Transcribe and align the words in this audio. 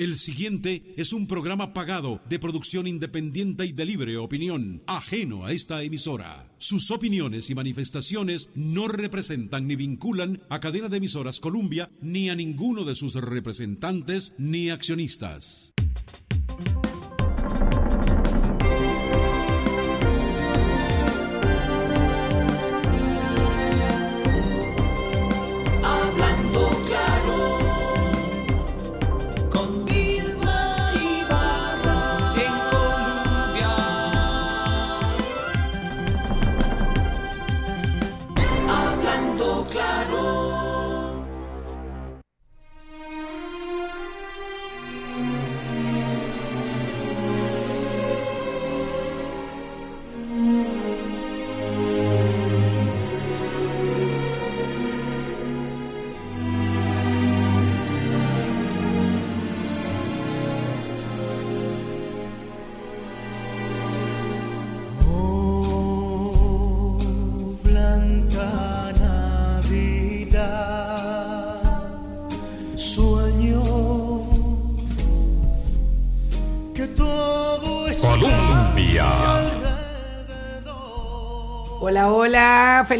El 0.00 0.16
siguiente 0.16 0.94
es 0.96 1.12
un 1.12 1.26
programa 1.26 1.74
pagado 1.74 2.22
de 2.26 2.38
producción 2.38 2.86
independiente 2.86 3.66
y 3.66 3.72
de 3.72 3.84
libre 3.84 4.16
opinión, 4.16 4.82
ajeno 4.86 5.44
a 5.44 5.52
esta 5.52 5.82
emisora. 5.82 6.50
Sus 6.56 6.90
opiniones 6.90 7.50
y 7.50 7.54
manifestaciones 7.54 8.48
no 8.54 8.88
representan 8.88 9.66
ni 9.66 9.76
vinculan 9.76 10.40
a 10.48 10.58
cadena 10.58 10.88
de 10.88 10.96
emisoras 10.96 11.38
Columbia 11.38 11.90
ni 12.00 12.30
a 12.30 12.34
ninguno 12.34 12.84
de 12.84 12.94
sus 12.94 13.14
representantes 13.14 14.32
ni 14.38 14.70
accionistas. 14.70 15.74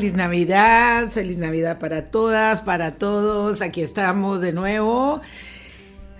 Feliz 0.00 0.14
Navidad, 0.14 1.10
feliz 1.10 1.36
Navidad 1.36 1.78
para 1.78 2.06
todas, 2.06 2.62
para 2.62 2.92
todos. 2.92 3.60
Aquí 3.60 3.82
estamos 3.82 4.40
de 4.40 4.54
nuevo, 4.54 5.20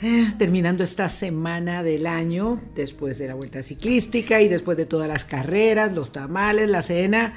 eh, 0.02 0.30
terminando 0.36 0.84
esta 0.84 1.08
semana 1.08 1.82
del 1.82 2.06
año, 2.06 2.60
después 2.76 3.16
de 3.16 3.28
la 3.28 3.34
vuelta 3.34 3.62
ciclística 3.62 4.42
y 4.42 4.48
después 4.48 4.76
de 4.76 4.84
todas 4.84 5.08
las 5.08 5.24
carreras, 5.24 5.94
los 5.94 6.12
tamales, 6.12 6.68
la 6.68 6.82
cena 6.82 7.32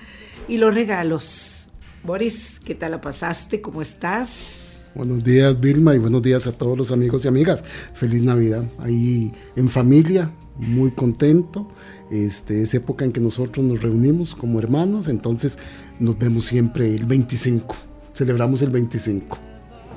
y 0.50 0.58
los 0.58 0.76
regalos. 0.76 1.70
Boris, 2.04 2.60
¿qué 2.66 2.76
tal 2.76 2.92
la 2.92 3.00
pasaste? 3.00 3.62
¿Cómo 3.62 3.82
estás? 3.82 4.84
Buenos 4.96 5.24
días 5.24 5.58
Vilma 5.62 5.96
y 5.96 5.98
buenos 5.98 6.22
días 6.22 6.46
a 6.46 6.52
todos 6.52 6.78
los 6.78 6.92
amigos 6.92 7.24
y 7.24 7.30
amigas. 7.30 7.64
Feliz 7.94 8.22
Navidad. 8.22 8.66
Ahí 8.80 9.34
en 9.56 9.70
familia, 9.70 10.30
muy 10.58 10.92
contento. 10.92 11.72
Este, 12.12 12.62
es 12.62 12.74
época 12.76 13.06
en 13.06 13.12
que 13.12 13.20
nosotros 13.20 13.66
nos 13.66 13.82
reunimos 13.82 14.36
como 14.36 14.60
hermanos, 14.60 15.08
entonces 15.08 15.58
nos 16.00 16.18
vemos 16.18 16.46
siempre 16.46 16.94
el 16.94 17.06
25. 17.06 17.76
Celebramos 18.14 18.62
el 18.62 18.70
25. 18.70 19.38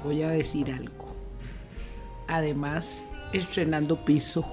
Voy 0.05 0.23
a 0.23 0.31
decir 0.31 0.71
algo. 0.71 1.15
Además, 2.29 3.03
estrenando 3.33 3.97
piso. 3.97 4.45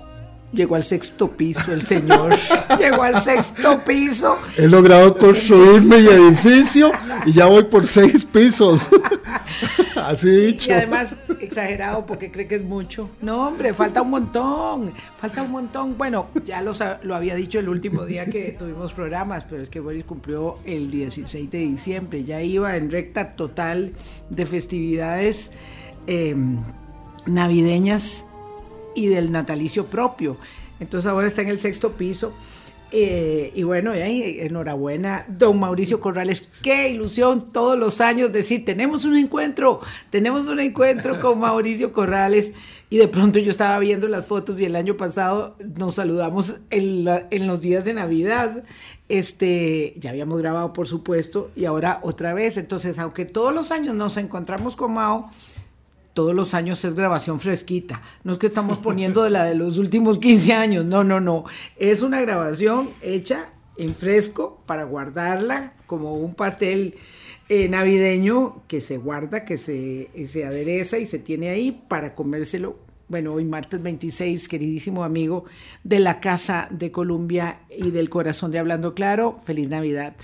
Llegó 0.51 0.75
al 0.75 0.83
sexto 0.83 1.31
piso 1.31 1.73
el 1.73 1.81
señor. 1.81 2.35
Llegó 2.79 3.03
al 3.03 3.23
sexto 3.23 3.83
piso. 3.83 4.37
He 4.55 4.67
logrado 4.67 5.17
construir 5.17 5.81
mi 5.81 5.95
edificio 5.95 6.91
y 7.25 7.33
ya 7.33 7.47
voy 7.47 7.63
por 7.63 7.87
seis 7.87 8.23
pisos. 8.23 8.89
Así 9.95 10.29
dicho. 10.29 10.69
Y 10.69 10.73
además, 10.73 11.09
exagerado 11.43 12.05
porque 12.05 12.31
cree 12.31 12.47
que 12.47 12.55
es 12.55 12.63
mucho. 12.63 13.09
No, 13.21 13.47
hombre, 13.47 13.73
falta 13.73 14.01
un 14.01 14.09
montón. 14.09 14.93
Falta 15.15 15.43
un 15.43 15.51
montón. 15.51 15.97
Bueno, 15.97 16.27
ya 16.45 16.61
lo, 16.61 16.73
sa- 16.73 16.99
lo 17.03 17.15
había 17.15 17.35
dicho 17.35 17.59
el 17.59 17.69
último 17.69 18.05
día 18.05 18.25
que 18.25 18.55
tuvimos 18.57 18.93
programas, 18.93 19.43
pero 19.43 19.61
es 19.61 19.69
que 19.69 19.79
Boris 19.79 20.03
cumplió 20.03 20.57
el 20.65 20.89
16 20.91 21.49
de 21.51 21.57
diciembre. 21.59 22.23
Ya 22.23 22.41
iba 22.41 22.75
en 22.75 22.89
recta 22.91 23.35
total 23.35 23.93
de 24.29 24.45
festividades 24.45 25.51
eh, 26.07 26.35
navideñas 27.25 28.25
y 28.95 29.07
del 29.07 29.31
natalicio 29.31 29.85
propio. 29.87 30.37
Entonces 30.79 31.09
ahora 31.09 31.27
está 31.27 31.41
en 31.41 31.49
el 31.49 31.59
sexto 31.59 31.91
piso. 31.93 32.33
Eh, 32.95 33.51
y 33.55 33.63
bueno, 33.63 33.95
y 33.95 33.99
ahí, 34.01 34.37
enhorabuena, 34.41 35.25
don 35.27 35.59
Mauricio 35.59 35.99
Corrales. 35.99 36.47
Qué 36.61 36.89
ilusión 36.89 37.51
todos 37.51 37.75
los 37.77 38.01
años 38.01 38.31
decir, 38.31 38.65
tenemos 38.65 39.03
un 39.03 39.15
encuentro, 39.17 39.81
tenemos 40.11 40.45
un 40.45 40.59
encuentro 40.59 41.19
con 41.21 41.39
Mauricio 41.39 41.91
Corrales. 41.91 42.51
Y 42.91 42.97
de 42.97 43.07
pronto 43.07 43.39
yo 43.39 43.49
estaba 43.49 43.79
viendo 43.79 44.07
las 44.07 44.27
fotos 44.27 44.59
y 44.59 44.65
el 44.65 44.75
año 44.75 44.95
pasado 44.95 45.55
nos 45.79 45.95
saludamos 45.95 46.57
en, 46.69 47.03
la- 47.05 47.25
en 47.31 47.47
los 47.47 47.61
días 47.61 47.83
de 47.83 47.95
Navidad. 47.95 48.63
Este, 49.09 49.95
ya 49.97 50.11
habíamos 50.11 50.37
grabado, 50.39 50.73
por 50.73 50.87
supuesto, 50.87 51.49
y 51.55 51.65
ahora 51.65 51.99
otra 52.03 52.35
vez. 52.35 52.57
Entonces, 52.57 52.99
aunque 52.99 53.25
todos 53.25 53.53
los 53.55 53.71
años 53.71 53.95
nos 53.95 54.17
encontramos 54.17 54.75
con 54.75 54.93
Mao, 54.93 55.31
todos 56.13 56.35
los 56.35 56.53
años 56.53 56.83
es 56.85 56.95
grabación 56.95 57.39
fresquita. 57.39 58.01
No 58.23 58.33
es 58.33 58.37
que 58.37 58.47
estamos 58.47 58.77
poniendo 58.79 59.23
de 59.23 59.29
la 59.29 59.45
de 59.45 59.55
los 59.55 59.77
últimos 59.77 60.19
15 60.19 60.53
años, 60.53 60.85
no, 60.85 61.03
no, 61.03 61.19
no. 61.19 61.45
Es 61.77 62.01
una 62.01 62.21
grabación 62.21 62.89
hecha 63.01 63.47
en 63.77 63.95
fresco 63.95 64.59
para 64.65 64.83
guardarla 64.83 65.73
como 65.87 66.13
un 66.13 66.35
pastel 66.35 66.95
eh, 67.49 67.67
navideño 67.67 68.63
que 68.67 68.81
se 68.81 68.97
guarda, 68.97 69.43
que 69.43 69.57
se, 69.57 70.09
eh, 70.13 70.27
se 70.27 70.45
adereza 70.45 70.97
y 70.97 71.05
se 71.05 71.19
tiene 71.19 71.49
ahí 71.49 71.71
para 71.87 72.15
comérselo. 72.15 72.77
Bueno, 73.09 73.33
hoy 73.33 73.43
martes 73.43 73.81
26, 73.83 74.47
queridísimo 74.47 75.03
amigo 75.03 75.45
de 75.83 75.99
la 75.99 76.19
Casa 76.19 76.67
de 76.71 76.91
Colombia 76.91 77.59
y 77.75 77.91
del 77.91 78.09
Corazón 78.09 78.51
de 78.51 78.59
Hablando 78.59 78.93
Claro, 78.93 79.37
feliz 79.43 79.67
Navidad. 79.67 80.15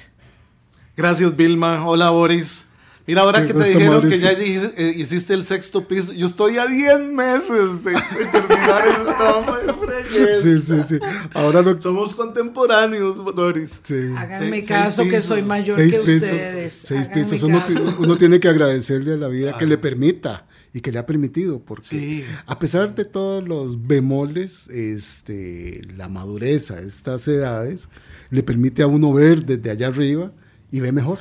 Gracias, 0.96 1.36
Vilma. 1.36 1.86
Hola, 1.88 2.10
Boris. 2.10 2.69
Mira, 3.10 3.22
ahora 3.24 3.44
que 3.46 3.54
te 3.56 3.64
dijeron 3.64 4.08
que 4.08 4.20
ya 4.20 4.32
eh, 4.34 4.94
hiciste 4.96 5.34
el 5.34 5.44
sexto 5.46 5.88
piso, 5.88 6.14
yo 6.14 6.28
estoy 6.28 6.58
a 6.60 6.68
10 6.68 7.08
meses 7.12 7.84
de, 7.84 7.92
de 7.92 8.26
terminar 8.32 8.84
el 8.88 9.06
no, 9.18 9.42
me 9.42 9.74
fregues. 9.88 10.42
Sí, 10.44 10.62
sí, 10.62 10.82
sí. 10.88 11.00
Ahora 11.34 11.64
lo 11.64 11.82
Somos 11.82 12.14
contemporáneos, 12.14 13.18
Boris. 13.34 13.82
sí. 13.84 14.12
Háganme 14.16 14.64
caso 14.64 15.04
que 15.08 15.22
soy 15.22 15.42
mayor 15.42 15.78
Seis 15.80 15.94
que 15.98 16.00
pisos. 16.04 16.22
ustedes. 16.24 16.74
Seis 16.74 17.10
Háganme 17.10 17.62
pisos. 17.62 17.96
Uno, 17.98 18.18
tiene 18.18 18.40
que 18.40 18.48
agradecerle 18.48 19.14
a 19.14 19.18
la 19.18 19.28
vida 19.28 19.58
que 19.58 19.66
le 19.66 19.78
permita 19.80 20.46
y 20.72 20.82
que 20.82 20.92
le 20.92 21.00
ha 21.00 21.06
permitido, 21.08 21.60
porque 21.66 21.88
Sí. 21.88 22.24
a 22.46 22.60
pesar 22.60 22.94
de 22.94 23.06
todos 23.06 23.44
los 23.48 23.82
bemoles, 23.88 24.68
este, 24.68 25.82
la 25.98 26.10
madurez 26.10 26.70
a 26.70 26.80
estas 26.80 27.28
edades 27.28 27.90
le 28.30 28.44
permite 28.44 28.84
a 28.84 28.88
uno 28.88 29.12
ver 29.12 29.46
desde 29.46 29.72
allá 29.72 29.88
arriba 29.88 30.32
y 30.70 30.80
ve 30.80 30.92
mejor. 30.92 31.18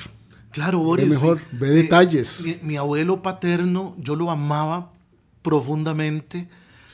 Claro, 0.51 0.79
Boris. 0.79 1.07
Ve 1.09 1.15
mejor, 1.15 1.41
ve 1.53 1.69
detalles. 1.71 2.43
Mi, 2.45 2.59
mi 2.63 2.77
abuelo 2.77 3.23
paterno, 3.23 3.95
yo 3.99 4.17
lo 4.17 4.31
amaba 4.31 4.91
profundamente. 5.43 6.49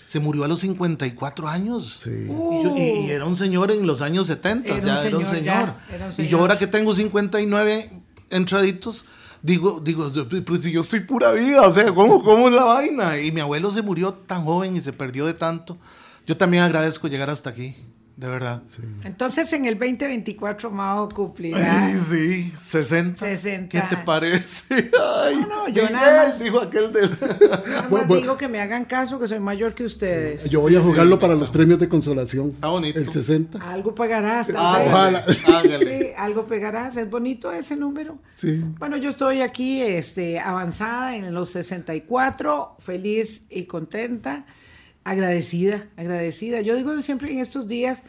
Se 0.06 0.20
murió 0.20 0.44
a 0.44 0.48
los 0.48 0.60
54 0.60 1.48
años. 1.48 1.96
Sí. 1.98 2.10
Y, 2.10 2.28
yo- 2.64 2.76
y- 2.76 3.06
y 3.06 3.10
era 3.10 3.24
un 3.24 3.36
señor 3.36 3.70
en 3.70 3.86
los 3.86 4.00
años 4.02 4.26
70, 4.26 4.68
Era 4.68 4.76
un 4.78 4.84
ya 4.84 4.92
era 4.92 5.16
un 5.16 5.24
señor, 5.24 5.30
señor. 5.30 5.44
ya, 5.44 5.78
era 5.94 6.04
un 6.06 6.10
Y 6.12 6.14
señor. 6.14 6.30
yo 6.30 6.38
ahora 6.40 6.58
que 6.58 6.66
tengo 6.66 6.94
59 6.94 7.90
entraditos, 8.30 9.04
digo, 9.42 9.80
digo, 9.82 10.10
pues 10.46 10.62
si 10.62 10.70
yo 10.72 10.80
estoy 10.82 11.00
pura 11.00 11.32
vida, 11.32 11.62
o 11.66 11.72
sea, 11.72 11.92
¿cómo, 11.94 12.22
¿cómo 12.22 12.48
es 12.48 12.54
la 12.54 12.64
vaina? 12.64 13.18
Y 13.18 13.32
mi 13.32 13.40
abuelo 13.40 13.70
se 13.70 13.82
murió 13.82 14.12
tan 14.14 14.44
joven 14.44 14.76
y 14.76 14.80
se 14.80 14.92
perdió 14.92 15.26
de 15.26 15.34
tanto. 15.34 15.78
Yo 16.26 16.36
también 16.36 16.62
agradezco 16.62 17.08
llegar 17.08 17.30
hasta 17.30 17.50
aquí, 17.50 17.74
de 18.16 18.28
verdad. 18.28 18.62
Entonces 19.02 19.52
en 19.52 19.64
el 19.64 19.74
2024 19.78 20.70
Mao 20.70 21.08
cumplirá. 21.08 21.86
Ay, 21.86 21.98
sí, 21.98 22.52
60. 22.64 23.18
60. 23.18 23.68
¿Qué 23.68 23.96
te 23.96 24.02
parece? 24.04 24.90
Ay, 25.24 25.36
No, 25.36 25.46
no, 25.48 25.68
yo 25.68 25.82
Miguel, 25.82 25.92
nada 25.92 26.28
más- 26.28 26.38
dijo 26.38 26.60
aquel 26.60 26.92
del... 26.92 27.10
Nada 27.10 27.82
más 27.82 27.90
Bu- 27.90 28.06
bu- 28.06 28.16
digo 28.20 28.36
que 28.36 28.46
me 28.48 28.60
hagan 28.60 28.84
caso 28.84 29.18
que 29.18 29.26
soy 29.26 29.40
mayor 29.40 29.74
que 29.74 29.84
ustedes. 29.84 30.48
Yo 30.48 30.60
voy 30.60 30.76
a 30.76 30.80
jugarlo 30.80 31.18
para 31.18 31.34
los 31.34 31.50
premios 31.50 31.78
de 31.80 31.88
consolación. 31.88 32.50
Está 32.54 32.68
bonito. 32.68 32.98
El 33.00 33.10
60. 33.10 33.58
Algo 33.58 33.94
pagarás, 33.94 34.50
Ah, 34.56 34.82
ojalá. 34.86 35.24
Sí, 35.32 36.06
algo 36.16 36.46
pegarás. 36.46 36.96
Es 36.96 37.10
bonito 37.10 37.50
ese 37.52 37.74
número. 37.76 38.18
Sí. 38.36 38.62
Bueno, 38.78 38.96
yo 38.96 39.10
estoy 39.10 39.40
aquí 39.40 39.82
este, 39.82 40.38
avanzada 40.38 41.16
en 41.16 41.34
los 41.34 41.50
64, 41.50 42.76
feliz 42.78 43.42
y 43.50 43.64
contenta, 43.64 44.44
agradecida, 45.04 45.88
agradecida. 45.96 46.60
Yo 46.60 46.76
digo 46.76 47.00
siempre 47.02 47.30
en 47.32 47.38
estos 47.40 47.68
días 47.68 48.04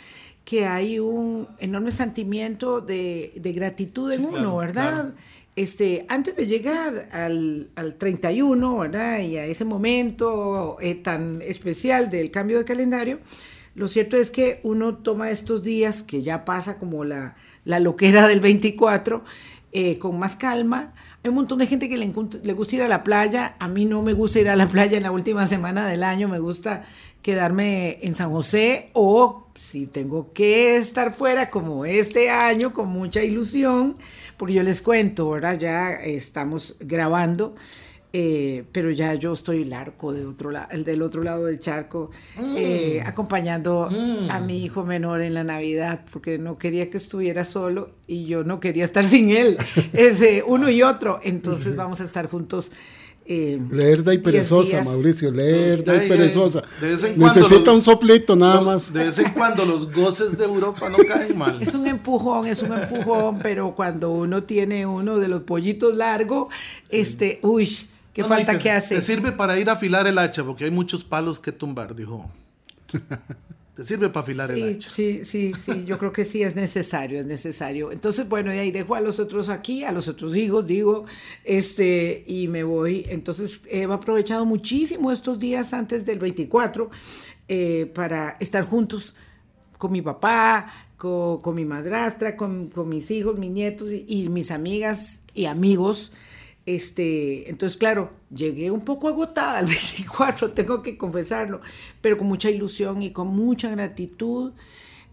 que 0.45 0.65
hay 0.65 0.99
un 0.99 1.47
enorme 1.59 1.91
sentimiento 1.91 2.81
de, 2.81 3.33
de 3.35 3.53
gratitud 3.53 4.11
en 4.11 4.21
Sí, 4.21 4.25
uno, 4.25 4.57
claro, 4.57 4.57
¿verdad? 4.57 5.03
claro. 5.03 5.15
este, 5.55 6.05
antes 6.09 6.35
de 6.35 6.45
llegar 6.47 7.09
al, 7.11 7.71
al 7.75 7.95
31, 7.97 8.77
¿verdad? 8.77 9.19
Y 9.19 9.37
a 9.37 9.45
ese 9.45 9.65
momento 9.65 10.77
eh, 10.81 10.95
tan 10.95 11.41
especial 11.41 12.09
del 12.09 12.31
cambio 12.31 12.57
de 12.59 12.65
calendario, 12.65 13.19
lo 13.73 13.87
cierto 13.87 14.17
es 14.17 14.31
que 14.31 14.59
uno 14.63 14.97
toma 14.97 15.31
estos 15.31 15.63
días, 15.63 16.03
que 16.03 16.21
ya 16.21 16.45
pasa 16.45 16.77
como 16.77 17.03
la, 17.05 17.35
la 17.65 17.79
loquera 17.79 18.27
del 18.27 18.39
24, 18.39 19.23
eh, 19.73 19.97
con 19.99 20.17
más 20.19 20.35
calma. 20.35 20.93
Hay 21.25 21.29
un 21.29 21.35
montón 21.37 21.57
de 21.57 21.65
gente 21.65 21.89
que 21.89 21.97
le, 21.97 22.53
gusta 22.53 22.75
ir 22.75 22.83
a 22.83 22.87
la 22.87 23.03
playa. 23.03 23.55
A 23.57 23.67
mí 23.67 23.85
no 23.85 24.03
me 24.03 24.13
gusta 24.13 24.39
ir 24.39 24.47
a 24.47 24.55
la 24.55 24.67
playa 24.67 24.95
en 24.97 25.01
la 25.01 25.09
última 25.09 25.47
semana 25.47 25.87
del 25.87 26.03
año. 26.03 26.27
Me 26.27 26.37
gusta 26.37 26.83
quedarme 27.23 27.97
en 28.03 28.13
San 28.13 28.29
José 28.29 28.91
o 28.93 29.47
si 29.57 29.87
tengo 29.87 30.33
que 30.33 30.77
estar 30.77 31.15
fuera 31.15 31.49
como 31.49 31.83
este 31.83 32.29
año 32.29 32.73
con 32.73 32.89
mucha 32.89 33.23
ilusión, 33.23 33.97
porque 34.37 34.53
yo 34.53 34.61
les 34.61 34.83
cuento, 34.83 35.23
ahora 35.23 35.55
ya 35.55 35.93
estamos 35.93 36.75
grabando. 36.79 37.55
Eh, 38.17 38.63
pero 38.71 38.91
ya 38.91 39.13
yo 39.15 39.33
estoy 39.33 39.63
el 39.63 39.73
arco 39.73 40.13
de 40.13 40.25
otro 40.25 40.49
el 40.71 40.85
del 40.85 41.01
otro 41.01 41.21
lado 41.21 41.47
del 41.47 41.59
charco, 41.59 42.11
eh, 42.55 43.01
Mm. 43.03 43.07
acompañando 43.09 43.89
a 44.29 44.39
mi 44.39 44.63
hijo 44.63 44.85
menor 44.85 45.19
en 45.19 45.33
la 45.33 45.43
Navidad, 45.43 46.05
porque 46.13 46.37
no 46.37 46.57
quería 46.57 46.89
que 46.89 46.95
estuviera 46.95 47.43
solo 47.43 47.89
y 48.07 48.25
yo 48.25 48.45
no 48.45 48.61
quería 48.61 48.85
estar 48.85 49.03
sin 49.05 49.31
él, 49.31 49.57
ese 49.91 50.45
uno 50.47 50.69
y 50.69 50.81
otro. 50.81 51.19
Entonces 51.23 51.75
vamos 51.75 51.99
a 51.99 52.05
estar 52.05 52.29
juntos. 52.29 52.71
eh, 53.27 53.59
Lerda 53.71 54.13
y 54.13 54.19
perezosa, 54.19 54.77
días. 54.77 54.85
Mauricio, 54.85 55.31
lerda 55.31 55.93
Ay, 55.99 56.05
y 56.05 56.09
perezosa. 56.09 56.61
de 56.79 56.87
vez 56.87 57.03
en 57.03 57.15
cuando 57.15 57.39
Necesita 57.41 57.65
los- 57.71 57.75
un 57.79 57.83
soplito 57.83 58.35
nada 58.37 58.55
Los- 58.57 58.65
más. 58.65 58.93
De 58.93 59.03
vez 59.05 59.17
en 59.19 59.31
cuando 59.33 59.65
los 59.65 59.91
goces 59.91 60.37
de 60.37 60.45
Europa 60.45 60.89
no 60.89 60.97
caen 60.99 61.35
mal. 61.37 61.61
Es 61.61 61.73
un 61.73 61.85
empujón, 61.87 62.45
es 62.47 62.61
un 62.61 62.71
empujón, 62.79 63.39
pero 63.39 63.73
cuando 63.75 64.11
uno 64.11 64.43
tiene 64.43 64.85
uno 64.85 65.17
de 65.17 65.27
los 65.27 65.41
pollitos 65.41 65.95
largos, 65.97 66.47
este, 66.91 67.39
uy, 67.41 67.67
qué 68.15 68.23
No, 68.23 68.27
falta 68.27 68.53
te- 68.53 68.57
que 68.59 68.71
hace. 68.71 68.95
Te 68.95 69.01
sirve 69.03 69.31
para 69.33 69.59
ir 69.59 69.69
a 69.69 69.73
afilar 69.73 70.07
el 70.07 70.17
hacha, 70.17 70.43
porque 70.43 70.63
hay 70.65 70.71
muchos 70.71 71.03
palos 71.03 71.39
que 71.39 71.51
tumbar, 71.51 71.95
dijo. 71.95 72.31
te 73.75 73.83
sirve 73.83 74.07
para 74.09 74.23
afilar 74.23 74.49
el 74.51 74.57
Sí, 74.57 74.63
hacha. 74.77 74.89
sí, 74.89 75.25
sí, 75.25 75.53
sí, 75.59 75.83
yo 75.85 75.97
creo 75.99 76.13
que 76.13 76.23
sí 76.23 76.41
es 76.43 76.55
necesario, 76.55 77.19
es 77.19 77.25
necesario. 77.25 77.91
Entonces, 77.91 78.27
bueno, 78.29 78.53
y 78.53 78.57
ahí 78.57 78.71
dejo 78.71 78.95
a 78.95 79.01
los 79.01 79.19
otros 79.19 79.49
aquí, 79.49 79.83
a 79.83 79.91
los 79.91 80.07
otros 80.07 80.35
hijos, 80.37 80.65
digo, 80.65 81.05
este, 81.43 82.23
y 82.25 82.47
me 82.47 82.63
voy. 82.63 83.05
Entonces, 83.09 83.59
he 83.69 83.83
aprovechado 83.83 84.45
muchísimo 84.45 85.11
estos 85.11 85.39
días 85.39 85.73
antes 85.73 86.05
del 86.05 86.19
24 86.19 86.89
eh, 87.49 87.91
para 87.93 88.37
estar 88.39 88.63
juntos 88.63 89.13
con 89.77 89.91
mi 89.91 90.01
papá, 90.01 90.71
con, 90.97 91.41
con 91.41 91.53
mi 91.53 91.65
madrastra, 91.65 92.37
con, 92.37 92.69
con 92.69 92.87
mis 92.87 93.11
hijos, 93.11 93.37
mis 93.37 93.51
nietos 93.51 93.91
y, 93.91 94.05
y 94.07 94.29
mis 94.29 94.51
amigas 94.51 95.21
y 95.33 95.45
amigos. 95.47 96.13
Este, 96.65 97.49
entonces, 97.49 97.77
claro, 97.77 98.11
llegué 98.33 98.71
un 98.71 98.81
poco 98.81 99.07
agotada 99.07 99.59
al 99.59 99.65
24, 99.67 100.51
tengo 100.51 100.81
que 100.81 100.97
confesarlo, 100.97 101.61
pero 102.01 102.17
con 102.17 102.27
mucha 102.27 102.49
ilusión 102.49 103.01
y 103.01 103.11
con 103.11 103.27
mucha 103.27 103.69
gratitud, 103.69 104.53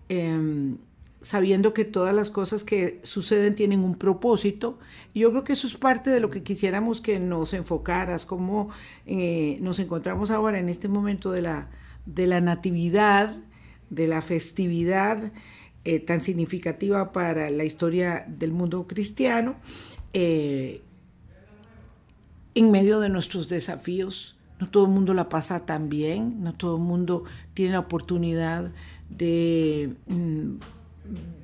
em, 0.08 0.78
sabiendo 1.20 1.72
que 1.75 1.84
todas 1.84 2.14
las 2.14 2.31
cosas 2.31 2.64
que 2.64 3.00
suceden 3.04 3.54
tienen 3.54 3.81
un 3.84 3.94
propósito. 3.96 4.78
Yo 5.14 5.31
creo 5.31 5.44
que 5.44 5.52
eso 5.52 5.66
es 5.66 5.76
parte 5.76 6.10
de 6.10 6.20
lo 6.20 6.31
que 6.31 6.43
quisiéramos 6.43 7.00
que 7.00 7.20
nos 7.20 7.52
enfocaras, 7.54 8.26
cómo 8.26 8.70
eh, 9.06 9.58
nos 9.60 9.78
encontramos 9.78 10.31
ahora 10.31 10.58
en 10.58 10.69
este 10.69 10.88
momento 10.88 11.31
de 11.31 11.43
la, 11.43 11.70
de 12.06 12.26
la 12.26 12.40
natividad, 12.40 13.37
de 13.90 14.08
la 14.08 14.22
festividad 14.22 15.32
eh, 15.84 16.00
tan 16.00 16.22
significativa 16.22 17.12
para 17.12 17.50
la 17.50 17.64
historia 17.64 18.25
del 18.28 18.52
mundo 18.52 18.87
cristiano. 18.87 19.56
eh, 20.12 20.82
en 22.54 22.70
medio 22.70 23.00
de 23.00 23.08
nuestros 23.08 23.49
desafíos. 23.49 24.37
No 24.58 24.70
todo 24.70 24.84
el 24.84 24.90
mundo 24.90 25.14
la 25.14 25.28
pasa 25.28 25.66
tan 25.66 25.88
bien, 25.88 26.43
no 26.43 26.52
todo 26.52 26.76
el 26.76 26.82
mundo 26.82 27.25
tiene 27.54 27.72
la 27.72 27.81
oportunidad 27.81 28.72
de 29.10 29.94
mm, 30.06 30.54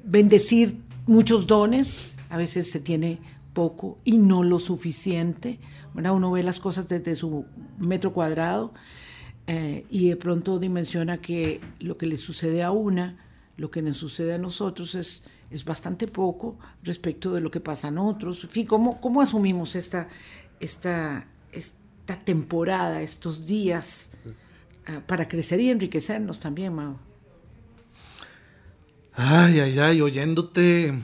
bendecir 0.04 0.80
muchos 1.06 1.46
dones. 1.46 2.12
A 2.30 2.36
veces 2.36 2.70
se 2.70 2.80
tiene 2.80 3.18
poco 3.52 3.98
y 4.04 4.18
no 4.18 4.42
lo 4.42 4.58
suficiente. 4.58 5.58
¿verdad? 5.94 6.12
Uno 6.12 6.30
ve 6.30 6.42
las 6.42 6.60
cosas 6.60 6.88
desde 6.88 7.16
su 7.16 7.44
metro 7.78 8.12
cuadrado 8.12 8.72
eh, 9.46 9.84
y 9.90 10.10
de 10.10 10.16
pronto 10.16 10.58
dimensiona 10.58 11.18
que 11.18 11.60
lo 11.80 11.96
que 11.96 12.06
le 12.06 12.16
sucede 12.16 12.62
a 12.62 12.70
una, 12.70 13.16
lo 13.56 13.70
que 13.70 13.82
nos 13.82 13.96
sucede 13.96 14.34
a 14.34 14.38
nosotros 14.38 14.94
es, 14.94 15.24
es 15.50 15.64
bastante 15.64 16.06
poco 16.06 16.58
respecto 16.82 17.32
de 17.32 17.40
lo 17.40 17.50
que 17.50 17.60
pasa 17.60 17.88
en 17.88 17.98
otros. 17.98 18.44
En 18.44 18.50
fin, 18.50 18.66
¿cómo, 18.66 19.00
cómo 19.00 19.22
asumimos 19.22 19.74
esta, 19.74 20.08
esta, 20.60 21.26
esta 21.52 22.16
temporada, 22.24 23.02
estos 23.02 23.46
días, 23.46 24.10
ah, 24.86 25.00
para 25.06 25.28
crecer 25.28 25.60
y 25.60 25.70
enriquecernos 25.70 26.40
también, 26.40 26.74
Mao? 26.74 26.98
Ay, 29.14 29.60
ay, 29.60 29.78
ay, 29.78 30.00
oyéndote. 30.00 30.94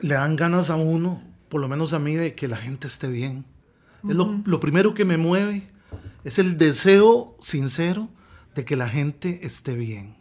Le 0.00 0.14
dan 0.14 0.36
ganas 0.36 0.70
a 0.70 0.76
uno, 0.76 1.22
por 1.48 1.60
lo 1.60 1.68
menos 1.68 1.92
a 1.92 1.98
mí, 1.98 2.16
de 2.16 2.34
que 2.34 2.48
la 2.48 2.56
gente 2.56 2.86
esté 2.86 3.08
bien. 3.08 3.44
Es 4.08 4.14
lo, 4.14 4.40
lo 4.44 4.60
primero 4.60 4.94
que 4.94 5.04
me 5.04 5.16
mueve. 5.16 5.66
Es 6.24 6.38
el 6.38 6.58
deseo 6.58 7.36
sincero 7.40 8.08
de 8.54 8.64
que 8.64 8.76
la 8.76 8.88
gente 8.88 9.40
esté 9.46 9.76
bien. 9.76 10.16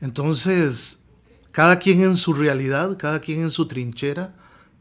Entonces, 0.00 1.04
cada 1.50 1.78
quien 1.78 2.02
en 2.02 2.16
su 2.16 2.32
realidad, 2.32 2.96
cada 2.98 3.20
quien 3.20 3.42
en 3.42 3.50
su 3.50 3.66
trinchera, 3.66 4.34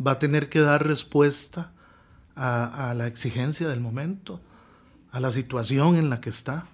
va 0.06 0.12
a 0.12 0.20
tener 0.20 0.50
que 0.50 0.60
dar 0.60 0.86
respuesta 0.86 1.72
a, 2.36 2.90
a 2.90 2.94
la 2.94 3.08
exigencia 3.08 3.68
del 3.68 3.82
momento, 3.82 4.40
a 5.12 5.20
la 5.20 5.32
situación 5.32 5.96
en 5.96 6.10
la 6.10 6.22
que 6.22 6.30
está 6.30 6.68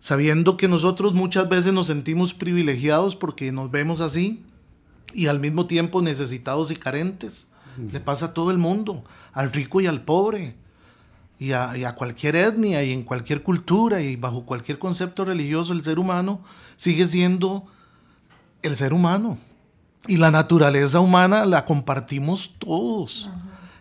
sabiendo 0.00 0.56
que 0.56 0.66
nosotros 0.66 1.12
muchas 1.12 1.48
veces 1.48 1.72
nos 1.72 1.86
sentimos 1.86 2.34
privilegiados 2.34 3.14
porque 3.14 3.52
nos 3.52 3.70
vemos 3.70 4.00
así 4.00 4.42
y 5.12 5.26
al 5.26 5.38
mismo 5.38 5.66
tiempo 5.66 6.02
necesitados 6.02 6.70
y 6.70 6.76
carentes. 6.76 7.48
Le 7.92 8.00
pasa 8.00 8.26
a 8.26 8.34
todo 8.34 8.50
el 8.50 8.58
mundo, 8.58 9.04
al 9.32 9.52
rico 9.52 9.80
y 9.80 9.86
al 9.86 10.02
pobre, 10.02 10.56
y 11.38 11.52
a, 11.52 11.76
y 11.76 11.84
a 11.84 11.94
cualquier 11.94 12.36
etnia 12.36 12.82
y 12.82 12.92
en 12.92 13.04
cualquier 13.04 13.42
cultura 13.42 14.02
y 14.02 14.16
bajo 14.16 14.44
cualquier 14.44 14.78
concepto 14.78 15.24
religioso, 15.24 15.72
el 15.72 15.82
ser 15.82 15.98
humano 15.98 16.42
sigue 16.76 17.06
siendo 17.06 17.64
el 18.62 18.76
ser 18.76 18.92
humano. 18.92 19.38
Y 20.06 20.16
la 20.16 20.30
naturaleza 20.30 21.00
humana 21.00 21.44
la 21.44 21.64
compartimos 21.64 22.54
todos. 22.58 23.28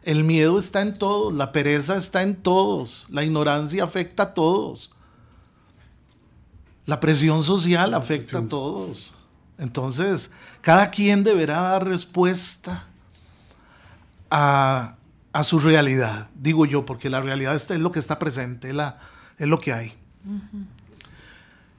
El 0.04 0.24
miedo 0.24 0.60
está 0.60 0.82
en 0.82 0.94
todos, 0.98 1.34
la 1.34 1.52
pereza 1.52 1.96
está 1.98 2.24
en 2.24 2.36
todos, 2.36 3.06
la 3.10 3.24
ignorancia 3.24 3.84
afecta 3.84 4.24
a 4.24 4.34
todos. 4.34 4.92
La 6.86 7.00
presión 7.00 7.44
social 7.44 7.94
afecta 7.94 8.40
a 8.40 8.48
todos. 8.48 9.14
Entonces, 9.58 10.32
cada 10.62 10.90
quien 10.90 11.24
deberá 11.24 11.62
dar 11.62 11.88
respuesta 11.88 12.86
a, 14.32 14.96
a 15.34 15.44
su 15.44 15.60
realidad, 15.60 16.30
digo 16.36 16.66
yo, 16.66 16.86
porque 16.86 17.10
la 17.10 17.22
realidad 17.22 17.56
está- 17.56 17.74
es 17.76 17.80
lo 17.80 17.92
que 17.92 18.00
está 18.00 18.18
presente, 18.20 18.70
es, 18.70 18.76
la, 18.76 18.98
es 19.38 19.48
lo 19.48 19.60
que 19.60 19.74
hay. 19.74 19.94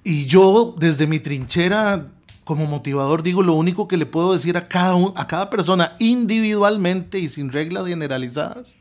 Y 0.05 0.27
yo, 0.27 0.75
desde 0.79 1.07
mi 1.07 1.19
trinchera 1.21 2.07
como 2.51 2.67
motivador, 2.67 3.23
digo, 3.23 3.45
lo 3.45 3.53
único 3.55 3.87
que 3.87 3.97
le 3.97 4.07
puedo 4.07 4.33
decir 4.33 4.57
a 4.57 4.67
cada, 4.67 4.97
un- 4.97 5.13
a 5.15 5.29
cada 5.29 5.51
persona 5.51 5.95
individualmente 6.01 7.21
y 7.21 7.29
sin 7.29 7.53
reglas 7.53 7.87
generalizadas, 7.87 8.75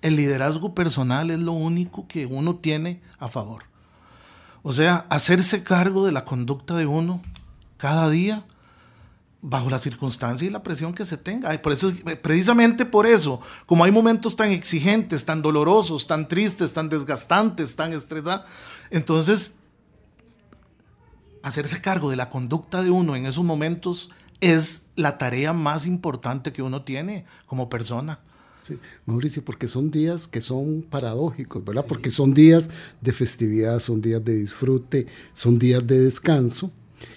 el 0.00 0.14
liderazgo 0.14 0.76
personal 0.76 1.32
es 1.32 1.40
lo 1.40 1.50
único 1.50 2.06
que 2.06 2.26
uno 2.26 2.54
tiene 2.54 3.00
a 3.18 3.26
favor. 3.26 3.64
O 4.62 4.72
sea, 4.72 5.06
hacerse 5.08 5.64
cargo 5.64 6.06
de 6.06 6.12
la 6.12 6.24
conducta 6.24 6.76
de 6.76 6.86
uno 6.86 7.20
cada 7.78 8.08
día 8.10 8.44
bajo 9.42 9.70
la 9.70 9.80
circunstancia 9.80 10.46
y 10.46 10.50
la 10.50 10.62
presión 10.62 10.94
que 10.94 11.04
se 11.04 11.16
tenga. 11.16 11.52
Y 11.52 11.58
por 11.58 11.72
eso, 11.72 11.90
precisamente 12.22 12.84
por 12.84 13.06
eso, 13.08 13.40
como 13.66 13.82
hay 13.82 13.90
momentos 13.90 14.36
tan 14.36 14.52
exigentes, 14.52 15.24
tan 15.24 15.42
dolorosos, 15.42 16.06
tan 16.06 16.28
tristes, 16.28 16.72
tan 16.72 16.88
desgastantes, 16.88 17.74
tan 17.74 17.92
estresantes, 17.92 18.48
entonces 18.88 19.56
hacerse 21.42 21.80
cargo 21.80 22.10
de 22.10 22.16
la 22.16 22.30
conducta 22.30 22.82
de 22.82 22.90
uno 22.90 23.16
en 23.16 23.26
esos 23.26 23.44
momentos 23.44 24.10
es 24.40 24.82
la 24.96 25.18
tarea 25.18 25.52
más 25.52 25.86
importante 25.86 26.52
que 26.52 26.62
uno 26.62 26.82
tiene 26.82 27.24
como 27.46 27.68
persona. 27.68 28.20
Sí, 28.62 28.78
Mauricio, 29.06 29.44
porque 29.44 29.68
son 29.68 29.90
días 29.90 30.26
que 30.28 30.40
son 30.40 30.82
paradójicos, 30.82 31.64
¿verdad? 31.64 31.84
Porque 31.86 32.10
son 32.10 32.34
días 32.34 32.68
de 33.00 33.12
festividad, 33.12 33.80
son 33.80 34.00
días 34.00 34.24
de 34.24 34.36
disfrute, 34.36 35.06
son 35.32 35.58
días 35.58 35.86
de 35.86 35.98
descanso 36.00 36.70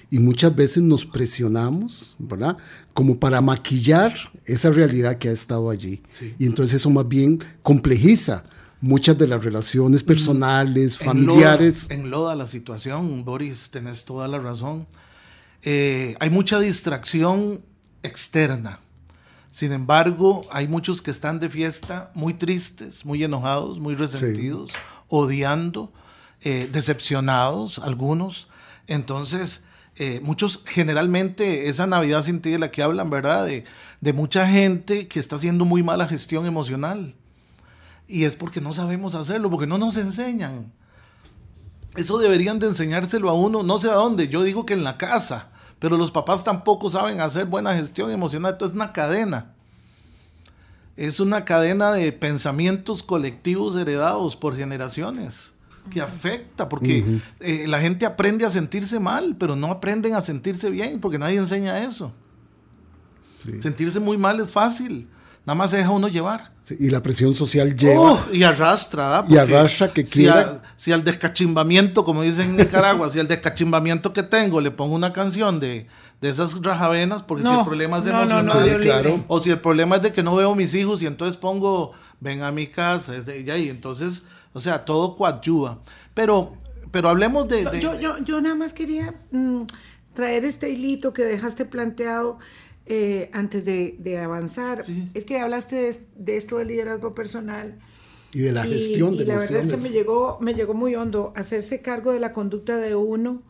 y 0.09 0.19
muchas 0.19 0.55
veces 0.55 0.83
nos 0.83 1.05
presionamos, 1.05 2.15
¿verdad? 2.17 2.57
Como 2.93 3.19
para 3.19 3.41
maquillar 3.41 4.13
esa 4.45 4.69
realidad 4.69 5.17
que 5.17 5.29
ha 5.29 5.33
estado 5.33 5.69
allí. 5.69 6.01
Sí. 6.11 6.33
Y 6.37 6.45
entonces 6.45 6.75
eso 6.75 6.89
más 6.89 7.07
bien 7.07 7.39
complejiza 7.61 8.45
muchas 8.83 9.17
de 9.17 9.27
las 9.29 9.41
relaciones 9.41 10.03
personales, 10.03 10.99
Enloda- 10.99 11.05
familiares. 11.05 11.87
Enloda 11.89 12.35
la 12.35 12.47
situación, 12.47 13.23
Boris, 13.23 13.69
tenés 13.71 14.03
toda 14.03 14.27
la 14.27 14.39
razón. 14.39 14.85
Eh, 15.61 16.15
hay 16.19 16.29
mucha 16.29 16.59
distracción 16.59 17.61
externa. 18.03 18.79
Sin 19.53 19.71
embargo, 19.71 20.45
hay 20.51 20.67
muchos 20.67 21.01
que 21.01 21.11
están 21.11 21.39
de 21.39 21.47
fiesta 21.47 22.11
muy 22.13 22.33
tristes, 22.33 23.05
muy 23.05 23.23
enojados, 23.23 23.79
muy 23.79 23.95
resentidos, 23.95 24.71
odiando, 25.07 25.93
eh, 26.41 26.67
decepcionados, 26.69 27.79
algunos. 27.79 28.49
Entonces, 28.87 29.63
eh, 29.95 30.19
muchos, 30.23 30.63
generalmente, 30.65 31.69
esa 31.69 31.87
Navidad 31.87 32.23
sin 32.23 32.41
ti 32.41 32.49
de 32.49 32.59
la 32.59 32.69
que 32.71 32.83
hablan, 32.83 33.09
¿verdad? 33.09 33.45
De, 33.45 33.63
de 34.01 34.11
mucha 34.13 34.45
gente 34.45 35.07
que 35.07 35.19
está 35.21 35.37
haciendo 35.37 35.63
muy 35.63 35.83
mala 35.83 36.05
gestión 36.07 36.45
emocional. 36.45 37.15
Y 38.07 38.25
es 38.25 38.35
porque 38.35 38.61
no 38.61 38.73
sabemos 38.73 39.15
hacerlo, 39.15 39.49
porque 39.49 39.67
no 39.67 39.77
nos 39.77 39.97
enseñan. 39.97 40.71
Eso 41.95 42.17
deberían 42.17 42.59
de 42.59 42.67
enseñárselo 42.67 43.29
a 43.29 43.33
uno, 43.33 43.63
no 43.63 43.77
sé 43.77 43.89
a 43.89 43.93
dónde, 43.93 44.27
yo 44.27 44.43
digo 44.43 44.65
que 44.65 44.73
en 44.73 44.83
la 44.83 44.97
casa, 44.97 45.49
pero 45.79 45.97
los 45.97 46.11
papás 46.11 46.43
tampoco 46.43 46.89
saben 46.89 47.21
hacer 47.21 47.45
buena 47.45 47.75
gestión 47.75 48.09
emocional, 48.09 48.53
esto 48.53 48.65
es 48.65 48.71
una 48.71 48.93
cadena. 48.93 49.53
Es 50.95 51.19
una 51.19 51.43
cadena 51.45 51.91
de 51.91 52.11
pensamientos 52.11 53.03
colectivos 53.03 53.75
heredados 53.75 54.35
por 54.35 54.55
generaciones 54.55 55.53
que 55.89 56.01
afecta, 56.01 56.69
porque 56.69 57.19
eh, 57.39 57.65
la 57.67 57.79
gente 57.79 58.05
aprende 58.05 58.45
a 58.45 58.49
sentirse 58.49 58.99
mal, 58.99 59.35
pero 59.37 59.55
no 59.55 59.67
aprenden 59.67 60.15
a 60.15 60.21
sentirse 60.21 60.69
bien, 60.69 60.99
porque 60.99 61.19
nadie 61.19 61.37
enseña 61.37 61.83
eso. 61.83 62.13
Sentirse 63.59 63.99
muy 63.99 64.17
mal 64.17 64.39
es 64.39 64.49
fácil. 64.49 65.07
Nada 65.45 65.55
más 65.55 65.71
se 65.71 65.77
deja 65.77 65.89
uno 65.89 66.07
llevar. 66.07 66.51
y 66.79 66.89
la 66.89 67.03
presión 67.03 67.35
social 67.35 67.75
lleva. 67.75 68.13
Oh, 68.13 68.19
y 68.31 68.43
arrastra. 68.43 69.19
¿ah? 69.19 69.25
Y 69.27 69.37
arrastra 69.37 69.91
que 69.91 70.05
quiera. 70.05 70.61
si 70.77 70.93
al 70.93 71.03
descachimbamiento, 71.03 72.05
como 72.05 72.21
dicen 72.21 72.51
en 72.51 72.57
Nicaragua, 72.57 73.09
si 73.09 73.19
al 73.19 73.27
descachimbamiento 73.27 74.13
que 74.13 74.23
tengo 74.23 74.61
le 74.61 74.71
pongo 74.71 74.95
una 74.95 75.11
canción 75.11 75.59
de, 75.59 75.87
de 76.21 76.29
esas 76.29 76.61
rajavenas, 76.61 77.23
porque 77.23 77.43
si 77.43 77.49
el 77.49 77.65
problema 77.65 77.97
es 77.97 78.05
emocional. 78.05 78.79
claro. 78.81 79.25
O 79.27 79.41
si 79.41 79.49
el 79.49 79.59
problema 79.59 79.97
es 79.97 80.03
de 80.03 80.13
que 80.13 80.23
no 80.23 80.35
veo 80.35 80.55
mis 80.55 80.73
hijos 80.75 81.01
y 81.01 81.07
entonces 81.07 81.35
pongo, 81.35 81.91
ven 82.21 82.41
a 82.41 82.51
mi 82.53 82.67
casa, 82.67 83.13
es 83.13 83.25
de 83.25 83.39
ella 83.39 83.57
y 83.57 83.67
entonces, 83.67 84.23
o 84.53 84.61
sea, 84.61 84.85
todo 84.85 85.17
coadyuva. 85.17 85.79
Pero, 86.13 86.53
pero 86.91 87.09
hablemos 87.09 87.49
de. 87.49 87.65
yo, 87.81 87.99
yo, 87.99 88.17
yo, 88.19 88.39
nada 88.39 88.55
más 88.55 88.71
quería 88.71 89.13
mm, 89.31 89.63
traer 90.13 90.45
este 90.45 90.69
hilito 90.69 91.11
que 91.11 91.23
dejaste 91.23 91.65
planteado 91.65 92.39
eh, 92.85 93.29
antes 93.31 93.63
de, 93.63 94.17
avanzar, 94.17 94.83
es 95.13 95.25
que 95.25 95.39
hablaste 95.39 95.97
de, 96.15 96.37
esto 96.37 96.57
del 96.57 96.67
liderazgo 96.67 97.13
personal. 97.13 97.79
Y 98.33 98.39
de 98.39 98.51
la 98.51 98.63
gestión 98.63 99.15
de 99.15 99.23
Y 99.23 99.25
la 99.27 99.37
verdad 99.37 99.59
es 99.61 99.67
que 99.67 99.77
me 99.77 99.89
llegó, 99.89 100.37
me 100.41 100.53
llegó 100.53 100.73
muy 100.73 100.95
hondo. 100.95 101.33
Hacerse 101.35 101.81
cargo 101.81 102.11
de 102.11 102.19
la 102.19 102.33
conducta 102.33 102.77
de 102.77 102.95
uno 102.95 103.43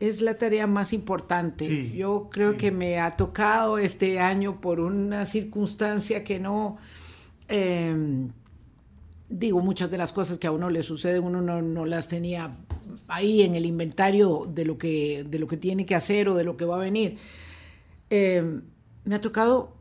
es 0.00 0.22
la 0.22 0.38
tarea 0.38 0.66
más 0.66 0.92
importante. 0.92 1.92
Yo 1.94 2.30
creo 2.32 2.56
que 2.56 2.72
me 2.72 2.98
ha 2.98 3.16
tocado 3.16 3.78
este 3.78 4.18
año 4.18 4.60
por 4.60 4.80
una 4.80 5.26
circunstancia 5.26 6.24
que 6.24 6.40
no... 6.40 6.78
Em, 7.48 8.30
digo, 9.28 9.60
muchas 9.60 9.90
de 9.90 9.98
las 9.98 10.12
cosas 10.12 10.38
que 10.38 10.46
a 10.46 10.52
uno 10.52 10.70
le 10.70 10.82
suceden, 10.82 11.22
uno 11.22 11.42
no, 11.42 11.62
no, 11.62 11.84
las 11.84 12.08
tenía 12.08 12.56
ahí 13.06 13.42
en 13.42 13.54
el 13.54 13.66
inventario 13.66 14.48
de 14.52 14.64
lo, 14.64 14.78
que, 14.78 15.24
de 15.28 15.38
lo 15.38 15.46
que 15.46 15.56
tiene 15.56 15.86
que 15.86 15.94
hacer 15.94 16.28
o 16.28 16.34
de 16.34 16.44
lo 16.44 16.56
que 16.56 16.64
va 16.64 16.76
a 16.76 16.80
venir. 16.80 17.18
Eh, 18.08 18.60
me 19.04 19.14
ha 19.14 19.20
tocado, 19.20 19.76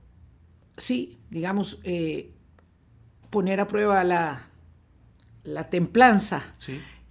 sí, 0.77 1.19
digamos, 1.29 1.79
eh, 1.83 2.31
poner 3.29 3.59
a 3.59 3.67
prueba 3.67 4.03
la, 4.03 4.47
la 5.43 5.69
templanza, 5.69 6.55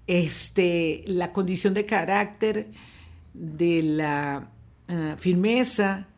este, 0.06 1.04
la 1.06 1.32
condición 1.32 1.74
de 1.74 1.86
carácter, 1.86 2.70
de 3.34 3.82
la 3.82 4.50
eh, 4.88 5.14
firmeza 5.16 6.08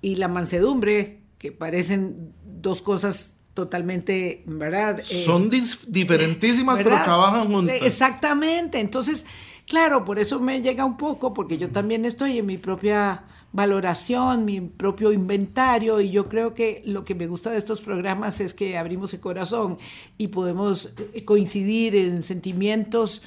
y 0.00 0.16
la 0.16 0.28
mansedumbre, 0.28 1.20
que 1.38 1.52
parecen 1.52 2.32
dos 2.44 2.82
cosas 2.82 3.34
totalmente, 3.54 4.44
¿verdad? 4.46 5.00
Eh, 5.10 5.24
Son 5.24 5.50
diferentísimas, 5.50 6.78
pero 6.78 6.90
trabajan 7.02 7.48
juntas. 7.48 7.76
Exactamente, 7.82 8.78
entonces, 8.78 9.26
claro, 9.66 10.04
por 10.04 10.18
eso 10.18 10.40
me 10.40 10.62
llega 10.62 10.84
un 10.84 10.96
poco, 10.96 11.34
porque 11.34 11.58
yo 11.58 11.70
también 11.70 12.04
estoy 12.04 12.38
en 12.38 12.46
mi 12.46 12.56
propia 12.56 13.24
valoración, 13.58 14.44
mi 14.44 14.60
propio 14.60 15.10
inventario 15.10 16.00
y 16.00 16.10
yo 16.10 16.28
creo 16.28 16.54
que 16.54 16.80
lo 16.86 17.02
que 17.02 17.16
me 17.16 17.26
gusta 17.26 17.50
de 17.50 17.58
estos 17.58 17.80
programas 17.80 18.38
es 18.40 18.54
que 18.54 18.78
abrimos 18.78 19.12
el 19.14 19.18
corazón 19.18 19.78
y 20.16 20.28
podemos 20.28 20.94
eh, 21.12 21.24
coincidir 21.24 21.96
en 21.96 22.22
sentimientos 22.22 23.24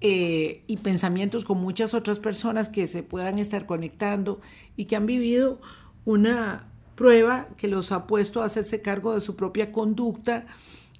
eh, 0.00 0.64
y 0.66 0.78
pensamientos 0.78 1.44
con 1.44 1.60
muchas 1.60 1.94
otras 1.94 2.18
personas 2.18 2.68
que 2.68 2.88
se 2.88 3.04
puedan 3.04 3.38
estar 3.38 3.66
conectando 3.66 4.40
y 4.76 4.86
que 4.86 4.96
han 4.96 5.06
vivido 5.06 5.60
una 6.04 6.72
prueba 6.96 7.46
que 7.56 7.68
los 7.68 7.92
ha 7.92 8.08
puesto 8.08 8.42
a 8.42 8.46
hacerse 8.46 8.82
cargo 8.82 9.14
de 9.14 9.20
su 9.20 9.36
propia 9.36 9.70
conducta, 9.70 10.48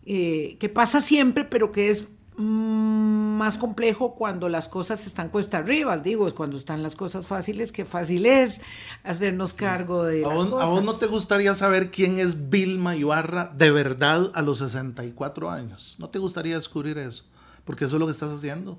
eh, 0.06 0.56
que 0.60 0.68
pasa 0.68 1.00
siempre, 1.00 1.44
pero 1.44 1.72
que 1.72 1.90
es 1.90 2.06
más 2.38 3.58
complejo 3.58 4.14
cuando 4.14 4.48
las 4.48 4.68
cosas 4.68 5.06
están 5.06 5.28
cuesta 5.28 5.58
arriba, 5.58 5.98
digo, 5.98 6.28
es 6.28 6.34
cuando 6.34 6.56
están 6.56 6.84
las 6.84 6.94
cosas 6.94 7.26
fáciles, 7.26 7.72
que 7.72 7.84
fácil 7.84 8.26
es 8.26 8.60
hacernos 9.02 9.54
cargo 9.54 10.04
de 10.04 10.24
¿A 10.24 10.28
las 10.28 10.36
vos, 10.48 10.62
¿A 10.62 10.66
vos 10.66 10.84
no 10.84 10.94
te 10.94 11.06
gustaría 11.06 11.54
saber 11.56 11.90
quién 11.90 12.20
es 12.20 12.48
Vilma 12.48 12.94
Ibarra 12.94 13.52
de 13.56 13.72
verdad 13.72 14.30
a 14.34 14.42
los 14.42 14.58
64 14.58 15.50
años? 15.50 15.96
¿No 15.98 16.10
te 16.10 16.20
gustaría 16.20 16.54
descubrir 16.54 16.96
eso? 16.98 17.24
Porque 17.64 17.86
eso 17.86 17.96
es 17.96 18.00
lo 18.00 18.06
que 18.06 18.12
estás 18.12 18.32
haciendo. 18.32 18.78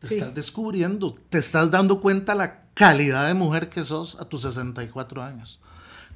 Te 0.00 0.14
estás 0.14 0.34
descubriendo, 0.34 1.14
te 1.30 1.38
estás 1.38 1.70
dando 1.70 2.00
cuenta 2.00 2.34
la 2.34 2.64
calidad 2.74 3.28
de 3.28 3.34
mujer 3.34 3.70
que 3.70 3.84
sos 3.84 4.20
a 4.20 4.24
tus 4.24 4.42
64 4.42 5.22
años. 5.22 5.60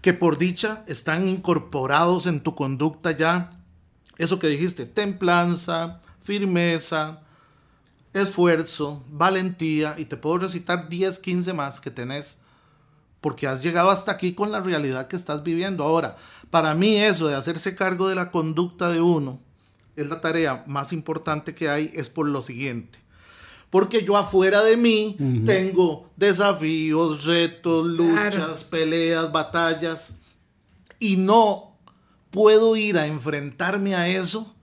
Que 0.02 0.12
por 0.12 0.38
dicha 0.38 0.82
están 0.86 1.28
incorporados 1.28 2.26
en 2.26 2.40
tu 2.40 2.54
conducta 2.54 3.12
ya 3.12 3.57
eso 4.18 4.38
que 4.38 4.48
dijiste, 4.48 4.84
templanza, 4.84 6.00
firmeza, 6.20 7.20
esfuerzo, 8.12 9.02
valentía, 9.08 9.94
y 9.96 10.04
te 10.06 10.16
puedo 10.16 10.38
recitar 10.38 10.88
10, 10.88 11.18
15 11.20 11.52
más 11.52 11.80
que 11.80 11.90
tenés, 11.90 12.38
porque 13.20 13.46
has 13.46 13.62
llegado 13.62 13.90
hasta 13.90 14.12
aquí 14.12 14.34
con 14.34 14.52
la 14.52 14.60
realidad 14.60 15.08
que 15.08 15.16
estás 15.16 15.42
viviendo. 15.42 15.84
Ahora, 15.84 16.16
para 16.50 16.74
mí 16.74 16.96
eso 16.96 17.28
de 17.28 17.34
hacerse 17.34 17.74
cargo 17.74 18.08
de 18.08 18.14
la 18.14 18.30
conducta 18.30 18.90
de 18.90 19.00
uno 19.00 19.40
es 19.96 20.08
la 20.08 20.20
tarea 20.20 20.64
más 20.66 20.92
importante 20.92 21.54
que 21.54 21.68
hay, 21.68 21.90
es 21.94 22.10
por 22.10 22.28
lo 22.28 22.42
siguiente. 22.42 22.98
Porque 23.70 24.02
yo 24.04 24.16
afuera 24.16 24.62
de 24.62 24.76
mí 24.76 25.16
tengo 25.44 26.08
desafíos, 26.16 27.24
retos, 27.24 27.86
luchas, 27.86 28.64
peleas, 28.64 29.30
batallas, 29.30 30.16
y 30.98 31.16
no 31.16 31.67
puedo 32.30 32.76
ir 32.76 32.98
a 32.98 33.06
enfrentarme 33.06 33.94
a 33.94 34.08
eso 34.08 34.54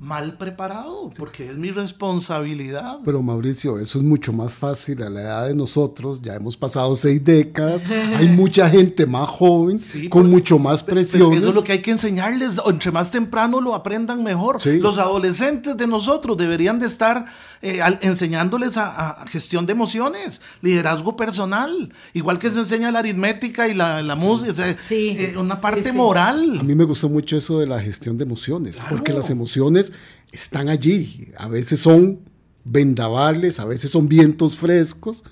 mal 0.00 0.38
preparado, 0.38 1.10
porque 1.16 1.50
es 1.50 1.56
mi 1.56 1.72
responsabilidad. 1.72 2.98
Pero 3.04 3.20
Mauricio, 3.20 3.80
eso 3.80 3.98
es 3.98 4.04
mucho 4.04 4.32
más 4.32 4.52
fácil 4.52 5.02
a 5.02 5.10
la 5.10 5.22
edad 5.22 5.48
de 5.48 5.54
nosotros, 5.56 6.20
ya 6.22 6.36
hemos 6.36 6.56
pasado 6.56 6.94
seis 6.94 7.24
décadas, 7.24 7.82
hay 8.16 8.28
mucha 8.36 8.70
gente 8.70 9.06
más 9.06 9.28
joven, 9.28 9.80
con 10.08 10.30
mucho 10.30 10.58
más 10.58 10.84
presión. 10.84 11.32
Eso 11.32 11.48
es 11.48 11.54
lo 11.54 11.64
que 11.64 11.72
hay 11.72 11.82
que 11.82 11.90
enseñarles, 11.90 12.60
entre 12.64 12.92
más 12.92 13.10
temprano 13.10 13.60
lo 13.60 13.74
aprendan 13.74 14.22
mejor. 14.22 14.64
Los 14.64 14.98
adolescentes 14.98 15.76
de 15.76 15.86
nosotros 15.88 16.36
deberían 16.36 16.78
de 16.78 16.86
estar 16.86 17.24
eh, 17.60 17.80
enseñándoles 18.02 18.76
a, 18.76 19.24
gestión 19.28 19.66
de 19.66 19.72
emociones, 19.72 20.40
liderazgo 20.62 21.16
personal, 21.16 21.92
igual 22.14 22.38
que 22.38 22.50
se 22.50 22.60
enseña 22.60 22.92
la 22.92 23.00
aritmética 23.00 23.66
y 23.66 23.74
la, 23.74 24.14
música, 24.14 24.76
eh, 24.90 25.34
una 25.36 25.60
parte 25.60 25.92
moral. 25.92 26.58
A 26.60 26.62
mí 26.62 26.74
me 26.76 26.84
gustó 26.84 27.08
mucho 27.08 27.36
eso 27.36 27.58
de 27.58 27.66
la 27.66 27.80
gestión 27.80 28.16
de 28.16 28.24
emociones, 28.24 28.76
porque 28.88 29.12
las 29.12 29.30
emociones 29.30 29.87
están 30.32 30.68
allí, 30.68 31.32
a 31.36 31.48
veces 31.48 31.80
son 31.80 32.20
vendavales, 32.64 33.60
a 33.60 33.64
veces 33.64 33.90
son 33.90 34.08
vientos 34.08 34.56
frescos, 34.56 35.24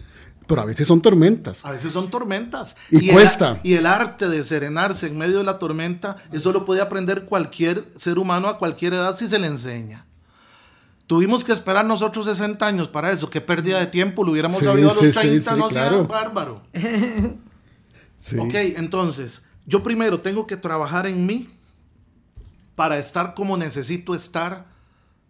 pero 0.47 0.61
a 0.61 0.65
veces 0.65 0.87
son 0.87 1.01
tormentas. 1.01 1.65
A 1.65 1.73
veces 1.73 1.93
son 1.93 2.09
tormentas. 2.11 2.77
Y, 2.91 3.11
cuesta. 3.11 3.61
y 3.63 3.75
el 3.75 3.87
arte 3.87 4.29
de 4.29 4.45
serenarse 4.45 5.09
en 5.09 5.19
medio 5.19 5.39
de 5.39 5.45
la 5.45 5.59
tormenta, 5.59 6.17
eso 6.33 6.53
lo 6.53 6.65
puede 6.65 6.81
aprender 6.81 7.25
cualquier 7.25 7.85
ser 7.97 8.19
humano 8.19 8.49
a 8.49 8.59
cualquier 8.59 8.95
edad 8.95 9.17
si 9.17 9.29
se 9.29 9.39
le 9.39 9.49
enseña. 9.49 10.07
Tuvimos 11.07 11.45
que 11.45 11.53
esperar 11.53 11.85
nosotros 11.85 12.27
60 12.27 12.67
años 12.67 12.89
para 12.89 13.13
eso. 13.13 13.31
Qué 13.31 13.41
pérdida 13.41 13.79
de 13.79 13.87
tiempo. 13.87 14.25
Lo 14.25 14.33
hubiéramos 14.33 14.59
sabido 14.59 14.91
a 14.91 14.95
los 14.95 15.15
30, 15.15 15.57
no 15.57 15.71
sea 15.71 15.91
bárbaro. 16.03 16.63
ok, 18.39 18.55
entonces, 18.77 19.45
yo 19.67 19.85
primero 19.85 20.21
tengo 20.21 20.49
que 20.49 20.57
trabajar 20.57 21.07
en 21.07 21.25
mí 21.25 21.49
para 22.77 22.99
estar 22.99 23.35
como 23.35 23.57
necesito 23.57 24.15
estar 24.15 24.67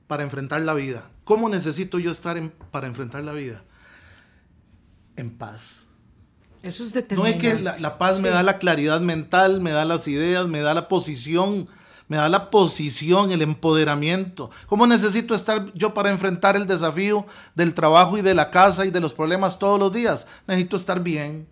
para 0.06 0.22
enfrentar 0.22 0.60
la 0.60 0.74
vida. 0.74 1.08
¿Cómo 1.24 1.48
necesito 1.48 1.98
yo 1.98 2.10
estar 2.10 2.38
para 2.70 2.86
enfrentar 2.86 3.24
la 3.24 3.32
vida? 3.32 3.64
En 5.16 5.30
paz. 5.30 5.86
Eso 6.62 6.84
es 6.84 6.92
determinante. 6.92 7.38
No 7.38 7.48
es 7.48 7.74
que 7.74 7.80
la, 7.80 7.98
paz 7.98 8.20
me 8.20 8.28
da 8.28 8.42
la 8.42 8.58
claridad 8.58 9.00
mental, 9.00 9.60
me 9.60 9.70
da 9.70 9.84
las 9.84 10.06
ideas, 10.08 10.46
me 10.46 10.60
da 10.60 10.74
la 10.74 10.88
posición 10.88 11.68
me 12.08 12.18
da 12.18 12.28
la 12.28 12.50
posición, 12.50 13.32
el 13.32 13.42
empoderamiento. 13.42 14.50
¿Cómo 14.66 14.86
necesito 14.86 15.34
estar 15.34 15.72
yo 15.74 15.92
para 15.92 16.10
enfrentar 16.10 16.56
el 16.56 16.66
desafío 16.66 17.26
del 17.54 17.74
trabajo 17.74 18.16
y 18.16 18.22
de 18.22 18.34
la 18.34 18.50
casa 18.50 18.86
y 18.86 18.90
de 18.90 19.00
los 19.00 19.12
problemas 19.12 19.58
todos 19.58 19.78
los 19.78 19.92
días? 19.92 20.26
Necesito 20.46 20.76
estar 20.76 21.02
bien. 21.02 21.48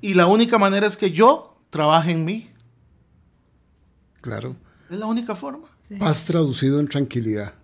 Y 0.00 0.14
la 0.14 0.26
única 0.26 0.58
manera 0.58 0.86
es 0.86 0.96
que 0.96 1.10
yo 1.10 1.56
trabaje 1.70 2.12
en 2.12 2.24
mí. 2.24 2.50
Claro. 4.22 4.56
Es 4.92 4.98
la 4.98 5.06
única 5.06 5.34
forma. 5.34 5.68
Paz 5.98 6.24
traducido 6.24 6.78
en 6.78 6.86
tranquilidad. 6.86 7.54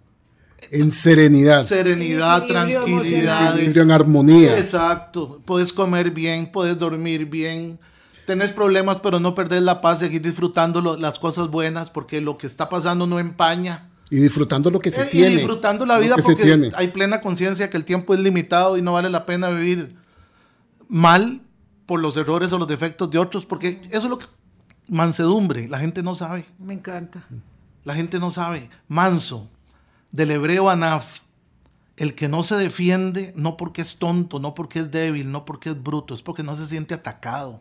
En 0.71 0.91
serenidad. 0.91 1.67
Serenidad, 1.67 2.39
Equilibrio 2.45 2.81
tranquilidad. 2.83 3.53
Equilibrio 3.55 3.83
en 3.83 3.91
armonía. 3.91 4.59
Exacto. 4.59 5.41
Puedes 5.45 5.73
comer 5.73 6.11
bien, 6.11 6.51
puedes 6.51 6.79
dormir 6.79 7.27
bien. 7.27 7.79
Tenés 8.27 8.53
problemas, 8.53 9.01
pero 9.01 9.21
no 9.21 9.35
perdés 9.35 9.63
la 9.63 9.81
paz, 9.81 10.01
seguir 10.01 10.21
disfrutando 10.23 10.81
lo- 10.81 10.97
las 10.97 11.19
cosas 11.19 11.49
buenas, 11.51 11.91
porque 11.91 12.21
lo 12.21 12.37
que 12.39 12.47
está 12.47 12.69
pasando 12.69 13.07
no 13.07 13.19
empaña. 13.19 13.89
Y 14.11 14.17
disfrutando 14.17 14.71
lo 14.71 14.79
que 14.79 14.91
se 14.91 15.03
Eh, 15.03 15.09
tiene. 15.11 15.31
Y 15.33 15.37
disfrutando 15.37 15.85
la 15.87 15.99
vida 15.99 16.17
porque 16.17 16.43
tiene. 16.43 16.71
hay 16.75 16.89
plena 16.89 17.21
conciencia 17.21 17.69
que 17.71 17.77
el 17.77 17.85
tiempo 17.85 18.15
es 18.15 18.21
limitado 18.21 18.77
y 18.79 18.83
no 18.83 18.95
vale 18.95 19.11
la 19.11 19.27
pena 19.27 19.51
vivir 19.51 19.95
mal 20.89 21.43
por 21.87 22.01
los 22.01 22.17
errores 22.17 22.53
o 22.53 22.59
los 22.59 22.69
defectos 22.69 23.11
de 23.11 23.19
otros, 23.19 23.47
porque 23.47 23.81
eso 23.91 23.99
es 24.05 24.11
lo 24.11 24.19
que... 24.19 24.27
Mansedumbre, 24.89 25.69
la 25.69 25.79
gente 25.79 26.03
no 26.03 26.15
sabe. 26.15 26.45
Me 26.59 26.75
encanta. 26.75 27.23
La 27.85 27.95
gente 27.95 28.19
no 28.19 28.31
sabe. 28.31 28.71
Manso, 28.89 29.49
del 30.11 30.31
hebreo 30.31 30.71
anaf, 30.71 31.21
el 31.97 32.15
que 32.15 32.29
no 32.29 32.43
se 32.43 32.57
defiende 32.57 33.33
no 33.37 33.57
porque 33.57 33.83
es 33.83 33.99
tonto, 33.99 34.39
no 34.39 34.55
porque 34.55 34.81
es 34.81 34.91
débil, 34.91 35.31
no 35.31 35.45
porque 35.45 35.71
es 35.71 35.83
bruto, 35.83 36.15
es 36.15 36.23
porque 36.23 36.43
no 36.43 36.57
se 36.57 36.67
siente 36.67 36.95
atacado. 36.95 37.61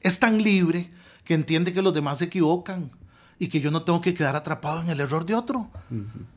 Es 0.00 0.18
tan 0.18 0.42
libre 0.42 0.90
que 1.24 1.34
entiende 1.34 1.72
que 1.72 1.82
los 1.82 1.92
demás 1.92 2.18
se 2.18 2.26
equivocan 2.26 2.90
y 3.38 3.48
que 3.48 3.60
yo 3.60 3.70
no 3.70 3.82
tengo 3.82 4.00
que 4.00 4.14
quedar 4.14 4.36
atrapado 4.36 4.80
en 4.80 4.88
el 4.88 5.00
error 5.00 5.26
de 5.26 5.34
otro. 5.34 5.68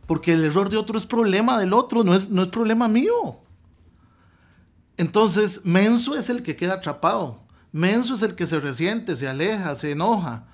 Porque 0.07 0.33
el 0.33 0.43
error 0.43 0.69
de 0.69 0.77
otro 0.77 0.97
es 0.97 1.05
problema 1.05 1.57
del 1.59 1.73
otro, 1.73 2.03
no 2.03 2.13
es, 2.13 2.29
no 2.29 2.41
es 2.41 2.49
problema 2.49 2.87
mío. 2.87 3.39
Entonces, 4.97 5.61
menso 5.63 6.15
es 6.15 6.29
el 6.29 6.43
que 6.43 6.55
queda 6.55 6.73
atrapado. 6.75 7.41
Menso 7.71 8.15
es 8.15 8.21
el 8.23 8.35
que 8.35 8.47
se 8.47 8.59
resiente, 8.59 9.15
se 9.15 9.27
aleja, 9.27 9.75
se 9.75 9.91
enoja, 9.91 10.45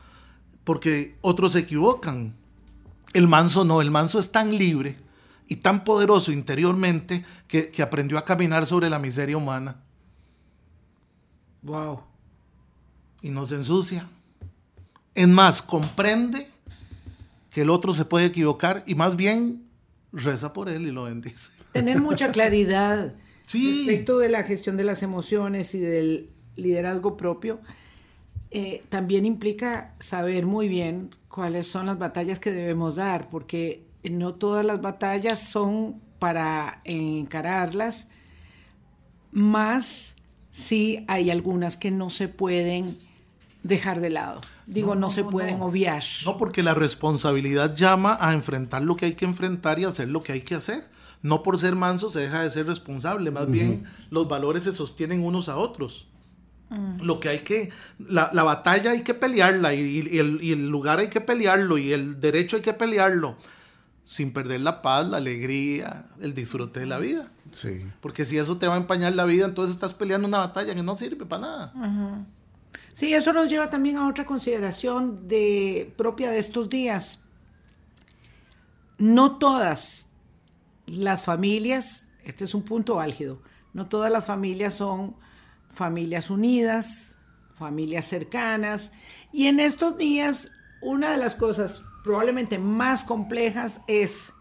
porque 0.63 1.15
otros 1.21 1.53
se 1.53 1.59
equivocan. 1.59 2.33
El 3.13 3.27
manso 3.27 3.63
no, 3.63 3.81
el 3.81 3.91
manso 3.91 4.19
es 4.19 4.31
tan 4.31 4.57
libre 4.57 4.97
y 5.47 5.57
tan 5.57 5.83
poderoso 5.83 6.31
interiormente 6.31 7.23
que, 7.47 7.69
que 7.71 7.81
aprendió 7.81 8.17
a 8.17 8.25
caminar 8.25 8.65
sobre 8.65 8.89
la 8.89 8.99
miseria 8.99 9.37
humana 9.37 9.77
Wow. 11.61 12.01
y 13.21 13.29
no 13.29 13.45
se 13.45 13.55
ensucia. 13.55 14.07
Es 15.15 15.27
más, 15.27 15.61
comprende 15.61 16.49
que 17.49 17.61
el 17.61 17.69
otro 17.69 17.93
se 17.93 18.05
puede 18.05 18.25
equivocar 18.25 18.83
y 18.85 18.95
más 18.95 19.15
bien 19.15 19.63
reza 20.11 20.53
por 20.53 20.69
él 20.69 20.83
y 20.87 20.91
lo 20.91 21.03
bendice. 21.03 21.49
Tener 21.71 22.01
mucha 22.01 22.31
claridad 22.31 23.13
Sí. 23.47 23.85
respecto 23.85 24.17
de 24.17 24.29
la 24.29 24.43
gestión 24.43 24.75
de 24.77 24.83
las 24.83 25.01
emociones 25.03 25.73
y 25.73 25.79
del 25.79 26.29
liderazgo 26.55 27.17
propio 27.17 27.59
eh, 28.57 28.83
también 28.89 29.25
implica 29.25 29.93
saber 29.99 30.45
muy 30.45 30.69
bien 30.69 31.13
cuáles 31.27 31.67
son 31.67 31.87
las 31.87 31.99
batallas 31.99 32.39
que 32.39 32.51
debemos 32.51 32.95
dar, 32.95 33.29
porque 33.29 33.83
no 34.09 34.35
todas 34.35 34.65
las 34.65 34.81
batallas 34.81 35.39
son 35.39 35.99
para 36.19 36.79
encararlas, 36.85 38.07
más 39.31 40.15
si 40.51 41.03
hay 41.09 41.31
algunas 41.31 41.75
que 41.75 41.91
no 41.91 42.09
se 42.09 42.29
pueden 42.29 42.97
dejar 43.63 43.99
de 43.99 44.11
lado. 44.11 44.39
Digo, 44.67 44.95
no, 44.95 45.09
se 45.09 45.25
pueden 45.25 45.61
obviar. 45.61 46.03
No, 46.23 46.37
porque 46.37 46.63
la 46.63 46.73
responsabilidad 46.73 47.75
llama 47.75 48.17
a 48.21 48.31
enfrentar 48.31 48.83
lo 48.83 48.95
que 48.95 49.07
hay 49.07 49.15
que 49.15 49.25
enfrentar 49.25 49.79
y 49.79 49.83
hacer 49.83 50.07
lo 50.07 50.23
que 50.23 50.31
hay 50.31 50.41
que 50.41 50.55
hacer. 50.55 50.85
No 51.21 51.43
por 51.43 51.59
ser 51.59 51.75
manso 51.75 52.09
se 52.09 52.21
deja 52.21 52.41
de 52.41 52.49
ser 52.49 52.67
responsable, 52.67 53.31
más 53.31 53.51
bien 53.51 53.83
los 54.11 54.29
valores 54.29 54.63
se 54.63 54.71
sostienen 54.71 55.23
unos 55.23 55.49
a 55.49 55.57
otros. 55.57 56.07
Lo 57.01 57.19
que 57.19 57.29
hay 57.29 57.39
que, 57.39 57.69
la, 57.99 58.29
la 58.33 58.43
batalla 58.43 58.91
hay 58.91 59.01
que 59.01 59.13
pelearla 59.13 59.73
y, 59.73 60.07
y 60.11 60.17
el, 60.17 60.39
y 60.41 60.51
el 60.51 60.67
lugar 60.67 60.99
hay 60.99 61.09
que 61.09 61.21
pelearlo 61.21 61.77
y 61.77 61.93
el 61.93 62.19
derecho 62.19 62.55
hay 62.55 62.61
que 62.63 62.73
pelearlo 62.73 63.37
sin 64.05 64.31
perder 64.31 64.61
la 64.61 64.81
paz, 64.81 65.07
la 65.07 65.17
alegría, 65.17 66.05
el 66.21 66.33
disfrute 66.33 66.79
de 66.79 66.85
la 66.85 66.99
vida. 66.99 67.31
Sí. 67.51 67.85
Porque 68.01 68.23
si 68.23 68.37
eso 68.37 68.57
te 68.57 68.67
va 68.67 68.75
a 68.75 68.77
empañar 68.77 69.15
la 69.15 69.25
vida, 69.25 69.45
entonces 69.45 69.75
estás 69.75 69.93
peleando 69.93 70.27
una 70.27 70.39
batalla 70.39 70.75
que 70.75 70.83
no 70.83 70.97
sirve 70.97 71.25
para 71.25 71.41
nada. 71.41 71.73
Sí, 72.93 73.13
eso 73.13 73.33
nos 73.33 73.49
lleva 73.49 73.69
también 73.69 73.97
a 73.97 74.07
otra 74.07 74.25
consideración 74.25 75.27
de, 75.27 75.91
propia 75.97 76.29
de 76.29 76.39
estos 76.39 76.69
días. 76.69 77.19
No 78.97 79.37
todas 79.37 80.05
las 80.85 81.23
familias, 81.23 82.07
este 82.23 82.45
es 82.45 82.53
un 82.53 82.61
punto 82.61 82.99
álgido, 82.99 83.41
no 83.73 83.87
todas 83.87 84.11
las 84.11 84.25
familias 84.25 84.75
son 84.75 85.15
familias 85.75 86.29
unidas, 86.29 87.15
familias 87.59 88.07
cercanas, 88.07 88.91
y 89.31 89.47
en 89.47 89.59
estos 89.59 89.97
días 89.97 90.49
una 90.81 91.11
de 91.11 91.17
las 91.17 91.35
cosas 91.35 91.83
probablemente 92.03 92.57
más 92.59 93.03
complejas 93.03 93.81
es 93.87 94.33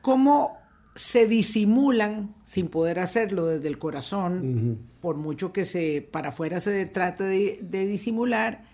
cómo 0.00 0.58
se 0.94 1.26
disimulan 1.26 2.34
sin 2.44 2.68
poder 2.68 2.98
hacerlo 2.98 3.46
desde 3.46 3.68
el 3.68 3.78
corazón, 3.78 4.78
por 5.00 5.16
mucho 5.16 5.52
que 5.52 5.64
se 5.64 6.06
para 6.10 6.30
afuera 6.30 6.60
se 6.60 6.86
trate 6.86 7.24
de, 7.24 7.58
de 7.62 7.86
disimular, 7.86 8.64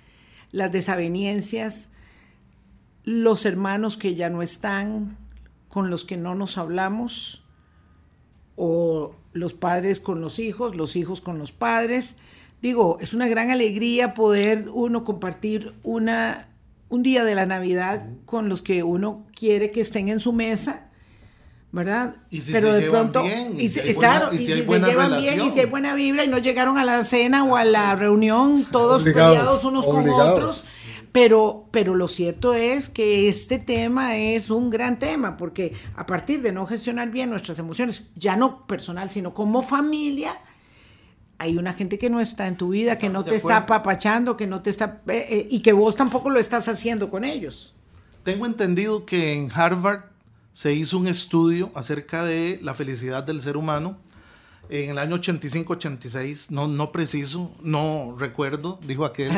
las 0.52 0.72
desavenencias, 0.72 1.90
los 3.04 3.44
hermanos 3.44 3.96
que 3.96 4.14
ya 4.14 4.30
no 4.30 4.42
están, 4.42 5.16
con 5.68 5.90
los 5.90 6.04
que 6.04 6.16
no 6.16 6.34
nos 6.34 6.58
hablamos, 6.58 7.45
o 8.56 9.14
los 9.32 9.52
padres 9.54 10.00
con 10.00 10.20
los 10.20 10.38
hijos, 10.38 10.74
los 10.76 10.96
hijos 10.96 11.20
con 11.20 11.38
los 11.38 11.52
padres. 11.52 12.14
Digo, 12.62 12.96
es 13.00 13.12
una 13.14 13.28
gran 13.28 13.50
alegría 13.50 14.14
poder 14.14 14.68
uno 14.72 15.04
compartir 15.04 15.74
una, 15.82 16.48
un 16.88 17.02
día 17.02 17.22
de 17.24 17.34
la 17.34 17.44
Navidad 17.46 18.06
con 18.24 18.48
los 18.48 18.62
que 18.62 18.82
uno 18.82 19.26
quiere 19.38 19.70
que 19.70 19.82
estén 19.82 20.08
en 20.08 20.20
su 20.20 20.32
mesa, 20.32 20.88
¿verdad? 21.72 22.16
Y 22.30 22.40
si 22.40 22.52
Pero 22.52 22.68
se 22.68 22.74
de 22.76 22.80
llevan 22.80 23.12
pronto, 23.12 23.22
bien, 23.24 23.60
y, 23.60 23.64
y 23.64 23.68
si- 23.68 23.80
buena- 23.92 24.30
y 24.32 24.36
y 24.36 24.46
si 24.46 24.52
hay 24.52 24.58
se 24.60 24.64
llevan 24.80 25.20
bien 25.20 25.42
y 25.42 25.50
si 25.50 25.60
hay 25.60 25.66
buena 25.66 25.94
vibra 25.94 26.24
y 26.24 26.28
no 26.28 26.38
llegaron 26.38 26.78
a 26.78 26.84
la 26.86 27.04
cena 27.04 27.44
o 27.44 27.56
a 27.56 27.64
la 27.64 27.94
reunión 27.94 28.64
todos 28.72 29.02
Obligados, 29.02 29.36
peleados 29.36 29.64
unos 29.64 29.86
con 29.86 30.08
otros. 30.08 30.64
Pero, 31.16 31.64
pero 31.70 31.94
lo 31.94 32.08
cierto 32.08 32.52
es 32.52 32.90
que 32.90 33.30
este 33.30 33.58
tema 33.58 34.18
es 34.18 34.50
un 34.50 34.68
gran 34.68 34.98
tema, 34.98 35.38
porque 35.38 35.72
a 35.94 36.04
partir 36.04 36.42
de 36.42 36.52
no 36.52 36.66
gestionar 36.66 37.10
bien 37.10 37.30
nuestras 37.30 37.58
emociones, 37.58 38.10
ya 38.16 38.36
no 38.36 38.66
personal, 38.66 39.08
sino 39.08 39.32
como 39.32 39.62
familia, 39.62 40.38
hay 41.38 41.56
una 41.56 41.72
gente 41.72 41.96
que 41.96 42.10
no 42.10 42.20
está 42.20 42.46
en 42.48 42.58
tu 42.58 42.68
vida, 42.68 42.98
que 42.98 43.08
no 43.08 43.24
te 43.24 43.34
está 43.34 43.56
apapachando, 43.56 44.36
que 44.36 44.46
no 44.46 44.60
te 44.60 44.68
está... 44.68 45.00
eh, 45.08 45.26
eh, 45.30 45.46
y 45.48 45.60
que 45.60 45.72
vos 45.72 45.96
tampoco 45.96 46.28
lo 46.28 46.38
estás 46.38 46.68
haciendo 46.68 47.08
con 47.08 47.24
ellos. 47.24 47.74
Tengo 48.22 48.44
entendido 48.44 49.06
que 49.06 49.32
en 49.32 49.50
Harvard 49.50 50.10
se 50.52 50.74
hizo 50.74 50.98
un 50.98 51.06
estudio 51.06 51.70
acerca 51.74 52.26
de 52.26 52.60
la 52.62 52.74
felicidad 52.74 53.24
del 53.24 53.40
ser 53.40 53.56
humano 53.56 53.96
en 54.68 54.90
el 54.90 54.98
año 54.98 55.16
85-86, 55.16 56.50
no, 56.50 56.66
no 56.66 56.92
preciso, 56.92 57.54
no 57.62 58.16
recuerdo, 58.18 58.80
dijo 58.86 59.04
aquel, 59.04 59.32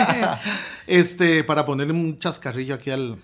este, 0.86 1.44
para 1.44 1.64
ponerle 1.66 1.92
un 1.92 2.18
chascarrillo 2.18 2.74
aquí 2.74 2.90
al... 2.90 3.18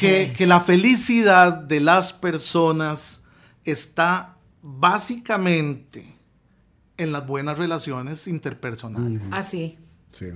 Que, 0.00 0.32
que 0.34 0.46
la 0.46 0.60
felicidad 0.60 1.52
de 1.52 1.78
las 1.78 2.14
personas 2.14 3.24
está 3.64 4.36
básicamente 4.62 6.06
en 6.96 7.12
las 7.12 7.26
buenas 7.26 7.58
relaciones 7.58 8.26
interpersonales. 8.26 9.30
Así. 9.30 9.78
Sí. 10.12 10.28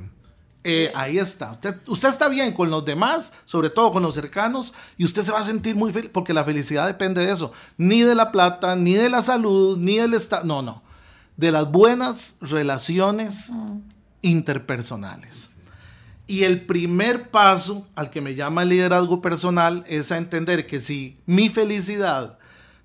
Eh, 0.64 0.92
ahí 0.94 1.18
está. 1.18 1.52
Usted, 1.52 1.76
usted 1.86 2.08
está 2.08 2.28
bien 2.28 2.52
con 2.52 2.70
los 2.70 2.84
demás, 2.84 3.32
sobre 3.44 3.70
todo 3.70 3.90
con 3.92 4.02
los 4.02 4.14
cercanos, 4.14 4.74
y 4.96 5.04
usted 5.04 5.22
se 5.22 5.32
va 5.32 5.40
a 5.40 5.44
sentir 5.44 5.76
muy 5.76 5.92
feliz, 5.92 6.10
porque 6.12 6.34
la 6.34 6.44
felicidad 6.44 6.86
depende 6.86 7.24
de 7.24 7.32
eso. 7.32 7.52
Ni 7.76 8.02
de 8.02 8.14
la 8.14 8.32
plata, 8.32 8.76
ni 8.76 8.94
de 8.94 9.08
la 9.08 9.22
salud, 9.22 9.78
ni 9.78 9.96
del 9.96 10.14
estado. 10.14 10.44
No, 10.44 10.62
no. 10.62 10.82
De 11.36 11.52
las 11.52 11.70
buenas 11.70 12.36
relaciones 12.40 13.52
interpersonales. 14.22 15.50
Y 16.26 16.44
el 16.44 16.66
primer 16.66 17.30
paso 17.30 17.86
al 17.94 18.10
que 18.10 18.20
me 18.20 18.34
llama 18.34 18.62
el 18.62 18.68
liderazgo 18.68 19.22
personal 19.22 19.84
es 19.88 20.12
a 20.12 20.18
entender 20.18 20.66
que 20.66 20.80
si 20.80 21.16
mi 21.24 21.48
felicidad 21.48 22.37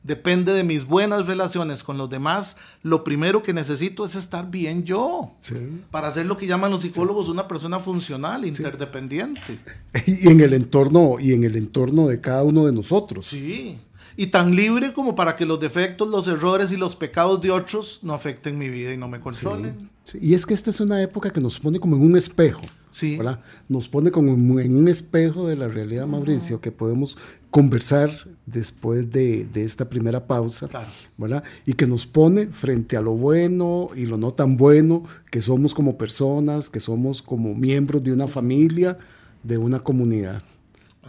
depende 0.03 0.53
de 0.53 0.63
mis 0.63 0.85
buenas 0.85 1.27
relaciones 1.27 1.83
con 1.83 1.97
los 1.97 2.09
demás, 2.09 2.57
lo 2.81 3.03
primero 3.03 3.41
que 3.41 3.53
necesito 3.53 4.05
es 4.05 4.15
estar 4.15 4.51
bien 4.51 4.83
yo. 4.83 5.31
Sí. 5.41 5.55
Para 5.91 6.11
ser 6.11 6.25
lo 6.25 6.37
que 6.37 6.45
llaman 6.45 6.71
los 6.71 6.81
psicólogos 6.81 7.29
una 7.29 7.47
persona 7.47 7.79
funcional, 7.79 8.45
interdependiente. 8.45 9.59
Y 10.05 10.29
en 10.29 10.41
el 10.41 10.53
entorno, 10.53 11.17
y 11.19 11.33
en 11.33 11.43
el 11.43 11.55
entorno 11.55 12.07
de 12.07 12.19
cada 12.19 12.43
uno 12.43 12.65
de 12.65 12.73
nosotros. 12.73 13.27
Sí. 13.27 13.79
Y 14.15 14.27
tan 14.27 14.55
libre 14.55 14.93
como 14.93 15.15
para 15.15 15.35
que 15.35 15.45
los 15.45 15.59
defectos, 15.59 16.07
los 16.09 16.27
errores 16.27 16.71
y 16.71 16.77
los 16.77 16.95
pecados 16.95 17.41
de 17.41 17.51
otros 17.51 17.99
no 18.03 18.13
afecten 18.13 18.57
mi 18.57 18.69
vida 18.69 18.93
y 18.93 18.97
no 18.97 19.07
me 19.07 19.19
controlen. 19.19 19.89
Sí, 20.03 20.17
Y 20.21 20.33
es 20.33 20.45
que 20.45 20.53
esta 20.53 20.69
es 20.69 20.79
una 20.79 21.01
época 21.01 21.31
que 21.31 21.41
nos 21.41 21.59
pone 21.59 21.79
como 21.79 21.95
en 21.95 22.03
un 22.03 22.15
espejo. 22.17 22.61
Sí. 22.91 23.17
¿verdad? 23.17 23.39
Nos 23.69 23.89
pone 23.89 24.11
como 24.11 24.59
en 24.59 24.75
un 24.77 24.87
espejo 24.87 25.47
de 25.47 25.55
la 25.55 25.67
realidad, 25.67 26.05
Mauricio, 26.05 26.61
que 26.61 26.71
podemos 26.71 27.17
conversar 27.49 28.11
después 28.45 29.09
de, 29.11 29.45
de 29.45 29.63
esta 29.63 29.89
primera 29.89 30.27
pausa, 30.27 30.67
Claro. 30.67 30.89
¿verdad? 31.17 31.43
Y 31.65 31.73
que 31.73 31.87
nos 31.87 32.05
pone 32.05 32.47
frente 32.47 32.95
a 32.95 33.01
lo 33.01 33.13
bueno 33.13 33.89
y 33.95 34.05
lo 34.05 34.17
no 34.17 34.31
tan 34.33 34.57
bueno 34.57 35.03
que 35.31 35.41
somos 35.41 35.73
como 35.73 35.97
personas, 35.97 36.69
que 36.69 36.79
somos 36.79 37.23
como 37.23 37.55
miembros 37.55 38.03
de 38.03 38.11
una 38.13 38.27
familia, 38.27 38.99
de 39.41 39.57
una 39.57 39.79
comunidad. 39.79 40.43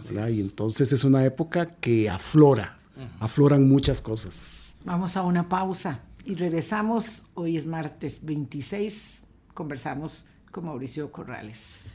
¿verdad? 0.09 0.29
Y 0.29 0.41
entonces 0.41 0.91
es 0.91 1.03
una 1.03 1.23
época 1.23 1.67
que 1.67 2.09
aflora, 2.09 2.79
afloran 3.19 3.67
muchas 3.67 4.01
cosas. 4.01 4.75
Vamos 4.83 5.17
a 5.17 5.23
una 5.23 5.49
pausa 5.49 6.01
y 6.25 6.35
regresamos. 6.35 7.23
Hoy 7.33 7.57
es 7.57 7.65
martes 7.65 8.19
26. 8.21 9.23
Conversamos 9.53 10.25
con 10.51 10.65
Mauricio 10.65 11.11
Corrales. 11.11 11.85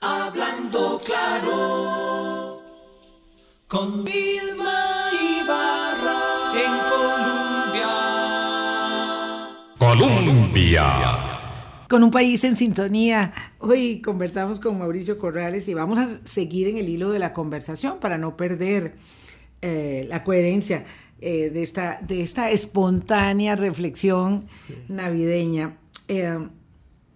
Hablando 0.00 1.00
claro, 1.04 2.62
con 3.66 4.04
Vilma 4.04 5.10
Ibarra 5.12 6.20
en 6.54 6.72
Colombia. 6.88 7.88
Colombia. 9.78 11.18
Con 11.88 12.04
un 12.04 12.10
país 12.10 12.44
en 12.44 12.56
sintonía. 12.56 13.32
Hoy 13.58 14.00
conversamos 14.02 14.60
con 14.60 14.78
Mauricio 14.78 15.18
Corrales 15.18 15.66
y 15.68 15.74
vamos 15.74 15.98
a 15.98 16.20
seguir 16.26 16.68
en 16.68 16.76
el 16.76 16.88
hilo 16.88 17.10
de 17.10 17.18
la 17.18 17.32
conversación 17.32 17.98
para 17.98 18.18
no 18.18 18.36
perder 18.36 18.96
eh, 19.62 20.06
la 20.08 20.24
coherencia 20.24 20.84
eh, 21.20 21.50
de, 21.50 21.62
esta, 21.62 21.98
de 22.00 22.22
esta 22.22 22.50
espontánea 22.50 23.56
reflexión 23.56 24.46
navideña. 24.88 25.76
Eh, 26.06 26.38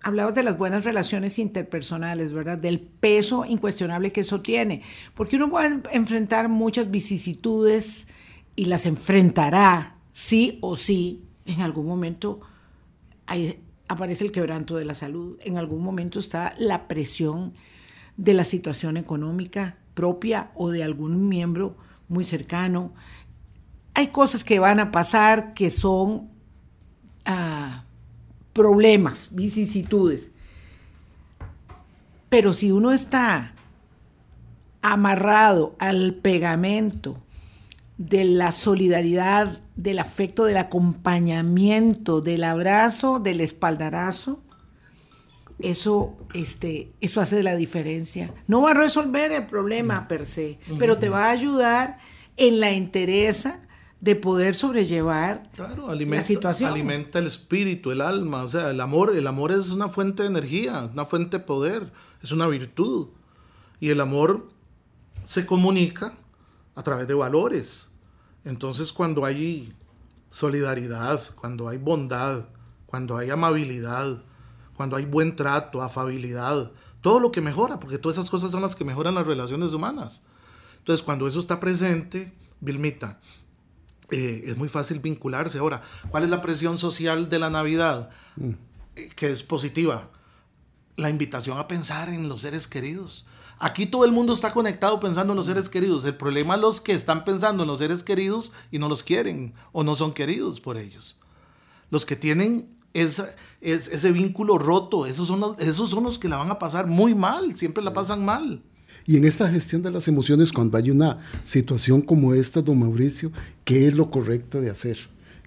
hablabas 0.02 0.34
de 0.34 0.42
las 0.42 0.58
buenas 0.58 0.84
relaciones 0.84 1.38
interpersonales, 1.38 2.32
¿verdad? 2.32 2.58
Del 2.58 2.80
peso 2.80 3.44
incuestionable 3.44 4.10
que 4.10 4.22
eso 4.22 4.40
tiene. 4.40 4.82
Porque 5.14 5.36
uno 5.36 5.56
a 5.56 5.66
enfrentar 5.92 6.48
muchas 6.48 6.90
vicisitudes 6.90 8.06
y 8.56 8.64
las 8.64 8.86
enfrentará, 8.86 9.96
sí 10.12 10.58
o 10.60 10.76
sí, 10.76 11.22
en 11.46 11.60
algún 11.62 11.86
momento 11.86 12.40
ahí 13.26 13.60
aparece 13.88 14.24
el 14.24 14.32
quebranto 14.32 14.76
de 14.76 14.84
la 14.84 14.94
salud, 14.94 15.38
en 15.42 15.58
algún 15.58 15.82
momento 15.82 16.18
está 16.18 16.54
la 16.58 16.88
presión 16.88 17.54
de 18.16 18.34
la 18.34 18.44
situación 18.44 18.96
económica 18.96 19.78
propia 19.94 20.50
o 20.54 20.70
de 20.70 20.82
algún 20.82 21.28
miembro 21.28 21.76
muy 22.12 22.24
cercano. 22.24 22.92
Hay 23.94 24.08
cosas 24.08 24.44
que 24.44 24.58
van 24.58 24.78
a 24.78 24.92
pasar 24.92 25.54
que 25.54 25.70
son 25.70 26.30
ah, 27.24 27.84
problemas, 28.52 29.28
vicisitudes. 29.32 30.30
Pero 32.28 32.52
si 32.52 32.70
uno 32.70 32.92
está 32.92 33.54
amarrado 34.80 35.74
al 35.78 36.14
pegamento 36.14 37.22
de 37.98 38.24
la 38.24 38.52
solidaridad, 38.52 39.60
del 39.76 39.98
afecto, 39.98 40.44
del 40.44 40.56
acompañamiento, 40.56 42.20
del 42.20 42.44
abrazo, 42.44 43.18
del 43.20 43.40
espaldarazo, 43.40 44.42
eso, 45.62 46.16
este, 46.34 46.92
eso 47.00 47.20
hace 47.20 47.42
la 47.42 47.56
diferencia. 47.56 48.32
No 48.46 48.62
va 48.62 48.70
a 48.72 48.74
resolver 48.74 49.32
el 49.32 49.46
problema 49.46 50.08
per 50.08 50.24
se, 50.26 50.58
pero 50.78 50.98
te 50.98 51.08
va 51.08 51.26
a 51.26 51.30
ayudar 51.30 51.98
en 52.36 52.60
la 52.60 52.70
entereza 52.70 53.60
de 54.00 54.16
poder 54.16 54.56
sobrellevar 54.56 55.44
Claro, 55.54 55.94
la 55.94 56.20
situación. 56.22 56.72
alimenta 56.72 57.20
el 57.20 57.26
espíritu, 57.28 57.92
el 57.92 58.00
alma. 58.00 58.42
O 58.42 58.48
sea, 58.48 58.70
el 58.70 58.80
amor, 58.80 59.14
el 59.16 59.26
amor 59.26 59.52
es 59.52 59.70
una 59.70 59.88
fuente 59.88 60.24
de 60.24 60.28
energía, 60.28 60.90
una 60.92 61.04
fuente 61.04 61.38
de 61.38 61.44
poder, 61.44 61.92
es 62.22 62.32
una 62.32 62.48
virtud. 62.48 63.08
Y 63.78 63.90
el 63.90 64.00
amor 64.00 64.48
se 65.24 65.46
comunica 65.46 66.16
a 66.74 66.82
través 66.82 67.06
de 67.06 67.14
valores. 67.14 67.90
Entonces, 68.44 68.92
cuando 68.92 69.24
hay 69.24 69.72
solidaridad, 70.30 71.20
cuando 71.36 71.68
hay 71.68 71.78
bondad, 71.78 72.46
cuando 72.86 73.16
hay 73.16 73.30
amabilidad, 73.30 74.22
cuando 74.76 74.96
hay 74.96 75.04
buen 75.04 75.36
trato, 75.36 75.82
afabilidad, 75.82 76.72
todo 77.00 77.20
lo 77.20 77.32
que 77.32 77.40
mejora, 77.40 77.78
porque 77.78 77.98
todas 77.98 78.18
esas 78.18 78.30
cosas 78.30 78.50
son 78.50 78.62
las 78.62 78.76
que 78.76 78.84
mejoran 78.84 79.14
las 79.14 79.26
relaciones 79.26 79.72
humanas. 79.72 80.22
Entonces, 80.78 81.04
cuando 81.04 81.26
eso 81.26 81.40
está 81.40 81.60
presente, 81.60 82.32
Vilmita, 82.60 83.20
eh, 84.10 84.44
es 84.46 84.56
muy 84.56 84.68
fácil 84.68 85.00
vincularse. 85.00 85.58
Ahora, 85.58 85.82
¿cuál 86.08 86.24
es 86.24 86.30
la 86.30 86.42
presión 86.42 86.78
social 86.78 87.28
de 87.28 87.38
la 87.38 87.50
Navidad? 87.50 88.10
Eh, 88.96 89.10
que 89.16 89.32
es 89.32 89.42
positiva. 89.42 90.10
La 90.96 91.08
invitación 91.08 91.58
a 91.58 91.66
pensar 91.66 92.08
en 92.08 92.28
los 92.28 92.42
seres 92.42 92.66
queridos. 92.66 93.26
Aquí 93.58 93.86
todo 93.86 94.04
el 94.04 94.12
mundo 94.12 94.34
está 94.34 94.52
conectado 94.52 94.98
pensando 95.00 95.32
en 95.32 95.36
los 95.36 95.46
seres 95.46 95.68
queridos. 95.68 96.04
El 96.04 96.16
problema 96.16 96.56
es 96.56 96.60
los 96.60 96.80
que 96.80 96.92
están 96.92 97.24
pensando 97.24 97.62
en 97.62 97.68
los 97.68 97.78
seres 97.78 98.02
queridos 98.02 98.52
y 98.70 98.78
no 98.78 98.88
los 98.88 99.02
quieren 99.02 99.54
o 99.72 99.82
no 99.82 99.94
son 99.94 100.12
queridos 100.12 100.60
por 100.60 100.76
ellos. 100.76 101.16
Los 101.88 102.04
que 102.04 102.16
tienen 102.16 102.76
es- 102.94 103.22
ese 103.60 104.12
vínculo 104.12 104.58
roto, 104.58 105.06
esos 105.06 105.26
son, 105.28 105.40
los, 105.40 105.58
esos 105.58 105.90
son 105.90 106.04
los 106.04 106.18
que 106.18 106.28
la 106.28 106.36
van 106.36 106.50
a 106.50 106.58
pasar 106.58 106.86
muy 106.86 107.14
mal, 107.14 107.54
siempre 107.56 107.82
la 107.82 107.92
pasan 107.92 108.24
mal. 108.24 108.62
Y 109.04 109.16
en 109.16 109.24
esta 109.24 109.50
gestión 109.50 109.82
de 109.82 109.90
las 109.90 110.06
emociones, 110.08 110.52
cuando 110.52 110.78
hay 110.78 110.90
una 110.90 111.18
situación 111.44 112.02
como 112.02 112.34
esta, 112.34 112.62
don 112.62 112.78
Mauricio, 112.78 113.32
¿qué 113.64 113.88
es 113.88 113.94
lo 113.94 114.10
correcto 114.10 114.60
de 114.60 114.70
hacer? 114.70 114.98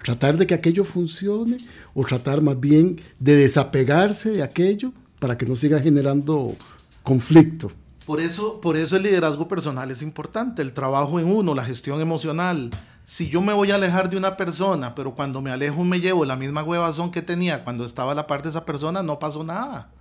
¿Tratar 0.03 0.38
de 0.38 0.45
que 0.45 0.53
aquello 0.53 0.84
funcione 0.84 1.58
o 1.93 2.03
tratar 2.03 2.41
más 2.41 2.60
bien 2.60 2.99
de 3.19 3.36
desapegarse 3.36 4.29
de 4.31 4.43
aquello 4.43 4.91
para 5.19 5.38
que 5.38 5.45
no 5.45 5.55
siga 5.55 5.79
generando 5.79 6.55
conflicto? 7.01 7.71
Por 8.05 8.19
eso, 8.19 8.62
por 8.62 8.77
eso 8.77 8.97
el 8.97 9.03
liderazgo 9.03 9.47
personal 9.47 9.89
es 9.89 10.01
importante, 10.03 10.62
el 10.62 10.73
trabajo 10.73 11.19
en 11.19 11.25
uno, 11.27 11.55
la 11.55 11.65
gestión 11.65 12.01
emocional. 12.01 12.69
Si 13.06 13.30
yo 13.30 13.39
me 13.39 13.54
voy 13.54 13.70
a 13.70 13.76
alejar 13.76 14.10
de 14.10 14.18
una 14.18 14.36
persona, 14.36 14.96
pero 14.96 15.13
cuando 15.13 15.39
me 15.39 15.52
alejo 15.52 15.84
me 15.84 16.02
llevo 16.02 16.26
la 16.26 16.36
misma 16.36 16.63
huevazón 16.63 17.12
que 17.12 17.22
tenía 17.22 17.63
cuando 17.63 17.86
estaba 17.86 18.13
a 18.13 18.15
la 18.15 18.26
par 18.26 18.41
de 18.41 18.50
esa 18.50 18.65
persona, 18.65 19.04
no 19.04 19.20
pasó 19.20 19.44
nada. 19.44 19.91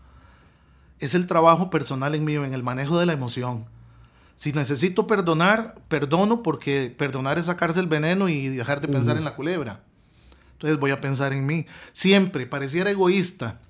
Es 1.00 1.14
el 1.14 1.26
trabajo 1.26 1.68
personal 1.68 2.14
en 2.14 2.24
mí, 2.24 2.34
en 2.34 2.54
el 2.54 2.62
manejo 2.62 2.98
de 2.98 3.04
la 3.04 3.12
emoción. 3.12 3.66
Si 4.36 4.52
necesito 4.52 5.06
perdonar, 5.06 5.74
perdono 5.88 6.42
porque 6.42 6.94
perdonar 6.96 7.38
es 7.38 7.46
sacarse 7.46 7.78
el 7.78 7.88
veneno 7.88 8.30
y 8.30 8.48
dejar 8.48 8.80
de 8.80 8.88
pensar 8.88 9.18
en 9.18 9.24
la 9.24 9.34
culebra. 9.34 9.80
Entonces 10.52 10.80
voy 10.80 10.90
a 10.90 11.00
pensar 11.02 11.34
en 11.34 11.44
mí. 11.44 11.66
Siempre 11.92 12.46
pareciera 12.46 12.90
egoísta, 12.90 13.60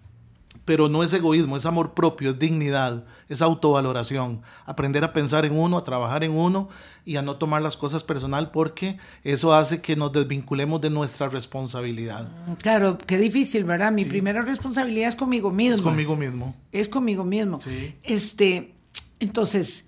pero 0.65 0.89
no 0.89 1.03
es 1.03 1.13
egoísmo, 1.13 1.57
es 1.57 1.67
amor 1.67 1.93
propio, 1.95 2.31
es 2.31 2.39
dignidad, 2.39 3.05
es 3.29 3.43
autovaloración. 3.43 4.43
Aprender 4.65 5.05
a 5.05 5.13
pensar 5.13 5.45
en 5.45 5.59
uno, 5.59 5.77
a 5.77 5.85
trabajar 5.85 6.25
en 6.25 6.33
uno 6.33 6.69
y 7.05 7.17
a 7.17 7.23
no 7.23 7.37
tomar 7.37 7.61
las 7.61 7.77
cosas 7.77 8.03
personal 8.03 8.51
porque 8.51 8.99
eso 9.25 9.55
hace 9.55 9.83
que 9.83 9.95
nos 9.95 10.13
desvinculemos 10.13 10.81
de 10.81 10.91
nuestra 10.91 11.29
responsabilidad. 11.29 12.29
Claro, 12.63 12.97
qué 12.99 13.19
difícil, 13.19 13.65
¿verdad? 13.65 13.93
Mi 13.93 14.05
primera 14.05 14.41
responsabilidad 14.41 15.11
es 15.11 15.17
conmigo 15.17 15.51
mismo. 15.51 15.77
Es 15.77 15.83
conmigo 15.83 16.17
mismo. 16.17 16.55
Es 16.73 16.89
conmigo 16.89 17.25
mismo. 17.25 17.61
Sí. 17.61 17.95
Este, 18.03 18.75
entonces, 19.21 19.85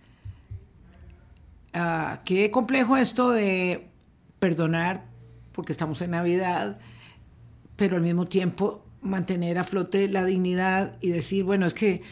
ah, 1.73 2.21
qué 2.25 2.51
complejo 2.51 2.99
esto 2.99 3.31
de 3.31 3.89
perdonar, 4.39 5.07
porque 5.53 5.73
estamos 5.73 6.03
en 6.03 6.11
Navidad, 6.11 6.79
pero 7.77 7.97
al 7.97 8.03
mismo 8.03 8.27
tiempo 8.27 8.86
mantener 9.07 9.59
a 9.59 9.64
flote 9.64 10.09
la 10.09 10.25
dignidad 10.25 10.92
y 11.01 11.09
decir, 11.11 11.45
bueno, 11.45 11.66
es 11.66 11.75
que 11.75 12.03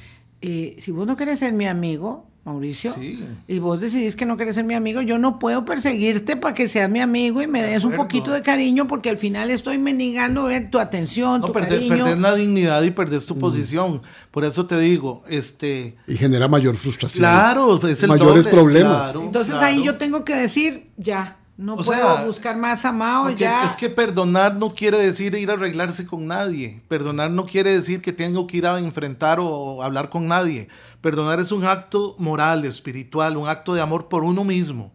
eh, 0.41 0.77
si 0.79 0.91
vos 0.91 1.07
no 1.07 1.17
querés 1.17 1.39
ser 1.41 1.53
mi 1.53 1.67
amigo, 1.67 2.27
Mauricio, 2.45 2.93
Sí. 2.93 3.25
y 3.49 3.59
vos 3.59 3.81
decidís 3.81 4.17
que 4.17 4.27
no 4.27 4.37
querés 4.37 4.57
ser 4.57 4.65
mi 4.65 4.75
amigo, 4.75 5.01
yo 5.01 5.17
no 5.17 5.39
puedo 5.39 5.65
perseguirte 5.65 6.37
para 6.37 6.53
que 6.53 6.69
seas 6.69 6.91
mi 6.91 7.01
amigo 7.01 7.41
y 7.41 7.47
me 7.47 7.63
De 7.63 7.69
des 7.71 7.85
un 7.87 7.95
poquito 7.95 8.33
de 8.33 8.43
cariño, 8.43 8.87
porque 8.87 9.09
al 9.09 9.17
final 9.17 9.51
estoy 9.51 9.79
mendigando 9.79 10.45
ver 10.45 10.71
tu 10.71 10.79
atención, 10.79 11.41
No, 11.41 11.47
tu 11.47 11.53
perdés, 11.55 11.79
cariño. 11.89 12.05
perdés 12.05 12.21
la 12.21 12.35
dignidad 12.35 12.83
y 12.83 12.91
perdés 12.91 13.25
tu 13.25 13.39
posición. 13.39 14.03
Por 14.31 14.45
eso 14.45 14.67
te 14.67 14.79
digo, 14.79 15.25
este... 15.31 15.97
Y 16.07 16.19
genera 16.19 16.47
mayor 16.47 16.77
frustración. 16.77 17.21
Claro, 17.23 17.77
es 17.89 18.03
el 18.03 18.11
Mayores 18.11 18.45
doble, 18.45 18.51
problemas. 18.59 19.05
claro, 19.05 19.23
Entonces 19.23 19.55
claro. 19.55 19.67
ahí 19.67 19.83
yo 19.83 19.95
tengo 19.97 20.23
que 20.27 20.35
decir, 20.37 20.91
ya, 20.99 21.39
no 21.57 21.75
O 21.75 21.85
puedo 21.85 22.17
sea, 22.17 22.25
buscar 22.25 22.57
más 22.57 22.85
amado, 22.85 23.31
ya. 23.31 23.65
Es 23.65 23.77
que 23.77 23.89
perdonar 23.89 24.57
no 24.57 24.71
quiere 24.71 24.99
decir 24.99 25.35
ir 25.37 25.51
a 25.51 25.55
arreglarse 25.55 26.05
con 26.05 26.27
nadie. 26.27 26.83
Perdonar 26.89 27.31
no 27.31 27.47
quiere 27.47 27.71
decir 27.71 28.03
que 28.03 28.13
tengo 28.13 28.47
que 28.49 28.57
ir 28.57 28.67
a 28.67 28.79
enfrentar 28.81 29.39
o 29.41 29.81
hablar 29.83 30.11
con 30.11 30.27
nadie. 30.27 30.69
Perdonar 31.01 31.39
es 31.39 31.53
un 31.53 31.65
acto 31.65 32.17
moral, 32.19 32.65
espiritual, 32.65 33.37
un 33.37 33.49
acto 33.49 33.73
de 33.73 33.81
amor 33.81 34.09
por 34.09 34.25
uno 34.25 34.43
mismo. 34.43 34.93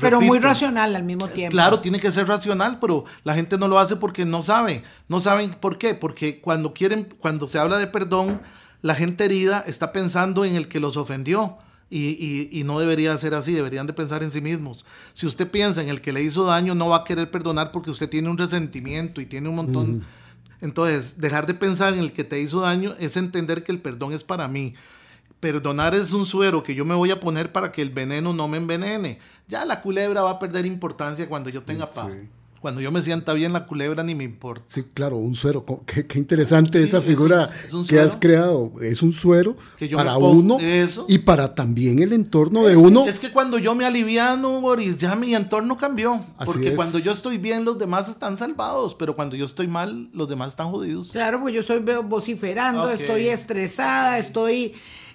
pero 0.00 0.22
muy 0.22 0.38
racional 0.38 0.96
al 0.96 1.02
mismo 1.02 1.28
tiempo. 1.28 1.52
Claro, 1.52 1.80
tiene 1.80 2.00
que 2.00 2.10
ser 2.10 2.26
racional, 2.26 2.78
pero 2.80 3.04
la 3.22 3.34
gente 3.34 3.58
no 3.58 3.68
lo 3.68 3.78
hace 3.78 3.96
porque 3.96 4.24
no 4.24 4.40
sabe. 4.40 4.84
No 5.08 5.20
saben 5.20 5.50
por 5.50 5.76
qué. 5.76 5.94
Porque 5.94 6.40
cuando 6.40 6.72
quieren, 6.72 7.14
cuando 7.18 7.46
se 7.46 7.58
habla 7.58 7.76
de 7.76 7.86
perdón, 7.86 8.40
la 8.80 8.94
gente 8.94 9.26
herida 9.26 9.62
está 9.66 9.92
pensando 9.92 10.46
en 10.46 10.54
el 10.54 10.68
que 10.68 10.80
los 10.80 10.96
ofendió 10.96 11.58
Y, 11.94 12.16
y- 12.52 12.60
y 12.60 12.64
no 12.64 12.78
debería 12.78 13.16
ser 13.18 13.34
así, 13.34 13.52
deberían 13.52 13.86
de 13.86 13.92
pensar 13.92 14.22
en 14.22 14.30
sí 14.30 14.40
mismos. 14.40 14.86
Si 15.12 15.26
usted 15.26 15.50
piensa 15.50 15.82
en 15.82 15.90
el 15.90 16.00
que 16.00 16.10
le 16.14 16.22
hizo 16.22 16.44
daño, 16.44 16.74
no 16.74 16.88
va 16.88 16.96
a 16.98 17.04
querer 17.04 17.30
perdonar 17.30 17.70
porque 17.70 17.90
usted 17.90 18.08
tiene 18.08 18.30
un 18.30 18.38
resentimiento 18.38 19.20
y 19.20 19.26
tiene 19.26 19.50
un 19.50 19.56
montón. 19.56 20.02
Entonces, 20.62 21.20
dejar 21.20 21.44
de 21.46 21.52
pensar 21.54 21.92
en 21.92 21.98
el 21.98 22.12
que 22.12 22.24
te 22.24 22.40
hizo 22.40 22.60
daño 22.60 22.94
es 22.98 23.16
entender 23.18 23.62
que 23.62 23.72
el 23.72 23.78
perdón 23.80 24.12
es 24.14 24.24
para 24.24 24.48
mí. 24.48 24.74
Perdonar 25.40 25.94
es 25.94 26.12
un 26.12 26.24
suero 26.24 26.62
que 26.62 26.74
yo 26.74 26.84
me 26.84 26.94
voy 26.94 27.10
a 27.10 27.18
poner 27.20 27.50
para 27.52 27.72
que 27.72 27.82
el 27.82 27.90
veneno 27.90 28.32
no 28.32 28.46
me 28.48 28.56
envenene. 28.58 29.18
Ya 29.48 29.64
la 29.64 29.82
culebra 29.82 30.22
va 30.22 30.30
a 30.30 30.38
perder 30.38 30.64
importancia 30.64 31.28
cuando 31.28 31.50
yo 31.50 31.62
tenga 31.62 31.90
paz. 31.90 32.06
Cuando 32.62 32.80
yo 32.80 32.90
me 32.92 33.02
sienta 33.02 33.32
bien, 33.34 33.52
la 33.52 33.66
culebra 33.66 34.02
ni 34.04 34.14
me 34.14 34.24
importa. 34.24 34.64
Sí, 34.68 34.84
claro, 34.94 35.16
un 35.18 35.34
suero. 35.34 35.66
Qué, 35.84 36.06
qué 36.06 36.18
interesante 36.18 36.78
Sí, 36.78 36.84
esa 36.84 36.98
es 36.98 37.04
un- 37.04 37.10
figura 37.10 37.50
es 37.66 37.74
un 37.74 37.86
que 37.86 37.98
has 38.00 38.16
creado. 38.16 38.72
Es 38.80 39.02
un 39.02 39.12
suero 39.12 39.56
Que 39.76 39.88
yo 39.88 39.98
me 39.98 40.04
para 40.04 40.16
uno 40.16 40.58
eso. 40.60 41.04
y 41.08 41.18
para 41.18 41.54
también 41.54 42.00
el 42.00 42.12
entorno 42.12 42.62
de 42.64 42.76
uno. 42.76 43.04
Es 43.06 43.18
que 43.18 43.30
cuando 43.32 43.58
yo 43.58 43.74
me 43.74 43.84
aliviano, 43.84 44.60
Boris, 44.60 44.96
ya 44.96 45.14
mi 45.16 45.34
entorno 45.34 45.76
cambió. 45.76 46.14
Así 46.38 46.46
porque 46.52 46.68
es. 46.68 46.74
cuando 46.76 46.98
yo 47.00 47.12
estoy 47.12 47.36
bien, 47.38 47.64
los 47.64 47.78
demás 47.78 48.08
están 48.08 48.36
salvados. 48.36 48.94
Pero 48.94 49.16
cuando 49.16 49.34
yo 49.34 49.44
estoy 49.44 49.66
mal, 49.66 50.08
los 50.12 50.28
demás 50.28 50.48
están 50.52 50.70
jodidos. 50.70 51.08
Claro, 51.10 51.40
pues 51.40 51.52
yo 51.54 51.60
estoy 51.60 51.80
veo 51.80 52.02
vociferando, 52.04 52.88
estoy 52.90 53.26
estresada, 53.28 54.18
estoy... 54.18 54.72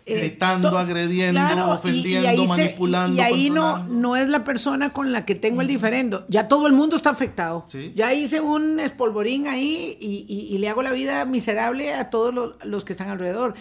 eh, 0.08 0.17
Gritando, 0.20 0.70
to- 0.72 0.78
agrediendo, 0.78 1.41
ofendiendo, 1.72 2.41
se- 2.43 2.48
manipulando, 2.48 3.17
y 3.17 3.20
ahí 3.20 3.50
no, 3.50 3.74
controlando. 3.74 3.93
no 4.02 4.15
es 4.15 4.30
la 4.30 4.43
persona 4.43 4.93
con 4.93 5.12
la 5.12 5.26
que 5.26 5.36
tengo 5.36 5.62
el 5.62 5.67
diferendo. 5.67 6.26
Ya 6.30 6.48
todo 6.48 6.67
el 6.67 6.74
mundo 6.74 6.96
está 6.96 7.10
afectado. 7.10 7.65
Sí. 7.67 7.91
Ya 7.96 8.13
hice 8.13 8.39
un 8.41 8.80
espolvorín 8.80 9.48
ahí 9.48 9.98
y, 10.00 10.26
y- 10.28 10.54
y 10.56 10.58
le 10.60 10.70
hago 10.70 10.82
la 10.82 10.91
vida 10.93 11.26
miserable 11.26 11.93
a 11.93 12.10
todos 12.10 12.34
los, 12.34 12.56
los 12.63 12.86
que 12.86 12.93
están 12.93 13.10
alrededor. 13.10 13.54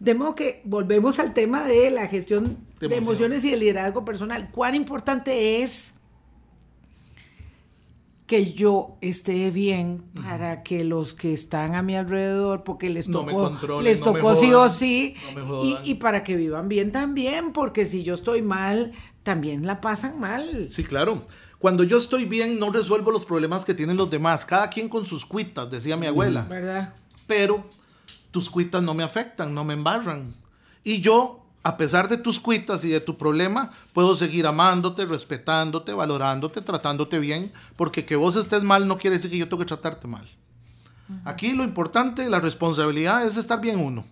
De 0.00 0.14
modo 0.14 0.36
que 0.36 0.62
volvemos 0.64 1.18
al 1.18 1.34
tema 1.34 1.64
de 1.64 1.90
la 1.90 2.06
gestión 2.06 2.58
De 2.78 2.86
de, 2.88 2.96
emociones 2.96 3.44
y 3.44 3.52
el 3.52 3.58
liderazgo 3.58 4.04
personal. 4.04 4.48
¿Cuán 4.52 4.76
importante 4.76 5.62
es 5.64 5.94
que 8.28 8.52
yo 8.52 8.96
esté 9.00 9.50
bien 9.50 10.04
para 10.22 10.62
que 10.62 10.84
los 10.84 11.14
que 11.14 11.32
están 11.32 11.74
a 11.74 11.82
mi 11.82 11.96
alrededor, 11.96 12.62
porque 12.62 12.90
les 12.90 13.08
No 13.08 13.24
tocó, 13.24 13.80
les 13.82 13.98
no 13.98 14.12
tocó 14.12 14.36
sí 14.36 14.52
o 14.52 14.68
sí, 14.68 15.16
no 15.34 15.64
y 15.82 15.94
para 15.94 16.22
que 16.22 16.36
vivan 16.36 16.68
bien 16.68 16.92
también, 16.92 17.52
porque 17.52 17.86
si 17.86 18.04
yo 18.04 18.14
estoy 18.14 18.42
mal, 18.42 18.92
también 19.24 19.66
la 19.66 19.80
pasan 19.80 20.20
mal. 20.20 20.68
Sí, 20.70 20.84
claro. 20.84 21.24
Cuando 21.58 21.82
yo 21.82 21.98
estoy 21.98 22.26
bien, 22.26 22.60
no 22.60 22.70
resuelvo 22.70 23.10
los 23.10 23.24
problemas 23.24 23.64
que 23.64 23.74
tienen 23.74 23.96
los 23.96 24.10
demás. 24.10 24.44
Cada 24.44 24.70
quien 24.70 24.88
con 24.88 25.04
sus 25.04 25.26
cuitas, 25.26 25.68
decía 25.68 25.96
mi 25.96 26.06
abuela. 26.06 26.42
¿Verdad? 26.42 26.94
pero 27.28 27.64
tus 28.32 28.50
cuitas 28.50 28.82
no 28.82 28.94
me 28.94 29.04
afectan, 29.04 29.54
no 29.54 29.64
me 29.64 29.74
embarran. 29.74 30.34
Y 30.82 31.00
yo, 31.00 31.46
a 31.62 31.76
pesar 31.76 32.08
de 32.08 32.16
tus 32.16 32.38
cuitas 32.38 32.84
y 32.84 32.88
de 32.88 33.00
tu 33.00 33.18
problema, 33.18 33.70
puedo 33.92 34.14
seguir 34.14 34.46
amándote, 34.46 35.04
respetándote, 35.06 35.92
valorándote, 35.92 36.60
tratándote 36.60 37.18
bien, 37.18 37.52
porque 37.76 38.04
que 38.04 38.16
vos 38.16 38.36
estés 38.36 38.62
mal 38.62 38.86
no 38.86 38.98
quiere 38.98 39.16
decir 39.16 39.30
que 39.30 39.38
yo 39.38 39.48
tengo 39.48 39.60
que 39.60 39.66
tratarte 39.66 40.06
mal. 40.06 40.26
Aquí 41.24 41.52
lo 41.52 41.64
importante, 41.64 42.28
la 42.28 42.40
responsabilidad 42.40 43.24
es 43.24 43.36
estar 43.36 43.60
bien 43.60 43.78
uno. 43.78 44.04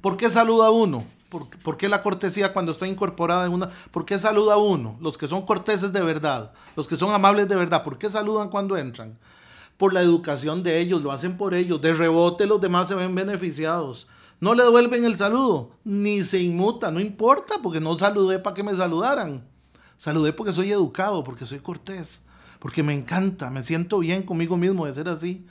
¿Por 0.00 0.16
qué 0.16 0.30
saluda 0.30 0.70
uno? 0.70 1.06
¿Por, 1.28 1.48
por 1.48 1.76
qué 1.76 1.88
la 1.88 2.02
cortesía 2.02 2.52
cuando 2.52 2.72
está 2.72 2.86
incorporada 2.86 3.46
en 3.46 3.52
una? 3.52 3.70
¿Por 3.90 4.04
qué 4.04 4.18
saluda 4.18 4.56
uno? 4.58 4.96
Los 5.00 5.18
que 5.18 5.26
son 5.26 5.44
corteses 5.44 5.92
de 5.92 6.00
verdad, 6.00 6.52
los 6.76 6.86
que 6.86 6.96
son 6.96 7.12
amables 7.12 7.48
de 7.48 7.56
verdad, 7.56 7.82
¿por 7.82 7.98
qué 7.98 8.08
saludan 8.08 8.50
cuando 8.50 8.76
entran? 8.76 9.18
Por 9.76 9.92
la 9.92 10.02
educación 10.02 10.62
de 10.62 10.78
ellos, 10.78 11.02
lo 11.02 11.12
hacen 11.12 11.36
por 11.36 11.54
ellos. 11.54 11.80
De 11.80 11.92
rebote 11.92 12.46
los 12.46 12.60
demás 12.60 12.88
se 12.88 12.94
ven 12.94 13.14
beneficiados. 13.14 14.06
No 14.38 14.54
le 14.54 14.64
devuelven 14.64 15.04
el 15.04 15.16
saludo, 15.16 15.70
ni 15.84 16.22
se 16.22 16.40
inmuta, 16.40 16.90
no 16.90 17.00
importa, 17.00 17.56
porque 17.62 17.80
no 17.80 17.96
saludé 17.96 18.38
para 18.38 18.54
que 18.54 18.62
me 18.62 18.74
saludaran. 18.74 19.46
Saludé 19.96 20.32
porque 20.32 20.52
soy 20.52 20.70
educado, 20.72 21.24
porque 21.24 21.46
soy 21.46 21.60
cortés, 21.60 22.22
porque 22.58 22.82
me 22.82 22.92
encanta, 22.92 23.50
me 23.50 23.62
siento 23.62 23.98
bien 23.98 24.22
conmigo 24.22 24.56
mismo 24.58 24.84
de 24.84 24.92
ser 24.92 25.08
así. 25.08 25.46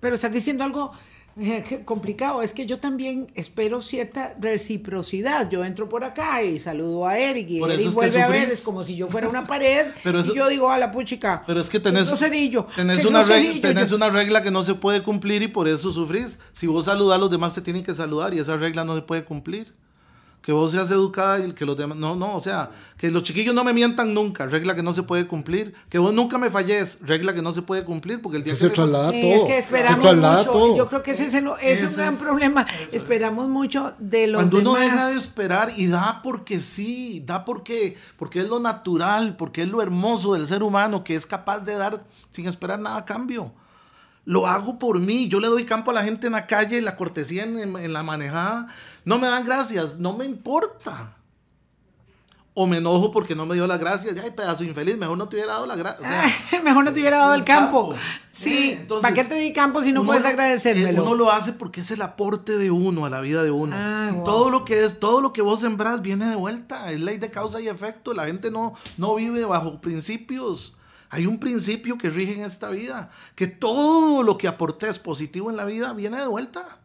Pero 0.00 0.14
estás 0.14 0.32
diciendo 0.32 0.64
algo 0.64 0.92
que- 1.68 1.84
complicado. 1.84 2.42
Es 2.42 2.52
que 2.52 2.66
yo 2.66 2.78
también 2.78 3.28
espero 3.34 3.82
cierta 3.82 4.34
reciprocidad. 4.40 5.48
Yo 5.50 5.64
entro 5.64 5.88
por 5.88 6.04
acá 6.04 6.42
y 6.42 6.58
saludo 6.58 7.06
a 7.06 7.18
Eric 7.18 7.48
y 7.50 7.60
Por 7.60 7.70
Eric 7.70 7.92
vuelve 7.92 8.22
a 8.22 8.28
ver. 8.28 8.48
Es 8.48 8.62
como 8.62 8.84
si 8.84 8.96
yo 8.96 9.08
fuera 9.08 9.28
una 9.28 9.44
pared 9.44 9.86
Pero 10.02 10.20
eso- 10.20 10.32
y 10.32 10.36
yo 10.36 10.48
digo 10.48 10.70
a 10.70 10.78
la 10.78 10.90
puchica. 10.90 11.44
Pero 11.46 11.60
es 11.60 11.68
que 11.68 11.78
tenés, 11.80 12.08
"Qué 12.08 12.28
tenés, 12.74 13.00
qué 13.00 13.06
una, 13.08 13.20
regla, 13.22 13.36
groserillo". 13.36 13.60
tenés 13.60 13.90
Yo- 13.90 13.96
una 13.96 14.10
regla 14.10 14.42
que 14.42 14.50
no 14.50 14.62
se 14.62 14.74
puede 14.74 15.02
cumplir 15.02 15.42
y 15.42 15.48
por 15.48 15.68
eso 15.68 15.92
sufrís. 15.92 16.38
Si 16.52 16.66
vos 16.66 16.86
saludás, 16.86 17.20
los 17.20 17.30
demás 17.30 17.54
te 17.54 17.60
tienen 17.60 17.84
que 17.84 17.94
saludar 17.94 18.32
y 18.34 18.38
esa 18.38 18.56
regla 18.56 18.84
no 18.84 18.94
se 18.96 19.02
puede 19.02 19.24
cumplir. 19.24 19.74
Que 20.46 20.52
vos 20.52 20.70
seas 20.70 20.88
educada 20.92 21.44
y 21.44 21.50
que 21.54 21.64
los 21.66 21.76
demás... 21.76 21.98
No, 21.98 22.14
no, 22.14 22.36
o 22.36 22.40
sea, 22.40 22.70
que 22.96 23.10
los 23.10 23.24
chiquillos 23.24 23.52
no 23.52 23.64
me 23.64 23.72
mientan 23.72 24.14
nunca, 24.14 24.46
regla 24.46 24.76
que 24.76 24.82
no 24.84 24.92
se 24.92 25.02
puede 25.02 25.26
cumplir. 25.26 25.74
Que 25.88 25.98
vos 25.98 26.14
nunca 26.14 26.38
me 26.38 26.50
falles, 26.50 26.98
regla 27.02 27.34
que 27.34 27.42
no 27.42 27.52
se 27.52 27.62
puede 27.62 27.82
cumplir 27.84 28.22
porque 28.22 28.36
el 28.38 28.44
día 28.44 28.52
Eso 28.52 28.66
que 28.66 28.68
se 28.68 28.74
traslada 28.76 29.10
Sí, 29.10 29.22
todo. 29.22 29.32
es 29.34 29.42
que 29.42 29.52
se 29.54 29.58
esperamos 29.58 30.00
traslada 30.02 30.36
mucho. 30.38 30.52
todo. 30.52 30.76
Yo 30.76 30.88
creo 30.88 31.02
que 31.02 31.10
ese, 31.10 31.26
es 31.26 31.34
el- 31.34 31.48
es 31.60 31.82
un 31.82 31.96
gran 31.96 32.14
es- 32.14 32.20
problema. 32.20 32.62
eso 32.78 32.86
es. 32.86 32.94
Esperamos 32.94 33.48
mucho 33.48 33.92
de 33.98 34.28
los 34.28 34.38
Cuando 34.40 34.58
uno 34.60 34.74
demás. 34.74 34.92
deja 34.92 35.08
de 35.08 35.16
esperar 35.16 35.72
y 35.76 35.88
da 35.88 36.20
porque 36.22 36.60
sí, 36.60 37.24
da 37.26 37.44
porque, 37.44 37.96
porque 38.16 38.38
es 38.38 38.48
lo 38.48 38.60
natural, 38.60 39.34
porque 39.36 39.62
es 39.62 39.68
lo 39.68 39.82
hermoso 39.82 40.34
del 40.34 40.46
ser 40.46 40.62
humano 40.62 41.02
que 41.02 41.16
es 41.16 41.26
capaz 41.26 41.58
de 41.64 41.74
dar 41.74 42.04
sin 42.30 42.46
esperar 42.46 42.78
nada 42.78 42.98
a 42.98 43.04
cambio. 43.04 43.52
Lo 44.26 44.46
hago 44.48 44.78
por 44.78 44.98
mí, 44.98 45.28
yo 45.28 45.38
le 45.40 45.46
doy 45.48 45.64
campo 45.64 45.92
a 45.92 45.94
la 45.94 46.02
gente 46.04 46.26
en 46.26 46.34
la 46.34 46.46
calle, 46.46 46.82
la 46.82 46.96
cortesía 46.96 47.44
en, 47.44 47.92
la 47.92 48.02
manejada. 48.02 48.66
No 49.04 49.18
me 49.20 49.28
dan 49.28 49.44
gracias, 49.44 49.98
no 50.00 50.14
me 50.16 50.24
importa. 50.26 51.12
O 52.58 52.66
me 52.66 52.78
enojo 52.78 53.10
porque 53.12 53.34
no 53.36 53.44
me 53.46 53.54
dio 53.54 53.66
las 53.66 53.78
gracias. 53.78 54.16
Ay, 54.20 54.30
pedazo 54.30 54.64
infeliz, 54.64 54.96
mejor 54.96 55.16
no 55.18 55.28
te 55.28 55.36
hubiera 55.36 55.52
dado 55.52 55.66
las 55.66 55.76
gracias. 55.76 56.10
Mejor 56.64 56.84
no 56.86 56.92
te 56.92 57.00
hubiera 57.00 57.18
dado 57.18 57.34
el 57.34 57.44
campo. 57.44 57.90
campo. 57.90 58.02
Sí, 58.30 58.70
Eh, 58.70 58.78
entonces, 58.80 59.02
¿para 59.02 59.14
qué 59.14 59.24
te 59.24 59.34
di 59.34 59.52
campo 59.52 59.82
si 59.82 59.92
no 59.92 60.00
uno 60.00 60.08
puedes 60.08 60.22
lo- 60.22 60.30
agradecérmelo? 60.30 61.02
eh, 61.02 61.04
Uno 61.04 61.14
lo 61.14 61.30
hace 61.30 61.52
porque 61.52 61.82
es 61.82 61.90
el 61.90 62.00
aporte 62.00 62.56
de 62.56 62.70
uno 62.70 63.04
a 63.04 63.10
la 63.10 63.20
vida 63.20 63.42
de 63.42 63.50
uno. 63.50 63.76
Ah, 63.78 64.10
wow. 64.12 64.24
todo 64.24 64.48
lo 64.50 64.64
que 64.64 64.82
es, 64.84 64.98
todo 64.98 65.20
lo 65.20 65.34
que 65.34 65.42
vos 65.42 65.60
sembrás 65.60 66.00
viene 66.00 66.24
de 66.26 66.34
vuelta. 66.34 66.90
Es 66.90 66.98
ley 67.00 67.18
de 67.18 67.30
causa 67.30 67.60
y 67.60 67.68
efecto. 67.68 68.14
La 68.14 68.24
gente 68.26 68.50
no, 68.50 68.72
no 68.96 69.14
vive 69.16 69.44
bajo 69.44 69.78
principios. 69.82 70.75
Hay 71.10 71.26
un 71.26 71.38
principio 71.38 71.96
que 71.98 72.10
rige 72.10 72.34
en 72.34 72.42
esta 72.44 72.68
vida. 72.70 73.10
Que 73.34 73.46
todo 73.46 74.22
lo 74.22 74.36
que 74.38 74.48
aportes 74.48 74.98
positivo 74.98 75.50
en 75.50 75.56
la 75.56 75.64
vida 75.64 75.92
viene 75.92 76.18
de 76.18 76.26
vuelta. 76.26 76.78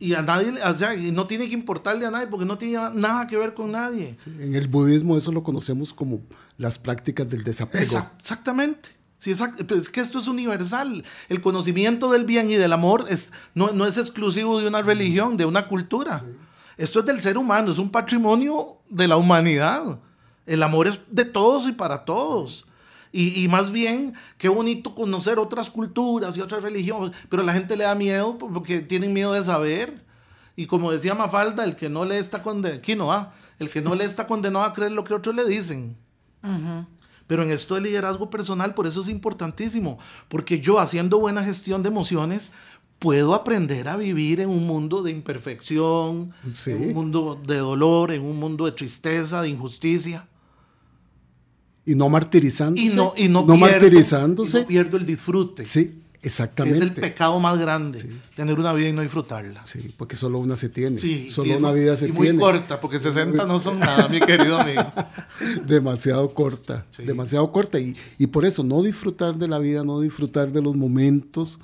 Y 0.00 0.14
a 0.14 0.22
nadie, 0.22 0.52
o 0.60 0.76
sea, 0.76 0.94
no 0.96 1.26
tiene 1.28 1.46
que 1.46 1.54
importarle 1.54 2.04
a 2.04 2.10
nadie 2.10 2.26
porque 2.26 2.44
no 2.44 2.58
tiene 2.58 2.78
nada 2.94 3.26
que 3.28 3.36
ver 3.36 3.52
con 3.54 3.70
nadie. 3.70 4.16
En 4.26 4.54
el 4.56 4.66
budismo 4.66 5.16
eso 5.16 5.30
lo 5.30 5.44
conocemos 5.44 5.92
como 5.94 6.20
las 6.56 6.78
prácticas 6.80 7.28
del 7.30 7.44
desapego. 7.44 7.84
Exact- 7.84 8.18
exactamente. 8.18 8.88
Sí, 9.20 9.30
exact- 9.32 9.64
pero 9.66 9.80
es 9.80 9.88
que 9.88 10.00
esto 10.00 10.18
es 10.18 10.26
universal. 10.26 11.04
El 11.28 11.40
conocimiento 11.40 12.10
del 12.10 12.24
bien 12.24 12.50
y 12.50 12.54
del 12.54 12.72
amor 12.72 13.06
es, 13.08 13.30
no, 13.54 13.70
no 13.72 13.86
es 13.86 13.98
exclusivo 13.98 14.58
de 14.60 14.66
una 14.66 14.82
religión, 14.82 15.36
de 15.36 15.44
una 15.44 15.68
cultura. 15.68 16.24
Esto 16.76 17.00
es 17.00 17.06
del 17.06 17.20
ser 17.20 17.38
humano, 17.38 17.70
es 17.70 17.78
un 17.78 17.90
patrimonio 17.90 18.78
de 18.88 19.06
la 19.06 19.16
humanidad. 19.16 20.00
El 20.48 20.62
amor 20.62 20.86
es 20.86 21.00
de 21.10 21.24
todos 21.24 21.68
y 21.68 21.72
para 21.72 22.04
todos. 22.04 22.64
Y, 23.12 23.42
y 23.42 23.48
más 23.48 23.70
bien, 23.72 24.14
qué 24.36 24.48
bonito 24.48 24.94
conocer 24.94 25.38
otras 25.38 25.70
culturas 25.70 26.36
y 26.36 26.40
otras 26.40 26.62
religiones, 26.62 27.12
pero 27.28 27.42
la 27.42 27.54
gente 27.54 27.76
le 27.76 27.84
da 27.84 27.94
miedo 27.94 28.36
porque 28.38 28.80
tienen 28.80 29.12
miedo 29.12 29.32
de 29.32 29.42
saber. 29.44 30.04
Y 30.56 30.66
como 30.66 30.90
decía 30.90 31.14
Mafalda, 31.14 31.64
el 31.64 31.76
que 31.76 31.88
no 31.88 32.04
le 32.04 32.18
está 32.18 32.42
condenado, 32.42 32.78
aquí 32.80 32.96
no 32.96 33.06
va, 33.06 33.32
el 33.58 33.70
que 33.70 33.80
no 33.80 33.94
le 33.94 34.04
está 34.04 34.26
condenado 34.26 34.64
a 34.64 34.72
creer 34.72 34.92
lo 34.92 35.04
que 35.04 35.14
otros 35.14 35.34
le 35.34 35.46
dicen. 35.46 35.96
Pero 37.26 37.42
en 37.42 37.50
esto 37.50 37.74
de 37.74 37.82
liderazgo 37.82 38.30
personal, 38.30 38.74
por 38.74 38.86
eso 38.86 39.00
es 39.00 39.08
importantísimo, 39.08 39.98
porque 40.28 40.60
yo 40.60 40.78
haciendo 40.78 41.18
buena 41.18 41.44
gestión 41.44 41.82
de 41.82 41.88
emociones, 41.90 42.52
puedo 42.98 43.34
aprender 43.34 43.86
a 43.88 43.96
vivir 43.96 44.40
en 44.40 44.48
un 44.48 44.66
mundo 44.66 45.02
de 45.02 45.10
imperfección, 45.12 46.32
Sí. 46.52 46.72
en 46.72 46.88
un 46.88 46.94
mundo 46.94 47.40
de 47.46 47.58
dolor, 47.58 48.12
en 48.12 48.22
un 48.24 48.38
mundo 48.38 48.64
de 48.64 48.72
tristeza, 48.72 49.42
de 49.42 49.50
injusticia. 49.50 50.26
Y 51.90 51.94
no 51.94 52.08
martirizándose. 52.08 52.86
Y 52.86 52.90
no, 52.90 53.14
y 53.16 53.28
no, 53.28 53.40
no 53.40 53.54
pierdo, 53.54 53.58
martirizándose. 53.58 54.58
y 54.58 54.60
no 54.62 54.66
pierdo 54.66 54.96
el 54.98 55.06
disfrute. 55.06 55.64
Sí, 55.64 56.02
exactamente. 56.22 56.78
es 56.78 56.82
el 56.84 56.92
pecado 56.92 57.38
más 57.40 57.58
grande, 57.58 58.04
tener 58.36 58.58
una 58.58 58.72
vida 58.74 58.88
y 58.88 58.92
no 58.92 59.02
disfrutarla. 59.02 59.64
Sí, 59.64 59.92
porque 59.96 60.14
solo 60.16 60.38
una 60.38 60.56
se 60.56 60.68
tiene. 60.68 60.98
Sí, 60.98 61.30
solo 61.32 61.56
una 61.56 61.72
vida 61.72 61.96
se 61.96 62.08
y 62.08 62.12
muy 62.12 62.24
tiene. 62.26 62.40
corta, 62.40 62.78
porque 62.80 62.98
60 62.98 63.46
no 63.46 63.58
son 63.58 63.78
nada, 63.80 64.06
mi 64.08 64.20
querido 64.30 64.58
amigo. 64.58 64.82
demasiado 65.66 66.34
corta, 66.34 66.84
Sí. 66.90 67.04
demasiado 67.04 67.50
corta. 67.52 67.78
Y, 67.80 67.96
y 68.18 68.26
por 68.26 68.44
eso, 68.44 68.62
no 68.62 68.82
disfrutar 68.82 69.36
de 69.36 69.48
la 69.48 69.58
vida, 69.58 69.82
no 69.84 70.00
disfrutar 70.00 70.52
de 70.52 70.60
los 70.62 70.76
momentos, 70.76 71.58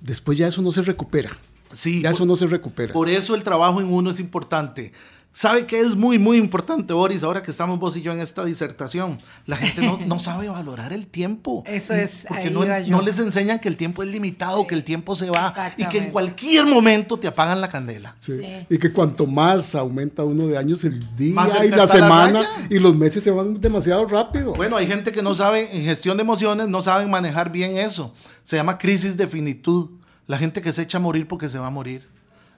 después 0.00 0.36
ya 0.38 0.48
eso 0.48 0.62
no 0.62 0.72
se 0.72 0.82
recupera. 0.82 1.30
Sí, 1.72 2.02
Ya 2.02 2.10
por- 2.10 2.16
eso 2.16 2.26
no 2.26 2.36
se 2.36 2.46
recupera. 2.46 2.92
Por 2.92 3.08
eso 3.08 3.34
el 3.34 3.42
trabajo 3.42 3.80
en 3.80 3.86
uno 3.86 4.10
es 4.10 4.20
importante. 4.20 4.92
¿Sabe 5.34 5.64
que 5.64 5.80
es 5.80 5.94
muy, 5.96 6.18
muy 6.18 6.36
importante, 6.36 6.92
Boris, 6.92 7.22
ahora 7.24 7.42
que 7.42 7.50
estamos 7.50 7.80
vos 7.80 7.96
y 7.96 8.02
yo 8.02 8.12
en 8.12 8.20
esta 8.20 8.44
disertación? 8.44 9.16
La 9.46 9.56
gente 9.56 9.80
no, 9.80 9.98
no 10.06 10.18
sabe 10.18 10.48
valorar 10.48 10.92
el 10.92 11.06
tiempo. 11.06 11.64
Eso 11.66 11.94
es, 11.94 12.26
Porque 12.28 12.50
no, 12.50 12.64
no 12.66 13.00
les 13.00 13.18
enseñan 13.18 13.58
que 13.58 13.68
el 13.68 13.78
tiempo 13.78 14.02
es 14.02 14.10
limitado, 14.10 14.66
que 14.66 14.74
el 14.74 14.84
tiempo 14.84 15.16
se 15.16 15.30
va 15.30 15.72
y 15.78 15.86
que 15.86 15.98
en 15.98 16.10
cualquier 16.10 16.66
momento 16.66 17.18
te 17.18 17.28
apagan 17.28 17.62
la 17.62 17.68
candela. 17.68 18.14
Sí. 18.18 18.32
Sí. 18.38 18.66
Y 18.68 18.78
que 18.78 18.92
cuanto 18.92 19.26
más 19.26 19.74
aumenta 19.74 20.22
uno 20.22 20.46
de 20.46 20.58
años, 20.58 20.84
el 20.84 21.16
día 21.16 21.34
Más 21.34 21.52
y 21.64 21.68
la 21.68 21.88
semana 21.88 22.46
y 22.68 22.78
los 22.78 22.94
meses 22.94 23.24
se 23.24 23.30
van 23.30 23.58
demasiado 23.58 24.06
rápido. 24.06 24.52
Bueno, 24.52 24.76
hay 24.76 24.86
gente 24.86 25.12
que 25.12 25.22
no 25.22 25.34
sabe, 25.34 25.74
en 25.74 25.84
gestión 25.84 26.18
de 26.18 26.24
emociones, 26.24 26.68
no 26.68 26.82
saben 26.82 27.10
manejar 27.10 27.50
bien 27.50 27.78
eso. 27.78 28.12
Se 28.44 28.56
llama 28.56 28.76
crisis 28.76 29.16
de 29.16 29.26
finitud. 29.26 29.90
La 30.26 30.38
gente 30.38 30.62
que 30.62 30.72
se 30.72 30.82
echa 30.82 30.98
a 30.98 31.00
morir 31.00 31.26
porque 31.26 31.48
se 31.48 31.58
va 31.58 31.68
a 31.68 31.70
morir. 31.70 32.11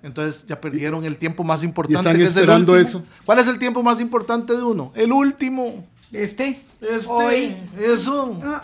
Entonces 0.05 0.45
ya 0.47 0.61
perdieron 0.61 1.05
el 1.07 1.17
tiempo 1.17 1.45
más 1.45 1.65
importante. 1.65 1.99
están 1.99 2.17
que 2.19 2.25
es 2.25 2.33
el 2.33 2.37
esperando 2.43 2.77
eso. 2.77 3.03
¿Cuál 3.25 3.39
es 3.39 3.49
el 3.49 3.59
tiempo 3.59 3.83
más 3.83 4.03
importante 4.03 4.53
de 4.55 4.63
uno? 4.63 4.93
El 4.95 5.13
último. 5.13 5.87
Este, 6.13 6.61
Este. 6.83 7.09
hoy, 7.11 7.57
Eso. 7.79 8.39
Ah, 8.45 8.61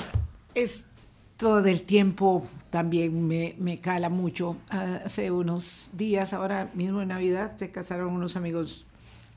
Esto 0.55 1.63
del 1.63 1.81
tiempo 1.83 2.47
también 2.69 3.27
me, 3.27 3.55
me 3.59 3.79
cala 3.81 4.11
mucho. 4.11 4.59
Hace 4.69 5.31
unos 5.31 5.89
días, 5.95 6.35
ahora 6.35 6.71
mismo 6.75 7.01
en 7.01 7.09
Navidad, 7.09 7.57
se 7.57 7.71
casaron 7.71 8.13
unos 8.13 8.37
amigos, 8.37 8.85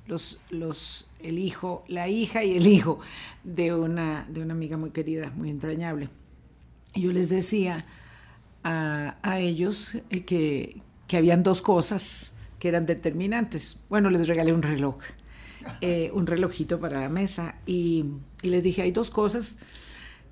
los, 0.05 0.41
los, 0.49 1.09
el 1.21 1.39
hijo, 1.39 1.85
la 1.87 2.09
hija 2.09 2.43
y 2.43 2.57
el 2.57 2.67
hijo 2.67 2.99
de 3.45 3.73
una, 3.73 4.27
de 4.29 4.41
una 4.41 4.53
amiga 4.53 4.75
muy 4.75 4.89
querida, 4.91 5.31
muy 5.37 5.49
entrañable. 5.49 6.09
Y 6.93 7.03
yo 7.03 7.13
les 7.13 7.29
decía 7.29 7.85
a, 8.63 9.15
a 9.23 9.39
ellos 9.39 9.95
eh, 10.09 10.25
que, 10.25 10.81
que 11.13 11.17
habían 11.17 11.43
dos 11.43 11.61
cosas 11.61 12.31
que 12.57 12.67
eran 12.67 12.87
determinantes. 12.87 13.77
Bueno, 13.87 14.09
les 14.09 14.27
regalé 14.27 14.51
un 14.51 14.63
reloj, 14.63 14.97
eh, 15.79 16.09
un 16.11 16.25
relojito 16.25 16.79
para 16.79 16.99
la 17.01 17.07
mesa 17.07 17.53
y, 17.67 18.05
y 18.41 18.49
les 18.49 18.63
dije, 18.63 18.81
hay 18.81 18.89
dos 18.89 19.11
cosas 19.11 19.59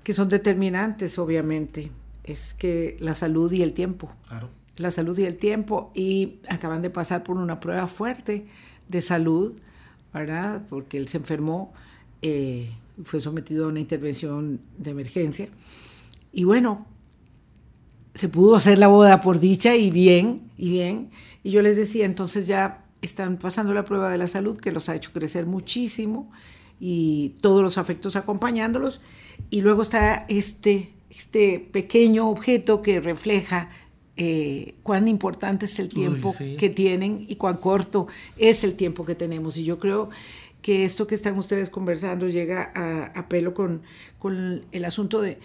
que 0.02 0.12
son 0.12 0.28
determinantes, 0.28 1.20
obviamente. 1.20 1.92
Es 2.24 2.52
que 2.52 2.96
la 2.98 3.14
salud 3.14 3.52
y 3.52 3.62
el 3.62 3.74
tiempo. 3.74 4.12
Claro. 4.26 4.50
La 4.76 4.90
salud 4.90 5.16
y 5.20 5.22
el 5.22 5.36
tiempo. 5.36 5.92
Y 5.94 6.40
acaban 6.48 6.82
de 6.82 6.90
pasar 6.90 7.22
por 7.22 7.36
una 7.36 7.60
prueba 7.60 7.86
fuerte 7.86 8.48
de 8.88 9.02
salud, 9.02 9.52
¿verdad? 10.12 10.66
Porque 10.68 10.96
él 10.96 11.06
se 11.06 11.18
enfermó, 11.18 11.72
eh, 12.22 12.72
fue 13.04 13.20
sometido 13.20 13.66
a 13.66 13.68
una 13.68 13.78
intervención 13.78 14.60
de 14.78 14.90
emergencia. 14.90 15.48
Y 16.32 16.42
bueno, 16.42 16.88
se 18.22 18.28
pudo 18.28 18.54
hacer 18.54 18.78
la 18.78 18.86
boda 18.86 19.20
por 19.20 19.40
dicha 19.40 19.74
y 19.74 19.90
bien, 19.90 20.42
y 20.56 20.70
bien. 20.70 21.10
Y 21.42 21.50
yo 21.50 21.60
les 21.60 21.74
decía, 21.74 22.04
entonces 22.04 22.46
ya 22.46 22.84
están 23.00 23.36
pasando 23.36 23.74
la 23.74 23.84
prueba 23.84 24.12
de 24.12 24.16
la 24.16 24.28
salud 24.28 24.58
que 24.58 24.70
los 24.70 24.88
ha 24.88 24.94
hecho 24.94 25.10
crecer 25.12 25.44
muchísimo 25.44 26.30
y 26.78 27.30
todos 27.40 27.64
los 27.64 27.78
afectos 27.78 28.14
acompañándolos. 28.14 29.00
Y 29.50 29.60
luego 29.60 29.82
está 29.82 30.24
este, 30.28 30.92
este 31.10 31.58
pequeño 31.58 32.30
objeto 32.30 32.80
que 32.80 33.00
refleja 33.00 33.70
eh, 34.16 34.76
cuán 34.84 35.08
importante 35.08 35.66
es 35.66 35.80
el 35.80 35.88
tiempo 35.88 36.32
sí. 36.32 36.56
que 36.56 36.70
tienen 36.70 37.26
y 37.28 37.34
cuán 37.34 37.56
corto 37.56 38.06
es 38.36 38.62
el 38.62 38.74
tiempo 38.74 39.04
que 39.04 39.16
tenemos. 39.16 39.56
Y 39.56 39.64
yo 39.64 39.80
creo 39.80 40.10
que 40.62 40.84
esto 40.84 41.08
que 41.08 41.16
están 41.16 41.36
ustedes 41.38 41.70
conversando 41.70 42.28
llega 42.28 42.70
a, 42.72 43.06
a 43.18 43.28
pelo 43.28 43.52
con, 43.52 43.82
con 44.20 44.64
el 44.70 44.84
asunto 44.84 45.20
de 45.20 45.40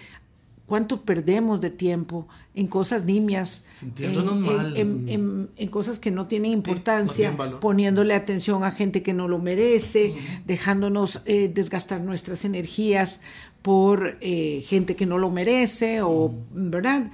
cuánto 0.68 1.02
perdemos 1.02 1.62
de 1.62 1.70
tiempo 1.72 2.28
en 2.54 2.68
cosas 2.68 3.06
nimias, 3.06 3.64
en, 3.72 3.78
Sintiéndonos 3.80 4.36
en- 4.36 4.42
mal. 4.46 4.78
en- 4.78 5.10
en- 5.10 5.50
en 5.56 5.70
cosas 5.70 5.98
que 5.98 6.12
no 6.12 6.28
tienen 6.28 6.52
importancia, 6.52 7.36
poniéndole 7.60 8.14
atención 8.14 8.64
a 8.64 8.72
gente 8.72 9.02
que 9.02 9.14
no 9.14 9.28
lo 9.28 9.40
merece, 9.40 10.14
dejándonos 10.46 11.22
eh, 11.26 11.50
desgastar 11.54 12.02
nuestras 12.02 12.46
energías 12.46 13.22
por 13.62 14.18
eh, 14.22 14.64
gente 14.68 14.96
que 14.96 15.06
no 15.06 15.18
lo 15.18 15.30
merece, 15.32 16.02
o, 16.02 16.34
¿verdad? 16.54 17.10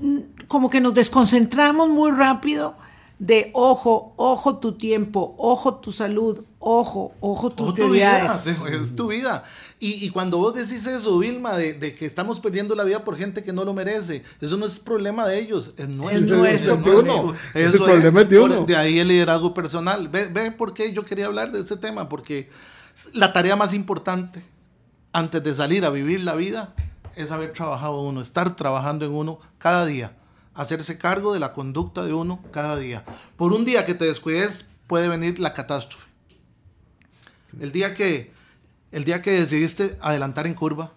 Mm, 0.00 0.18
Como 0.46 0.68
que 0.70 0.80
nos 0.80 0.94
desconcentramos 0.94 1.88
muy 1.88 2.10
rápido 2.10 2.76
de 3.18 3.50
ojo, 3.54 4.12
ojo 4.16 4.58
tu 4.58 4.72
tiempo, 4.72 5.34
ojo 5.38 5.76
tu 5.76 5.92
salud, 5.92 6.44
ojo, 6.58 7.12
ojo 7.20 7.50
tus 7.50 7.68
Oh, 7.68 7.74
tu 7.74 7.90
vida, 7.90 8.38
prioridades. 8.44 8.46
es 8.82 8.96
tu 8.96 9.06
vida. 9.08 9.44
Y, 9.78 10.04
y 10.04 10.10
cuando 10.10 10.38
vos 10.38 10.54
decís 10.54 10.86
eso, 10.86 11.18
Vilma, 11.18 11.56
de, 11.56 11.74
de 11.74 11.94
que 11.94 12.06
estamos 12.06 12.40
perdiendo 12.40 12.74
la 12.74 12.82
vida 12.84 13.04
por 13.04 13.16
gente 13.16 13.44
que 13.44 13.52
no 13.52 13.64
lo 13.64 13.72
merece, 13.72 14.24
eso 14.40 14.56
no 14.56 14.66
es 14.66 14.78
problema 14.78 15.26
de 15.26 15.38
ellos, 15.38 15.72
es 15.76 15.88
nuestro. 15.88 16.36
nuestro 16.38 16.74
es 16.74 16.82
problema. 16.82 17.22
nuestro. 17.22 17.60
El 17.60 17.68
Eso 17.68 17.84
problema 17.84 18.20
es 18.22 18.28
de 18.28 18.38
por- 18.40 18.50
uno. 18.50 18.64
De 18.66 18.76
ahí 18.76 18.98
el 18.98 19.08
liderazgo 19.08 19.54
personal. 19.54 20.08
Ve, 20.08 20.26
ve 20.26 20.50
por 20.50 20.74
qué 20.74 20.92
yo 20.92 21.04
quería 21.04 21.26
hablar 21.26 21.52
de 21.52 21.60
este 21.60 21.76
tema, 21.76 22.08
porque 22.08 22.50
la 23.12 23.32
tarea 23.32 23.54
más 23.56 23.72
importante 23.74 24.42
antes 25.12 25.42
de 25.42 25.54
salir 25.54 25.84
a 25.84 25.90
vivir 25.90 26.20
la 26.22 26.34
vida 26.34 26.74
es 27.14 27.30
haber 27.30 27.52
trabajado 27.52 28.00
uno, 28.02 28.20
estar 28.20 28.56
trabajando 28.56 29.04
en 29.06 29.12
uno 29.12 29.38
cada 29.58 29.86
día, 29.86 30.16
hacerse 30.54 30.98
cargo 30.98 31.32
de 31.32 31.40
la 31.40 31.52
conducta 31.52 32.04
de 32.04 32.12
uno 32.14 32.40
cada 32.52 32.76
día. 32.76 33.04
Por 33.36 33.52
un 33.52 33.64
día 33.64 33.84
que 33.84 33.94
te 33.94 34.04
descuides 34.04 34.64
puede 34.86 35.08
venir 35.08 35.38
la 35.38 35.52
catástrofe. 35.54 36.06
El 37.60 37.72
día 37.72 37.94
que 37.94 38.32
el 38.92 39.04
día 39.04 39.22
que 39.22 39.32
decidiste 39.32 39.98
adelantar 40.00 40.46
en 40.46 40.54
curva 40.54 40.92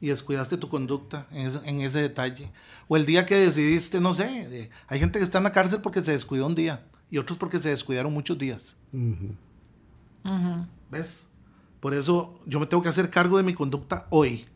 y 0.00 0.08
descuidaste 0.08 0.56
tu 0.56 0.68
conducta 0.68 1.26
en 1.30 1.46
ese, 1.46 1.60
en 1.64 1.80
ese 1.80 2.00
detalle, 2.00 2.50
o 2.88 2.96
el 2.96 3.04
día 3.06 3.26
que 3.26 3.36
decidiste, 3.36 4.00
no 4.00 4.12
sé, 4.14 4.48
de- 4.48 4.70
hay 4.88 4.98
gente 5.00 5.18
que 5.18 5.24
está 5.24 5.38
en 5.38 5.44
la 5.44 5.52
cárcel 5.52 5.80
porque 5.82 6.02
se 6.02 6.12
descuidó 6.12 6.46
un 6.46 6.54
día 6.56 6.84
y 7.10 7.18
otros 7.18 7.38
porque 7.38 7.58
se 7.60 7.68
descuidaron 7.70 8.12
muchos 8.12 8.38
días. 8.38 8.76
¿Ves? 10.90 11.28
Por 11.80 11.94
eso 11.94 12.38
yo 12.46 12.58
me 12.60 12.66
tengo 12.66 12.82
que 12.82 12.88
hacer 12.88 13.08
cargo 13.10 13.36
de 13.36 13.42
mi 13.44 13.54
conducta 13.54 14.06
hoy. 14.10 14.46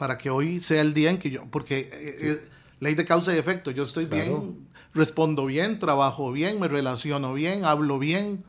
Para 0.00 0.16
que 0.16 0.30
hoy 0.30 0.60
sea 0.60 0.80
el 0.80 0.94
día 0.94 1.10
en 1.10 1.18
que 1.18 1.28
yo. 1.30 1.44
Porque 1.50 1.80
eh, 1.92 2.16
eh, 2.22 2.48
ley 2.80 2.94
de 2.94 3.04
causa 3.04 3.34
y 3.34 3.38
efecto. 3.38 3.70
Yo 3.70 3.82
estoy 3.82 4.06
bien, 4.06 4.66
respondo 4.94 5.44
bien, 5.44 5.78
trabajo 5.78 6.32
bien, 6.32 6.58
me 6.58 6.68
relaciono 6.68 7.34
bien, 7.34 7.66
hablo 7.66 7.98
bien. 7.98 8.42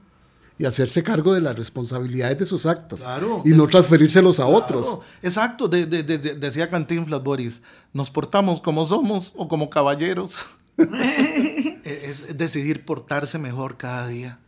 Y 0.58 0.64
hacerse 0.64 1.04
cargo 1.04 1.34
de 1.34 1.42
las 1.42 1.58
responsabilidades 1.58 2.40
de 2.40 2.46
sus 2.46 2.66
actos. 2.66 3.02
Claro. 3.02 3.42
Y 3.44 3.50
no 3.50 3.68
transferírselos 3.68 4.40
a 4.40 4.46
otros. 4.48 4.84
Claro, 4.88 5.02
exacto, 5.22 5.68
de- 5.68 5.86
de- 5.88 6.04
de- 6.04 6.18
de- 6.20 6.36
decía 6.36 6.70
Cantinflas 6.70 7.22
Boris, 7.22 7.62
nos 7.92 8.10
portamos 8.10 8.62
como 8.62 8.86
somos 8.86 9.34
o 9.36 9.50
como 9.50 9.70
caballeros. 9.70 10.46
es, 10.78 11.76
es 12.30 12.38
decidir 12.38 12.86
portarse 12.86 13.38
mejor 13.40 13.76
cada 13.78 14.08
día. 14.08 14.40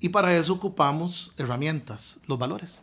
Y 0.00 0.08
para 0.08 0.34
eso 0.34 0.54
ocupamos 0.54 1.32
herramientas, 1.36 2.18
los 2.26 2.38
valores. 2.38 2.80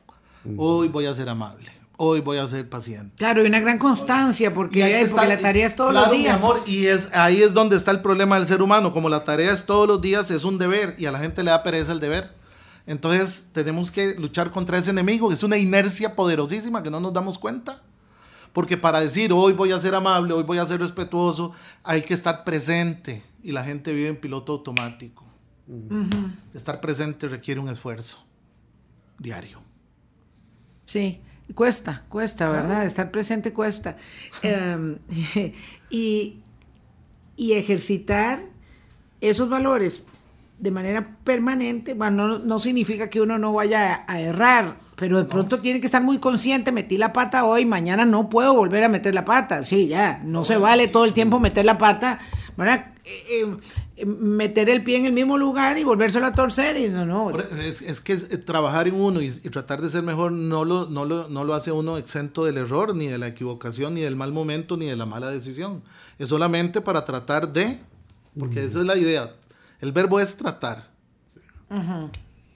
Hoy 0.57 0.87
voy 0.89 1.07
a 1.07 1.13
ser 1.15 1.29
amable, 1.29 1.71
hoy 1.97 2.21
voy 2.21 2.37
a 2.37 2.47
ser 2.47 2.67
paciente. 2.69 3.15
Claro, 3.17 3.43
y 3.43 3.47
una 3.47 3.59
gran 3.59 3.77
constancia, 3.77 4.53
porque, 4.53 5.07
porque 5.11 5.27
la 5.27 5.39
tarea 5.39 5.67
es 5.67 5.75
todos 5.75 5.91
claro, 5.91 6.07
los 6.07 6.17
mi 6.17 6.23
días. 6.23 6.35
amor, 6.37 6.55
y 6.67 6.85
es, 6.85 7.09
ahí 7.13 7.41
es 7.41 7.53
donde 7.53 7.75
está 7.75 7.91
el 7.91 8.01
problema 8.01 8.37
del 8.37 8.47
ser 8.47 8.61
humano. 8.61 8.91
Como 8.91 9.09
la 9.09 9.23
tarea 9.23 9.51
es 9.51 9.65
todos 9.65 9.87
los 9.87 10.01
días, 10.01 10.29
es 10.31 10.43
un 10.43 10.57
deber 10.57 10.95
y 10.97 11.05
a 11.05 11.11
la 11.11 11.19
gente 11.19 11.43
le 11.43 11.51
da 11.51 11.63
pereza 11.63 11.91
el 11.91 11.99
deber. 11.99 12.33
Entonces 12.87 13.49
tenemos 13.51 13.89
que 13.89 14.15
luchar 14.15 14.51
contra 14.51 14.77
ese 14.77 14.91
enemigo, 14.91 15.27
que 15.29 15.35
es 15.35 15.43
una 15.43 15.57
inercia 15.57 16.15
poderosísima 16.15 16.83
que 16.83 16.91
no 16.91 16.99
nos 16.99 17.13
damos 17.13 17.39
cuenta. 17.39 17.81
Porque 18.53 18.77
para 18.77 19.01
decir 19.01 19.33
hoy 19.33 19.53
voy 19.53 19.71
a 19.71 19.79
ser 19.79 19.95
amable, 19.95 20.33
hoy 20.33 20.43
voy 20.43 20.59
a 20.59 20.65
ser 20.65 20.79
respetuoso, 20.79 21.51
hay 21.83 22.03
que 22.03 22.13
estar 22.13 22.43
presente. 22.43 23.21
Y 23.43 23.51
la 23.51 23.63
gente 23.63 23.93
vive 23.93 24.07
en 24.07 24.15
piloto 24.15 24.53
automático. 24.53 25.25
Estar 26.53 26.79
presente 26.79 27.27
requiere 27.27 27.59
un 27.59 27.69
esfuerzo 27.69 28.23
diario. 29.17 29.61
Sí, 30.85 31.19
cuesta, 31.53 32.03
cuesta, 32.09 32.49
¿verdad? 32.49 32.85
Estar 32.85 33.11
presente 33.11 33.53
cuesta. 33.53 33.95
Em, 34.41 34.97
y, 35.89 36.39
y 37.35 37.53
ejercitar 37.53 38.41
esos 39.21 39.49
valores 39.49 40.03
de 40.59 40.71
manera 40.71 41.17
permanente, 41.23 41.93
bueno, 41.93 42.27
no, 42.27 42.39
no 42.39 42.59
significa 42.59 43.09
que 43.09 43.21
uno 43.21 43.37
no 43.37 43.53
vaya 43.53 44.05
a, 44.07 44.13
a 44.13 44.21
errar, 44.21 44.77
pero 44.95 45.17
de 45.17 45.25
pronto 45.25 45.59
tiene 45.59 45.81
que 45.81 45.85
estar 45.87 46.01
muy 46.01 46.17
consciente, 46.17 46.71
metí 46.71 46.97
la 46.97 47.11
pata 47.11 47.43
hoy, 47.43 47.65
mañana 47.65 48.05
no 48.05 48.29
puedo 48.29 48.53
volver 48.53 48.83
a 48.83 48.89
meter 48.89 49.13
la 49.13 49.25
pata. 49.25 49.63
Sí, 49.63 49.87
ya, 49.87 50.21
no 50.23 50.43
se 50.43 50.57
vale 50.57 50.87
todo 50.87 51.05
el 51.05 51.13
tiempo 51.13 51.39
meter 51.39 51.65
la 51.65 51.77
pata, 51.77 52.19
¿verdad? 52.55 52.93
Eh, 53.03 53.23
eh, 53.29 53.41
eh, 53.41 53.57
meter 54.05 54.69
el 54.69 54.83
pie 54.83 54.97
en 54.97 55.05
el 55.05 55.13
mismo 55.13 55.37
lugar 55.37 55.77
y 55.77 55.83
volvérselo 55.85 56.25
a 56.25 56.33
torcer 56.33 56.75
y 56.75 56.89
no, 56.89 57.05
no. 57.05 57.29
Por- 57.31 57.47
Es, 57.59 57.81
es 57.81 58.01
que 58.01 58.13
es- 58.13 58.23
eh, 58.31 58.37
trabajar 58.37 58.87
en 58.89 58.95
uno 58.95 59.21
y, 59.21 59.27
y 59.27 59.49
tratar 59.49 59.81
de 59.81 59.89
ser 59.89 60.03
mejor 60.03 60.31
no 60.33 60.65
lo, 60.65 60.85
no, 60.89 61.05
lo, 61.05 61.29
no 61.29 61.43
lo 61.45 61.53
hace 61.53 61.71
uno 61.71 61.97
exento 61.97 62.43
del 62.43 62.57
error, 62.57 62.93
ni 62.95 63.07
de 63.07 63.17
la 63.17 63.27
equivocación, 63.27 63.93
ni 63.93 64.01
del 64.01 64.15
mal 64.17 64.33
momento, 64.33 64.75
ni 64.75 64.87
de 64.87 64.95
la 64.97 65.05
mala 65.05 65.29
decisión. 65.29 65.81
Es 66.19 66.29
solamente 66.29 66.81
para 66.81 67.05
tratar 67.05 67.53
de, 67.53 67.79
porque 68.37 68.65
esa 68.65 68.79
es 68.79 68.85
la 68.85 68.97
idea. 68.97 69.33
El 69.79 69.91
verbo 69.93 70.19
es 70.19 70.35
tratar. 70.35 70.89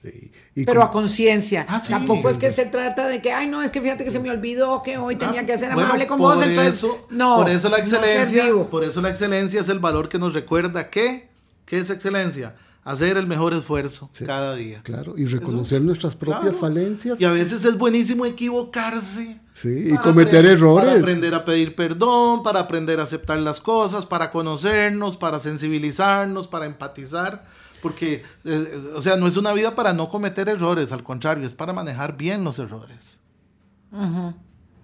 Sí. 0.02 0.32
Y 0.54 0.64
Pero 0.64 0.80
como- 0.80 0.88
a 0.88 0.90
conciencia. 0.90 1.66
Ah, 1.68 1.80
sí. 1.82 1.90
Tampoco 1.92 2.30
es 2.30 2.38
que 2.38 2.50
se 2.50 2.64
trata 2.64 3.06
de 3.06 3.20
que, 3.20 3.32
ay, 3.32 3.46
no, 3.48 3.62
es 3.62 3.70
que 3.70 3.80
fíjate 3.82 4.02
que 4.04 4.10
se 4.10 4.18
me 4.18 4.30
olvidó 4.30 4.82
que 4.82 4.96
hoy 4.96 5.16
tenía 5.16 5.42
Ah, 5.42 5.46
que 5.46 5.58
ser 5.58 5.72
bueno, 5.74 5.88
amable 5.88 6.06
con 6.06 6.18
por 6.18 6.36
vos. 6.36 6.44
Entonces, 6.46 6.74
eso- 6.76 7.06
no. 7.10 7.36
Por 7.36 7.50
eso 7.50 7.68
la 7.68 7.76
no 7.78 7.82
excelencia, 7.84 8.44
por 8.70 8.82
eso 8.84 9.00
la 9.02 9.10
excelencia 9.10 9.60
es 9.60 9.68
el 9.68 9.78
valor 9.78 10.08
que 10.08 10.18
nos 10.18 10.32
recuerda 10.32 10.88
que, 10.90 11.28
¿qué 11.70 11.78
es 11.78 11.88
excelencia? 11.90 12.56
hacer 12.82 13.18
el 13.18 13.26
mejor 13.26 13.52
esfuerzo 13.52 14.10
cada 14.26 14.54
día. 14.56 14.80
Claro, 14.82 15.16
y 15.16 15.26
reconocer 15.26 15.82
nuestras 15.82 16.16
propias 16.16 16.40
Claro. 16.54 16.58
falencias 16.58 17.20
Y 17.20 17.24
a 17.26 17.30
veces 17.30 17.64
es 17.66 17.76
buenísimo 17.76 18.24
equivocarse. 18.24 19.38
Sí, 19.52 19.90
y 19.92 19.96
cometer 19.98 20.40
aprender- 20.46 20.46
errores. 20.52 20.88
Para 20.88 20.98
aprender 20.98 21.34
a 21.34 21.44
pedir 21.44 21.74
perdón, 21.76 22.42
para 22.42 22.60
aprender 22.60 22.98
a 22.98 23.02
aceptar 23.02 23.38
las 23.38 23.60
cosas, 23.60 24.06
para 24.06 24.30
conocernos, 24.30 25.18
para 25.18 25.38
sensibilizarnos, 25.38 26.48
para 26.48 26.64
empatizar. 26.64 27.44
Porque, 27.82 28.14
eh, 28.14 28.22
eh, 28.44 28.92
o 28.96 29.00
sea, 29.02 29.16
no 29.16 29.26
es 29.26 29.36
una 29.36 29.52
vida 29.52 29.74
para 29.74 29.92
no 29.92 30.08
cometer 30.08 30.48
errores, 30.48 30.90
al 30.90 31.02
contrario, 31.04 31.46
es 31.46 31.54
para 31.54 31.74
manejar 31.74 32.16
bien 32.16 32.42
los 32.44 32.58
errores. 32.58 33.20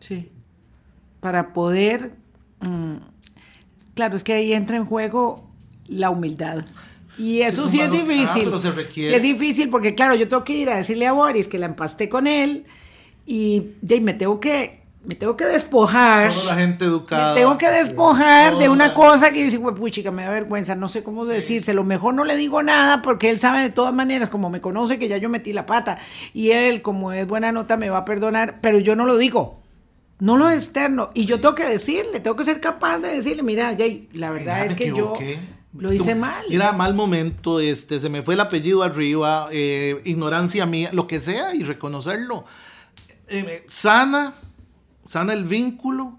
Sí. 0.00 0.30
Para 1.20 1.54
poder. 1.54 2.14
mm, 2.60 2.96
claro, 3.94 4.16
es 4.16 4.22
que 4.24 4.34
ahí 4.34 4.52
entra 4.52 4.76
en 4.76 4.84
juego 4.84 5.45
la 5.88 6.10
humildad. 6.10 6.64
Y 7.18 7.42
eso 7.42 7.68
sí 7.68 7.80
es 7.80 7.88
ah, 7.88 7.92
difícil. 7.92 8.44
pero 8.44 8.58
se 8.58 8.70
requiere. 8.70 9.10
Sí 9.10 9.16
es 9.16 9.22
difícil 9.22 9.70
porque, 9.70 9.94
claro, 9.94 10.14
yo 10.14 10.28
tengo 10.28 10.44
que 10.44 10.52
ir 10.52 10.70
a 10.70 10.76
decirle 10.76 11.06
a 11.06 11.12
Boris 11.12 11.48
que 11.48 11.58
la 11.58 11.66
empasté 11.66 12.08
con 12.08 12.26
él 12.26 12.66
y, 13.26 13.72
ahí 13.90 14.00
me 14.00 14.14
tengo 14.14 14.40
que. 14.40 14.86
Me 15.04 15.14
tengo 15.14 15.36
que 15.36 15.44
despojar. 15.44 16.32
Toda 16.32 16.46
la 16.46 16.56
gente 16.56 16.84
educada. 16.84 17.32
Me 17.32 17.40
tengo 17.40 17.56
que 17.56 17.70
despojar 17.70 18.58
de 18.58 18.68
una 18.68 18.88
la- 18.88 18.94
cosa 18.94 19.30
que 19.30 19.44
dice, 19.44 19.60
puchica, 19.60 20.10
me 20.10 20.24
da 20.24 20.30
vergüenza, 20.30 20.74
no 20.74 20.88
sé 20.88 21.04
cómo 21.04 21.24
decírselo. 21.24 21.84
Mejor 21.84 22.14
no 22.14 22.24
le 22.24 22.34
digo 22.34 22.60
nada 22.64 23.02
porque 23.02 23.30
él 23.30 23.38
sabe 23.38 23.60
de 23.62 23.70
todas 23.70 23.94
maneras, 23.94 24.30
como 24.30 24.50
me 24.50 24.60
conoce, 24.60 24.98
que 24.98 25.06
ya 25.06 25.16
yo 25.16 25.28
metí 25.28 25.52
la 25.52 25.64
pata. 25.64 25.98
Y 26.34 26.50
él, 26.50 26.82
como 26.82 27.12
es 27.12 27.24
buena 27.24 27.52
nota, 27.52 27.76
me 27.76 27.88
va 27.88 27.98
a 27.98 28.04
perdonar, 28.04 28.58
pero 28.60 28.80
yo 28.80 28.96
no 28.96 29.06
lo 29.06 29.16
digo. 29.16 29.62
No 30.18 30.36
lo 30.36 30.50
externo. 30.50 31.10
Y 31.14 31.26
yo 31.26 31.40
tengo 31.40 31.54
que 31.54 31.66
decirle, 31.66 32.18
tengo 32.18 32.34
que 32.34 32.44
ser 32.44 32.60
capaz 32.60 32.98
de 32.98 33.08
decirle, 33.08 33.44
mira, 33.44 33.76
Jay, 33.78 34.08
la 34.12 34.30
verdad 34.30 34.66
es 34.66 34.74
que 34.74 34.88
yo 34.88 35.14
equivoqué. 35.14 35.38
Lo 35.78 35.92
hice 35.92 36.14
Tú- 36.14 36.20
mal. 36.20 36.44
Mira, 36.48 36.72
mal 36.72 36.94
momento, 36.94 37.60
este, 37.60 38.00
se 38.00 38.08
me 38.08 38.22
fue 38.22 38.34
el 38.34 38.40
apellido 38.40 38.82
arriba, 38.82 39.48
eh, 39.52 40.00
ignorancia 40.04 40.66
mía, 40.66 40.90
lo 40.92 41.06
que 41.06 41.20
sea, 41.20 41.54
y 41.54 41.62
reconocerlo. 41.62 42.44
Eh, 43.28 43.64
sana, 43.68 44.34
sana 45.04 45.32
el 45.32 45.44
vínculo 45.44 46.18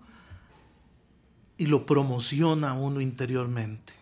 y 1.57 1.67
lo 1.67 1.85
promociona 1.85 2.73
uno 2.73 3.01
interiormente. 3.01 3.93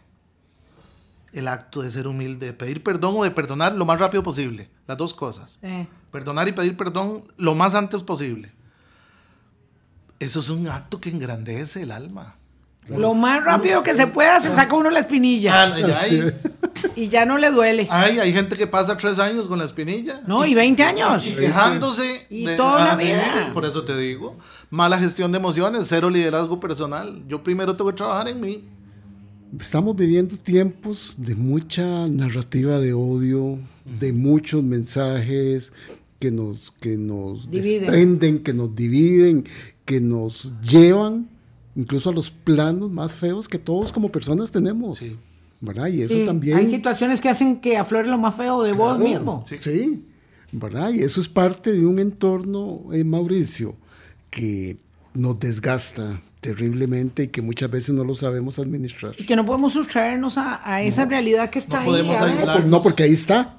El 1.34 1.48
acto 1.48 1.82
de 1.82 1.92
ser 1.92 2.08
humilde, 2.08 2.48
de 2.48 2.54
pedir 2.54 2.82
perdón 2.82 3.16
o 3.18 3.24
de 3.24 3.32
perdonar 3.32 3.76
lo 3.76 3.86
más 3.86 4.00
rápido 4.00 4.24
posible. 4.24 4.70
Las 4.88 4.98
dos 4.98 5.14
cosas. 5.14 5.60
Eh, 5.62 5.88
Perdonar 6.12 6.48
y 6.48 6.54
pedir 6.54 6.78
perdón 6.78 7.26
lo 7.38 7.56
más 7.56 7.76
antes 7.76 8.04
posible. 8.04 8.52
Eso 10.20 10.40
es 10.40 10.48
un 10.50 10.68
acto 10.70 11.02
que 11.02 11.10
engrandece 11.10 11.82
el 11.82 11.92
alma. 11.92 12.36
Lo 12.90 13.14
más 13.14 13.44
rápido 13.44 13.82
que 13.84 13.96
se 13.96 14.08
pueda, 14.08 14.40
se 14.42 14.54
saca 14.56 14.76
uno 14.76 14.90
la 14.92 15.00
espinilla 15.00 15.64
Ah, 15.64 15.80
ya 15.80 16.00
hay- 16.00 16.32
y 16.96 17.08
ya 17.08 17.26
no 17.26 17.38
le 17.38 17.50
duele. 17.52 17.88
Ay, 17.90 18.20
hay 18.20 18.32
gente 18.34 18.56
que 18.56 18.68
pasa 18.68 18.96
tres 18.98 19.18
años 19.18 19.48
con 19.48 19.58
la 19.60 19.66
espinilla. 19.66 20.22
No, 20.28 20.46
y 20.46 20.54
20 20.54 20.84
años. 20.84 21.26
Y 21.26 21.34
quejándose. 21.36 22.26
Y 22.30 22.46
toda 22.56 22.84
la 22.86 22.96
vida. 22.96 23.52
por 23.54 23.66
eso 23.66 23.84
te 23.84 23.98
digo. 23.98 24.36
Mala 24.70 24.98
gestión 25.00 25.32
de 25.32 25.38
emociones, 25.40 25.86
cero 25.88 26.10
liderazgo 26.10 26.60
personal. 26.60 27.24
Yo 27.28 27.44
primero 27.44 27.76
tengo 27.76 27.90
que 27.92 27.98
trabajar 27.98 28.28
en 28.28 28.40
mí. 28.42 28.64
Estamos 29.60 29.96
viviendo 29.96 30.36
tiempos 30.38 31.14
de 31.18 31.36
mucha 31.36 32.08
narrativa 32.08 32.80
de 32.80 32.94
odio, 32.94 33.58
de 34.00 34.12
muchos 34.12 34.62
mensajes 34.64 35.72
que 36.20 36.30
nos, 36.32 36.72
que 36.82 36.98
nos 36.98 37.50
Dividen. 37.50 37.82
desprenden, 37.84 38.40
que 38.44 38.54
nos 38.54 38.76
dividen, 38.76 39.46
que 39.86 40.02
nos 40.02 40.52
llevan 40.62 41.30
incluso 41.76 42.10
a 42.10 42.14
los 42.14 42.32
planos 42.32 42.92
más 42.92 43.12
feos 43.12 43.48
que 43.48 43.58
todos 43.60 43.92
como 43.94 44.12
personas 44.12 44.52
tenemos. 44.52 44.98
Sí. 45.00 45.18
¿Verdad? 45.62 45.88
Y 45.88 46.02
eso 46.02 46.14
Sí, 46.14 46.26
también... 46.26 46.58
Hay 46.58 46.70
situaciones 46.70 47.22
que 47.22 47.30
hacen 47.30 47.60
que 47.60 47.78
aflore 47.78 48.08
lo 48.10 48.18
más 48.18 48.36
feo 48.36 48.62
de 48.64 48.74
vos 48.74 49.00
mismo. 49.00 49.44
Sí. 49.48 50.06
¿verdad? 50.52 50.92
Y 50.92 51.00
eso 51.02 51.20
es 51.22 51.28
parte 51.28 51.72
de 51.74 51.86
un 51.86 51.98
entorno, 52.00 52.82
eh, 52.94 53.04
Mauricio, 53.04 53.76
que 54.30 54.78
nos 55.14 55.40
desgasta 55.40 56.22
terriblemente 56.42 57.24
y 57.24 57.28
que 57.30 57.42
muchas 57.42 57.72
veces 57.72 57.96
no 57.96 58.04
lo 58.04 58.16
sabemos 58.16 58.60
administrar. 58.60 59.16
Y 59.18 59.26
que 59.26 59.36
no 59.36 59.46
podemos 59.46 59.74
sustraernos 59.74 60.38
a, 60.38 60.60
a 60.70 60.82
esa 60.84 61.06
realidad 61.06 61.50
que 61.50 61.60
está 61.60 61.78
No 61.78 61.82
ahí. 61.82 61.88
podemos 61.88 62.16
a 62.22 62.26
veces. 62.26 62.40
aislarnos. 62.42 62.70
No, 62.70 62.84
porque 62.84 63.04
ahí 63.04 63.14
está. 63.14 63.58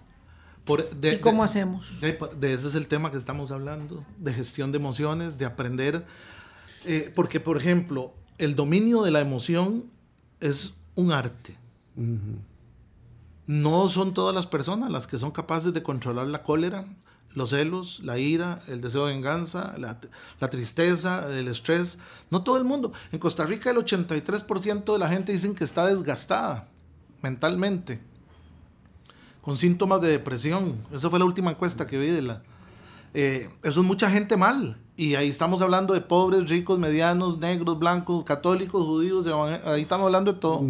Por- 0.65 0.89
de- 0.91 1.15
¿Y 1.15 1.19
cómo 1.19 1.43
de- 1.43 1.49
hacemos? 1.51 2.01
De, 2.01 2.17
de 2.39 2.53
ese 2.55 2.69
es 2.69 2.75
el 2.77 2.87
tema 2.89 3.11
que 3.11 3.17
estamos 3.19 3.51
hablando, 3.51 4.05
de 4.19 4.33
gestión 4.33 4.71
de 4.73 4.79
emociones, 4.79 5.39
de 5.39 5.45
aprender. 5.45 6.05
Eh, 6.87 7.13
porque, 7.15 7.41
por 7.41 7.57
ejemplo, 7.57 8.15
el 8.39 8.55
dominio 8.55 9.03
de 9.03 9.11
la 9.11 9.21
emoción 9.21 9.85
es 10.41 10.75
un 10.95 11.13
arte. 11.13 11.57
No 13.47 13.89
son 13.89 14.15
todas 14.15 14.35
las 14.35 14.47
personas 14.47 14.91
las 14.91 15.07
que 15.07 15.19
son 15.19 15.31
capaces 15.31 15.73
de 15.73 15.83
controlar 15.83 16.27
la 16.27 16.43
cólera, 16.43 16.85
los 17.35 17.51
celos, 17.51 18.01
la 18.03 18.19
ira, 18.19 18.63
el 18.69 18.81
deseo 18.81 19.07
de 19.07 19.15
venganza, 19.15 19.75
la, 19.79 19.99
la 20.41 20.51
tristeza, 20.51 21.29
el 21.37 21.49
estrés. 21.49 21.99
No 22.31 22.43
todo 22.43 22.57
el 22.57 22.65
mundo. 22.65 22.93
En 23.13 23.19
Costa 23.19 23.45
Rica 23.45 23.71
el 23.71 23.77
83% 23.77 24.93
de 24.93 24.99
la 24.99 25.09
gente 25.09 25.33
dicen 25.33 25.55
que 25.55 25.65
está 25.65 25.87
desgastada 25.87 26.69
mentalmente 27.23 28.01
con 29.43 29.57
síntomas 29.57 30.01
de 30.01 30.09
depresión. 30.09 30.75
Esa 30.93 31.09
fue 31.11 31.19
la 31.19 31.25
última 31.25 31.51
encuesta 31.51 31.87
que 31.87 31.99
vi 31.99 32.11
de 32.11 32.23
la. 32.23 32.43
eh, 33.15 33.49
eso 33.63 33.81
es 33.81 33.87
mucha 33.87 34.11
gente 34.11 34.37
mal. 34.37 34.77
Y 34.97 35.15
ahí 35.15 35.29
estamos 35.29 35.61
hablando 35.61 35.93
de 35.95 36.01
pobres, 36.01 36.49
ricos, 36.49 36.79
medianos, 36.79 37.39
negros, 37.39 37.79
blancos, 37.79 38.25
católicos, 38.25 38.85
judíos. 38.85 39.27
Ahí 39.65 39.83
estamos 39.83 40.07
hablando 40.07 40.33
de 40.33 40.39
todo. 40.41 40.63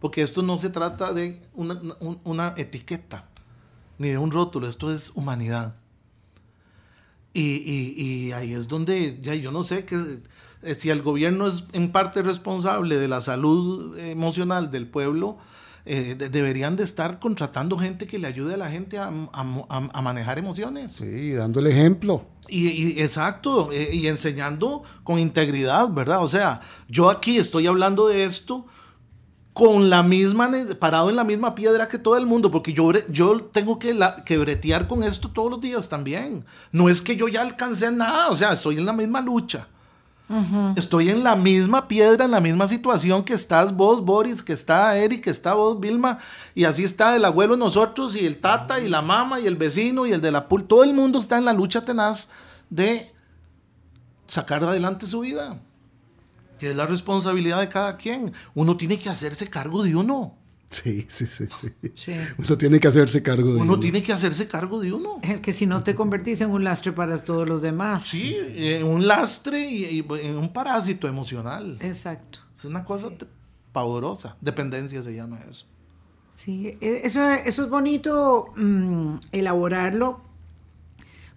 Porque 0.00 0.22
esto 0.22 0.42
no 0.42 0.58
se 0.58 0.70
trata 0.70 1.12
de 1.12 1.42
una, 1.54 1.80
un- 2.00 2.18
una 2.24 2.54
etiqueta 2.56 3.28
ni 3.98 4.08
de 4.08 4.18
un 4.18 4.30
rótulo. 4.30 4.68
Esto 4.68 4.92
es 4.92 5.12
humanidad. 5.14 5.74
Y, 7.34 7.42
y- 7.42 7.94
y 8.28 8.32
ahí 8.32 8.54
es 8.54 8.68
donde, 8.68 9.18
ya 9.22 9.34
yo 9.34 9.52
no 9.52 9.62
sé 9.64 9.84
que 9.84 10.20
eh, 10.62 10.76
si 10.78 10.88
el 10.90 11.02
gobierno 11.02 11.46
es 11.46 11.64
en 11.72 11.92
parte 11.92 12.22
responsable 12.22 12.96
de 12.96 13.06
la 13.06 13.20
salud 13.20 13.96
emocional 13.98 14.70
del 14.70 14.86
pueblo, 14.88 15.36
eh, 15.84 16.14
de- 16.16 16.28
deberían 16.28 16.76
de 16.76 16.84
estar 16.84 17.18
contratando 17.18 17.78
gente 17.78 18.06
que 18.06 18.18
le 18.18 18.26
ayude 18.26 18.54
a 18.54 18.56
la 18.56 18.70
gente 18.70 18.98
a, 18.98 19.10
a- 19.32 20.02
manejar 20.02 20.38
emociones. 20.38 20.92
Sí, 20.94 21.32
dando 21.32 21.60
el 21.60 21.66
ejemplo. 21.66 22.26
Y, 22.48 22.68
y- 22.68 23.00
exacto, 23.02 23.70
eh, 23.72 23.90
y 23.92 24.06
enseñando 24.06 24.82
con 25.04 25.18
integridad, 25.18 25.90
¿verdad? 25.90 26.22
O 26.22 26.28
sea, 26.28 26.60
yo 26.88 27.10
aquí 27.10 27.36
estoy 27.38 27.66
hablando 27.66 28.08
de 28.08 28.24
esto 28.24 28.66
con 29.52 29.90
la 29.90 30.02
misma, 30.04 30.48
parado 30.78 31.10
en 31.10 31.16
la 31.16 31.24
misma 31.24 31.54
piedra 31.56 31.88
que 31.88 31.98
todo 31.98 32.16
el 32.16 32.26
mundo, 32.26 32.48
porque 32.50 32.72
yo, 32.72 32.92
yo 33.08 33.40
tengo 33.52 33.78
que, 33.78 33.92
la, 33.92 34.22
que 34.24 34.38
bretear 34.38 34.86
con 34.86 35.02
esto 35.02 35.30
todos 35.32 35.50
los 35.50 35.60
días 35.60 35.88
también. 35.88 36.44
No 36.70 36.88
es 36.88 37.02
que 37.02 37.16
yo 37.16 37.26
ya 37.26 37.42
alcancé 37.42 37.90
nada, 37.90 38.28
o 38.30 38.36
sea, 38.36 38.52
estoy 38.52 38.78
en 38.78 38.86
la 38.86 38.92
misma 38.92 39.20
lucha. 39.20 39.66
Estoy 40.76 41.08
en 41.08 41.24
la 41.24 41.36
misma 41.36 41.88
piedra, 41.88 42.26
en 42.26 42.32
la 42.32 42.40
misma 42.40 42.66
situación 42.66 43.24
que 43.24 43.32
estás 43.32 43.74
vos, 43.74 44.04
Boris, 44.04 44.42
que 44.42 44.52
está 44.52 44.96
Eric, 44.98 45.24
que 45.24 45.30
está 45.30 45.54
vos, 45.54 45.80
Vilma, 45.80 46.18
y 46.54 46.64
así 46.64 46.84
está 46.84 47.16
el 47.16 47.24
abuelo 47.24 47.56
nosotros, 47.56 48.14
y 48.14 48.26
el 48.26 48.38
tata, 48.38 48.78
y 48.78 48.88
la 48.88 49.00
mamá, 49.00 49.40
y 49.40 49.46
el 49.46 49.56
vecino, 49.56 50.06
y 50.06 50.12
el 50.12 50.20
de 50.20 50.30
la 50.30 50.46
pul. 50.46 50.64
Todo 50.64 50.84
el 50.84 50.92
mundo 50.92 51.18
está 51.18 51.38
en 51.38 51.46
la 51.46 51.54
lucha 51.54 51.84
tenaz 51.84 52.28
de 52.68 53.10
sacar 54.26 54.62
adelante 54.62 55.06
su 55.06 55.20
vida. 55.20 55.58
Que 56.58 56.70
es 56.70 56.76
la 56.76 56.86
responsabilidad 56.86 57.60
de 57.60 57.68
cada 57.68 57.96
quien. 57.96 58.32
Uno 58.54 58.76
tiene 58.76 58.98
que 58.98 59.08
hacerse 59.08 59.48
cargo 59.48 59.82
de 59.82 59.96
uno. 59.96 60.34
Sí, 60.70 61.06
sí, 61.08 61.26
sí, 61.26 61.46
sí. 61.50 61.68
Sí. 61.94 62.12
Uno 62.36 62.58
tiene 62.58 62.78
que 62.78 62.88
hacerse 62.88 63.22
cargo 63.22 63.48
de 63.54 63.60
Uno 63.60 63.72
uno. 63.72 63.80
tiene 63.80 64.02
que 64.02 64.12
hacerse 64.12 64.46
cargo 64.48 64.80
de 64.80 64.92
uno. 64.92 65.18
Es 65.22 65.40
que 65.40 65.52
si 65.54 65.64
no 65.66 65.82
te 65.82 65.94
convertís 65.94 66.40
en 66.42 66.50
un 66.50 66.62
lastre 66.62 66.92
para 66.92 67.24
todos 67.24 67.48
los 67.48 67.62
demás. 67.62 68.02
Sí, 68.02 68.36
eh, 68.38 68.82
un 68.84 69.06
lastre 69.06 69.66
y, 69.66 69.84
y 70.00 70.06
en 70.20 70.36
un 70.36 70.52
parásito 70.52 71.08
emocional. 71.08 71.78
Exacto. 71.80 72.40
Es 72.56 72.66
una 72.66 72.84
cosa 72.84 73.08
te- 73.16 73.26
pavorosa. 73.72 74.36
Dependencia 74.42 75.02
se 75.02 75.14
llama 75.14 75.40
eso. 75.50 75.64
Sí, 76.36 76.76
e- 76.82 77.00
eso, 77.04 77.22
eso 77.32 77.62
es 77.64 77.70
bonito 77.70 78.52
mm, 78.56 79.14
elaborarlo 79.32 80.20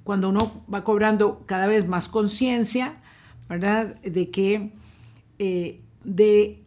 cuando 0.03 0.29
uno 0.29 0.63
va 0.71 0.83
cobrando 0.83 1.43
cada 1.45 1.67
vez 1.67 1.87
más 1.87 2.07
conciencia, 2.07 3.01
¿verdad? 3.47 3.95
De 4.01 4.29
que 4.29 4.73
eh, 5.39 5.79
de 6.03 6.61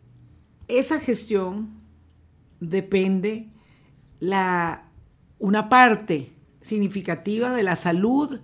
esa 0.68 0.98
gestión 1.00 1.83
depende 2.70 3.48
la, 4.20 4.84
una 5.38 5.68
parte 5.68 6.32
significativa 6.60 7.52
de 7.52 7.62
la 7.62 7.76
salud 7.76 8.40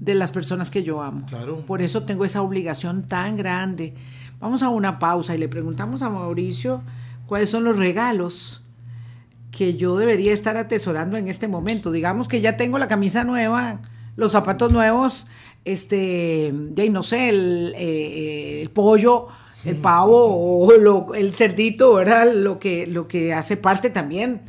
de 0.00 0.14
las 0.14 0.30
personas 0.30 0.70
que 0.70 0.82
yo 0.82 1.02
amo. 1.02 1.26
Claro. 1.26 1.64
Por 1.66 1.82
eso 1.82 2.02
tengo 2.04 2.24
esa 2.24 2.42
obligación 2.42 3.06
tan 3.06 3.36
grande. 3.36 3.94
Vamos 4.40 4.62
a 4.62 4.68
una 4.68 4.98
pausa 4.98 5.34
y 5.34 5.38
le 5.38 5.48
preguntamos 5.48 6.02
a 6.02 6.10
Mauricio 6.10 6.82
cuáles 7.26 7.50
son 7.50 7.64
los 7.64 7.78
regalos 7.78 8.62
que 9.52 9.76
yo 9.76 9.96
debería 9.96 10.32
estar 10.32 10.56
atesorando 10.56 11.16
en 11.16 11.28
este 11.28 11.46
momento. 11.46 11.92
Digamos 11.92 12.26
que 12.26 12.40
ya 12.40 12.56
tengo 12.56 12.78
la 12.78 12.88
camisa 12.88 13.22
nueva, 13.22 13.80
los 14.16 14.32
zapatos 14.32 14.72
nuevos, 14.72 15.26
este, 15.64 16.52
ya 16.74 16.88
no 16.90 17.02
sé, 17.02 17.28
el, 17.28 17.74
eh, 17.76 18.62
el 18.62 18.70
pollo 18.70 19.28
el 19.64 19.76
pavo 19.76 20.64
o 20.66 20.72
lo- 20.78 21.14
el 21.14 21.32
cerdito, 21.32 21.94
¿verdad? 21.94 22.32
Lo 22.32 22.58
que, 22.58 22.86
lo 22.86 23.06
que 23.08 23.32
hace 23.32 23.56
parte 23.56 23.90
también 23.90 24.42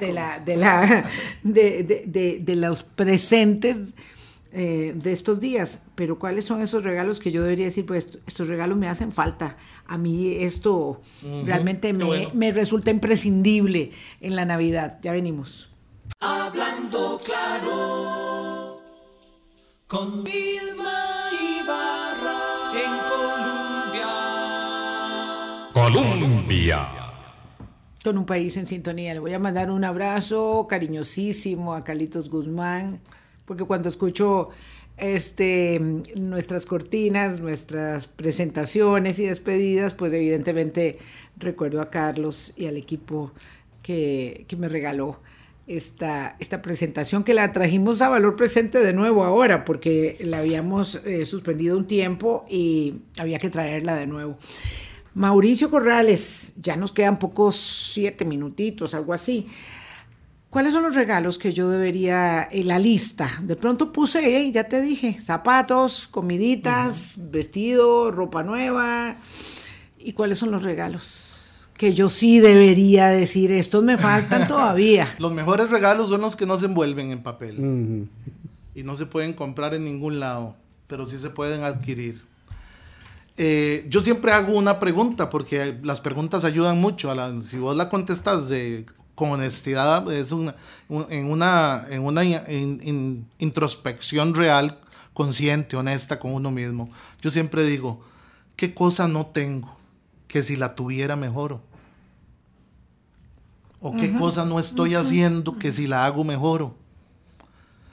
de, 0.00 0.12
la, 0.12 0.38
de, 0.40 0.56
la, 0.56 1.10
de, 1.42 1.82
de- 1.82 2.04
de- 2.06 2.38
de 2.40 2.56
los 2.56 2.84
presentes 2.84 3.94
eh, 4.52 4.92
de 4.94 5.12
estos 5.12 5.40
días. 5.40 5.82
Pero 5.94 6.18
¿cuáles 6.18 6.44
son 6.44 6.60
esos 6.60 6.84
regalos 6.84 7.18
que 7.18 7.30
yo 7.30 7.42
debería 7.42 7.64
decir? 7.64 7.86
Pues 7.86 8.08
estos 8.26 8.48
regalos 8.48 8.76
me 8.76 8.88
hacen 8.88 9.10
falta. 9.12 9.56
A 9.86 9.96
mí 9.98 10.34
esto 10.44 11.00
realmente 11.44 11.92
me, 11.92 12.04
bueno. 12.04 12.30
me 12.34 12.50
resulta 12.52 12.90
imprescindible 12.90 13.90
en 14.20 14.36
la 14.36 14.44
Navidad. 14.44 14.98
Ya 15.02 15.12
venimos. 15.12 15.70
Hablando 16.20 17.20
claro 17.24 18.80
con 19.86 20.22
Vilma 20.24 21.01
Colombia. 25.82 26.88
Con 28.04 28.16
un 28.16 28.24
país 28.24 28.56
en 28.56 28.68
sintonía. 28.68 29.14
Le 29.14 29.18
voy 29.18 29.32
a 29.32 29.40
mandar 29.40 29.68
un 29.68 29.82
abrazo 29.82 30.68
cariñosísimo 30.70 31.74
a 31.74 31.82
Carlitos 31.82 32.30
Guzmán, 32.30 33.00
porque 33.46 33.64
cuando 33.64 33.88
escucho 33.88 34.50
este, 34.96 35.80
nuestras 36.14 36.66
cortinas, 36.66 37.40
nuestras 37.40 38.06
presentaciones 38.06 39.18
y 39.18 39.26
despedidas, 39.26 39.92
pues 39.92 40.12
evidentemente 40.12 40.98
recuerdo 41.36 41.80
a 41.80 41.90
Carlos 41.90 42.54
y 42.56 42.66
al 42.66 42.76
equipo 42.76 43.32
que, 43.82 44.44
que 44.46 44.54
me 44.54 44.68
regaló 44.68 45.18
esta, 45.66 46.36
esta 46.38 46.62
presentación, 46.62 47.24
que 47.24 47.34
la 47.34 47.52
trajimos 47.52 48.00
a 48.02 48.08
valor 48.08 48.36
presente 48.36 48.78
de 48.78 48.92
nuevo 48.92 49.24
ahora, 49.24 49.64
porque 49.64 50.16
la 50.20 50.38
habíamos 50.38 50.94
eh, 51.04 51.26
suspendido 51.26 51.76
un 51.76 51.88
tiempo 51.88 52.46
y 52.48 53.00
había 53.18 53.40
que 53.40 53.50
traerla 53.50 53.96
de 53.96 54.06
nuevo. 54.06 54.38
Mauricio 55.14 55.70
Corrales, 55.70 56.54
ya 56.56 56.76
nos 56.76 56.92
quedan 56.92 57.18
pocos 57.18 57.56
siete 57.92 58.24
minutitos, 58.24 58.94
algo 58.94 59.12
así. 59.12 59.46
¿Cuáles 60.48 60.74
son 60.74 60.82
los 60.82 60.94
regalos 60.94 61.38
que 61.38 61.52
yo 61.52 61.70
debería, 61.70 62.46
en 62.50 62.68
la 62.68 62.78
lista? 62.78 63.30
De 63.42 63.56
pronto 63.56 63.92
puse, 63.92 64.38
eh, 64.38 64.52
ya 64.52 64.64
te 64.64 64.82
dije, 64.82 65.18
zapatos, 65.20 66.08
comiditas, 66.08 67.14
vestido, 67.16 68.10
ropa 68.10 68.42
nueva. 68.42 69.16
¿Y 69.98 70.12
cuáles 70.12 70.38
son 70.38 70.50
los 70.50 70.62
regalos? 70.62 71.68
Que 71.74 71.94
yo 71.94 72.08
sí 72.10 72.40
debería 72.40 73.08
decir, 73.08 73.50
estos 73.50 73.82
me 73.82 73.96
faltan 73.96 74.46
todavía. 74.48 75.14
Los 75.18 75.32
mejores 75.32 75.70
regalos 75.70 76.10
son 76.10 76.20
los 76.20 76.36
que 76.36 76.44
no 76.44 76.58
se 76.58 76.66
envuelven 76.66 77.12
en 77.12 77.22
papel 77.22 78.08
y 78.74 78.82
no 78.82 78.96
se 78.96 79.06
pueden 79.06 79.32
comprar 79.32 79.74
en 79.74 79.84
ningún 79.84 80.20
lado, 80.20 80.56
pero 80.86 81.06
sí 81.06 81.18
se 81.18 81.30
pueden 81.30 81.64
adquirir. 81.64 82.22
Eh, 83.36 83.86
yo 83.88 84.02
siempre 84.02 84.32
hago 84.32 84.52
una 84.52 84.78
pregunta 84.78 85.30
porque 85.30 85.78
las 85.82 86.00
preguntas 86.00 86.44
ayudan 86.44 86.80
mucho. 86.80 87.10
A 87.10 87.14
la- 87.14 87.42
si 87.42 87.58
vos 87.58 87.74
la 87.76 87.88
contestas 87.88 88.48
de, 88.48 88.86
con 89.14 89.30
honestidad, 89.30 90.10
es 90.12 90.32
una, 90.32 90.54
un- 90.88 91.06
en 91.10 91.30
una, 91.30 91.86
en 91.90 92.02
una 92.04 92.24
in- 92.24 92.80
in- 92.82 93.26
introspección 93.38 94.34
real, 94.34 94.78
consciente, 95.14 95.76
honesta 95.76 96.18
con 96.18 96.32
uno 96.34 96.50
mismo. 96.50 96.90
Yo 97.20 97.30
siempre 97.30 97.64
digo, 97.64 98.02
¿qué 98.56 98.74
cosa 98.74 99.08
no 99.08 99.26
tengo 99.26 99.76
que 100.28 100.42
si 100.42 100.56
la 100.56 100.74
tuviera 100.74 101.16
mejoro? 101.16 101.60
¿O 103.80 103.96
qué 103.96 104.14
cosa 104.14 104.44
no 104.44 104.58
estoy 104.60 104.94
haciendo 104.94 105.58
que 105.58 105.72
si 105.72 105.86
la 105.88 106.04
hago 106.06 106.22
mejoro? 106.22 106.76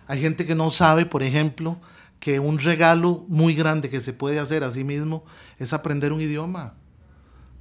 Hay 0.07 0.21
gente 0.21 0.45
que 0.45 0.53
no 0.55 0.69
sabe, 0.69 1.05
por 1.05 1.23
ejemplo, 1.23 1.77
que 2.19 2.39
un 2.39 2.59
regalo 2.59 3.25
muy 3.27 3.55
grande 3.55 3.89
que 3.89 4.01
se 4.01 4.13
puede 4.13 4.39
hacer 4.39 4.63
a 4.63 4.71
sí 4.71 4.83
mismo 4.83 5.23
es 5.57 5.73
aprender 5.73 6.11
un 6.13 6.21
idioma. 6.21 6.73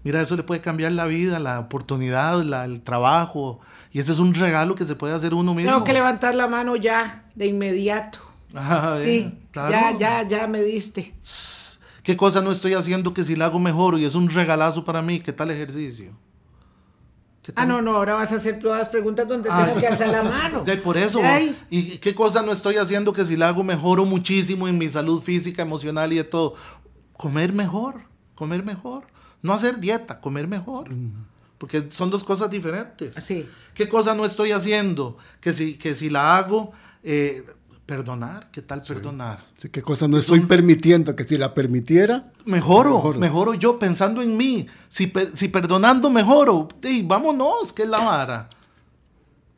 Mira, 0.05 0.21
eso 0.23 0.37
le 0.37 0.43
puede 0.43 0.61
cambiar 0.61 0.93
la 0.93 1.07
vida, 1.07 1.39
la 1.39 1.59
oportunidad, 1.61 2.43
la- 2.43 2.65
el 2.65 2.81
trabajo. 2.83 3.61
Y 3.93 3.99
ese 4.01 4.13
es 4.13 4.19
un 4.19 4.33
regalo 4.35 4.75
que 4.75 4.85
se 4.85 4.95
puede 4.95 5.15
hacer 5.15 5.35
uno 5.35 5.55
mismo. 5.55 5.71
Tengo 5.73 5.85
que 5.85 5.93
levantar 5.93 6.35
la 6.35 6.47
mano 6.49 6.77
ya, 6.77 7.25
de 7.35 7.47
inmediato. 7.47 8.19
Ah, 8.55 8.97
Sí, 9.03 9.33
claro. 9.51 9.71
ya, 9.73 9.99
ya, 9.99 10.23
ya 10.29 10.47
me 10.47 10.63
diste. 10.63 11.15
¿Qué 12.03 12.17
cosa 12.17 12.41
no 12.41 12.51
estoy 12.51 12.73
haciendo 12.75 13.13
que 13.13 13.23
si 13.25 13.37
la 13.37 13.47
hago 13.47 13.59
mejor 13.59 13.99
y 13.99 14.05
es 14.07 14.15
un 14.15 14.31
regalazo 14.31 14.85
para 14.85 15.03
mí? 15.03 15.21
¿Qué 15.21 15.33
tal 15.33 15.51
ejercicio? 15.51 16.13
¿Qué 17.49 17.55
Ah, 17.57 17.65
no, 17.67 17.81
no, 17.83 17.97
ahora 17.97 18.15
vas 18.15 18.31
a 18.33 18.37
hacer 18.37 18.59
todas 18.59 18.79
las 18.79 18.89
preguntas 18.89 19.27
donde 19.27 19.49
Ah. 19.51 19.65
tengo 19.67 19.81
que 19.81 19.87
alzar 19.87 20.09
la 20.09 20.23
mano. 20.23 20.63
Ya, 20.67 20.75
y 20.75 20.79
por 20.79 20.97
eso. 20.99 21.21
Ay, 21.23 21.57
¿Y 21.71 21.99
qué 21.99 22.15
cosa 22.15 22.43
no 22.43 22.53
estoy 22.53 22.77
haciendo 22.77 23.13
que 23.13 23.25
si 23.25 23.37
la 23.37 23.49
hago 23.49 23.65
mejoro 23.65 24.05
muchísimo 24.05 24.69
en 24.69 24.77
mi 24.79 24.89
salud 24.89 25.23
física, 25.23 25.63
emocional 25.63 26.13
y 26.13 26.17
de 26.17 26.25
todo? 26.25 26.55
Comer 27.17 27.53
mejor, 27.53 28.03
comer 28.35 28.65
mejor. 28.65 29.05
No 29.43 29.53
hacer 29.53 29.79
dieta, 29.81 30.21
comer 30.21 30.47
mejor. 30.47 30.89
Porque 31.59 31.87
son 31.91 32.11
dos 32.11 32.23
cosas 32.23 32.51
diferentes. 32.51 33.15
Sí. 33.17 33.49
¿Qué 33.75 33.89
cosa 33.89 34.15
no 34.15 34.25
estoy 34.25 34.53
haciendo? 34.53 35.17
Que 35.41 35.53
si, 35.53 35.75
que 35.75 35.95
si 35.95 36.11
la 36.11 36.37
hago, 36.37 36.73
eh, 37.03 37.45
perdonar. 37.93 38.51
¿Qué 38.53 38.61
tal 38.61 38.83
perdonar? 38.83 39.43
Sí, 39.61 39.71
¿Qué 39.71 39.81
cosa 39.81 40.07
no 40.07 40.19
estoy 40.19 40.41
permitiendo? 40.41 41.17
Que 41.17 41.25
si 41.25 41.39
la 41.39 41.55
permitiera, 41.55 42.31
Mejoro, 42.45 42.97
Mejoro. 42.97 43.19
mejoro 43.19 43.55
yo 43.55 43.79
pensando 43.79 44.21
en 44.21 44.37
mí. 44.37 44.67
Si, 44.91 45.07
per- 45.07 45.35
si 45.35 45.49
perdonando 45.49 46.11
mejoro, 46.11 46.69
vámonos, 47.05 47.73
que 47.73 47.85
es 47.85 47.89
la 47.89 47.99
vara. 48.05 48.49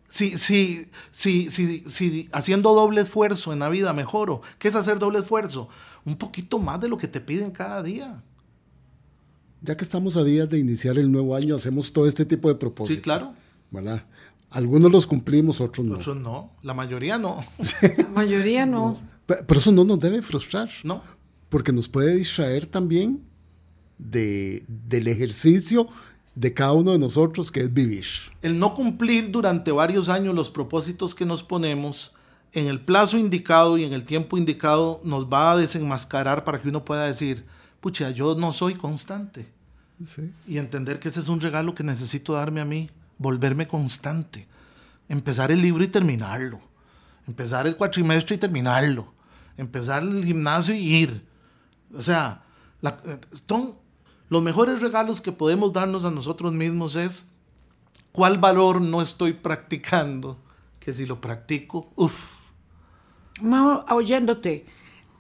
Si, 0.09 0.39
si, 0.39 0.87
si, 1.11 1.51
si, 1.51 1.81
si 1.89 2.29
haciendo 2.33 2.73
doble 2.73 3.01
esfuerzo 3.01 3.53
en 3.53 3.59
la 3.59 3.69
vida 3.69 3.93
mejoro, 3.93 4.43
¿qué 4.61 4.69
es 4.69 4.77
hacer 4.77 5.01
doble 5.01 5.19
esfuerzo? 5.19 5.69
Un 6.05 6.15
poquito 6.17 6.61
más 6.61 6.81
de 6.81 6.89
lo 6.89 6.97
que 6.99 7.09
te 7.09 7.21
piden 7.21 7.51
cada 7.51 7.83
día. 7.83 8.23
ya 9.61 9.77
que 9.77 9.83
estamos 9.85 10.17
a 10.17 10.23
días 10.23 10.49
de 10.49 10.59
iniciar 10.59 10.99
el 10.99 11.11
nuevo 11.11 11.35
año, 11.35 11.57
hacemos 11.57 11.93
todo 11.93 12.07
este 12.07 12.25
tipo 12.25 12.49
de 12.49 12.55
propósitos. 12.55 12.97
Sí, 12.97 13.03
claro. 13.03 13.35
¿Verdad? 13.73 14.05
Algunos 14.51 14.91
los 14.91 15.07
cumplimos, 15.07 15.61
otros 15.61 15.87
no. 15.87 15.97
Nosotros 15.97 16.23
no, 16.23 16.53
la 16.63 16.75
mayoría 16.75 17.19
no. 17.19 17.39
La 17.99 18.09
mayoría 18.09 18.67
no. 18.67 18.99
Pe- 19.27 19.45
Pero 19.47 19.61
eso 19.61 19.71
no 19.73 19.85
nos 19.85 20.01
debe 20.01 20.23
frustrar, 20.23 20.69
No. 20.83 21.03
porque 21.49 21.73
nos 21.73 21.89
puede 21.89 22.17
distraer 22.17 22.67
también 22.67 23.23
de, 23.99 24.65
del 24.67 25.09
ejercicio 25.09 25.89
de 26.35 26.55
cada 26.55 26.73
uno 26.73 26.93
de 26.93 26.99
nosotros, 26.99 27.51
que 27.53 27.61
es 27.61 27.73
vivir. 27.73 28.07
El 28.43 28.59
no 28.59 28.75
cumplir 28.75 29.31
durante 29.31 29.73
varios 29.73 30.09
años 30.09 30.35
los 30.35 30.51
propósitos 30.51 31.15
que 31.15 31.27
nos 31.27 31.43
ponemos 31.43 32.13
en 32.53 32.67
el 32.67 32.81
plazo 32.81 33.19
indicado 33.19 33.79
y 33.79 33.85
en 33.85 33.93
el 33.93 34.05
tiempo 34.05 34.37
indicado 34.39 35.01
nos 35.05 35.27
va 35.27 35.53
a 35.53 35.57
desenmascarar 35.57 36.43
para 36.45 36.61
que 36.61 36.69
uno 36.69 36.85
pueda 36.85 37.07
decir, 37.07 37.45
pucha, 37.81 38.11
yo 38.11 38.35
no 38.35 38.53
soy 38.53 38.75
constante. 38.75 39.47
Sí. 40.03 40.33
y 40.49 40.57
entender 40.57 40.99
que 40.99 41.11
ese 41.11 41.21
es 41.21 41.29
un 41.29 41.43
regalo 41.43 41.75
que 41.75 41.85
necesito 41.85 42.33
darme 42.33 42.63
a 42.63 42.65
mí, 42.65 42.89
volverme 43.21 43.69
constante, 43.69 44.49
empezar 45.09 45.53
el 45.53 45.61
libro 45.61 45.85
y 45.85 45.89
terminarlo, 45.89 46.59
empezar 47.29 47.67
el 47.67 47.77
cuatrimestre 47.77 48.37
y 48.37 48.39
terminarlo, 48.39 49.13
empezar 49.59 50.03
el 50.03 50.25
gimnasio 50.25 50.75
y 50.75 50.97
ir. 50.97 51.29
O 51.95 52.03
sea, 52.03 52.43
eh, 52.83 53.21
son 53.47 53.75
los 54.31 54.43
mejores 54.43 54.81
regalos 54.81 55.21
que 55.21 55.33
podemos 55.33 55.73
darnos 55.73 56.07
a 56.07 56.11
nosotros 56.11 56.55
mismos 56.55 56.97
es 56.97 57.29
cuál 58.11 58.39
valor 58.39 58.81
no 58.81 59.03
estoy 59.03 59.35
practicando, 59.35 60.39
que 60.79 60.95
si 60.95 61.05
lo 61.05 61.21
practico, 61.21 61.93
uff, 61.97 62.37
Mao, 63.43 63.85
oyéndote, 63.91 64.67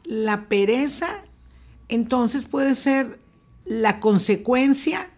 la 0.04 0.48
pereza 0.48 1.22
entonces 1.88 2.46
puede 2.46 2.74
ser 2.76 3.18
la 3.64 4.00
consecuencia 4.00 5.10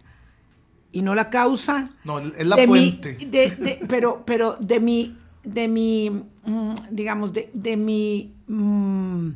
y 0.93 1.01
no 1.01 1.13
la 1.15 1.29
causa. 1.29 1.89
no, 2.05 2.19
es 2.19 2.45
la 2.45 2.55
de 2.55 2.67
mi- 2.67 2.67
fuente. 2.67 3.13
de- 3.25 3.49
de- 3.57 3.79
pero, 3.89 4.23
pero 4.25 4.55
de 4.61 4.79
mi, 4.79 5.17
de 5.43 5.67
mi, 5.67 6.09
mm, 6.45 6.73
digamos, 6.91 7.33
de, 7.33 7.49
de 7.53 7.75
mi, 7.75 8.33
mm, 8.47 9.29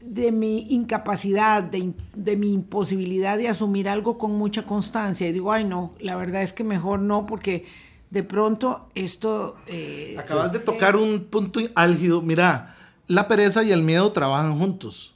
de 0.00 0.30
mi 0.32 0.66
incapacidad, 0.70 1.62
de, 1.64 1.92
de 2.14 2.36
mi 2.36 2.52
imposibilidad 2.52 3.36
de 3.36 3.48
asumir 3.48 3.88
algo 3.88 4.16
con 4.18 4.32
mucha 4.36 4.62
constancia. 4.62 5.28
Y 5.28 5.32
digo, 5.32 5.52
ay 5.52 5.64
no, 5.64 5.92
la 6.00 6.14
verdad 6.16 6.42
es 6.42 6.52
que 6.52 6.62
mejor 6.64 7.00
no, 7.00 7.26
porque 7.26 7.66
de 8.10 8.22
pronto 8.22 8.88
esto... 8.94 9.56
eh, 9.66 10.14
Acabas 10.18 10.52
de 10.52 10.60
tocar 10.60 10.94
un 10.96 11.24
punto 11.24 11.60
álgido. 11.74 12.22
Mira, 12.22 12.76
la 13.08 13.26
pereza 13.26 13.64
y 13.64 13.72
el 13.72 13.82
miedo 13.82 14.12
trabajan 14.12 14.56
juntos. 14.58 15.12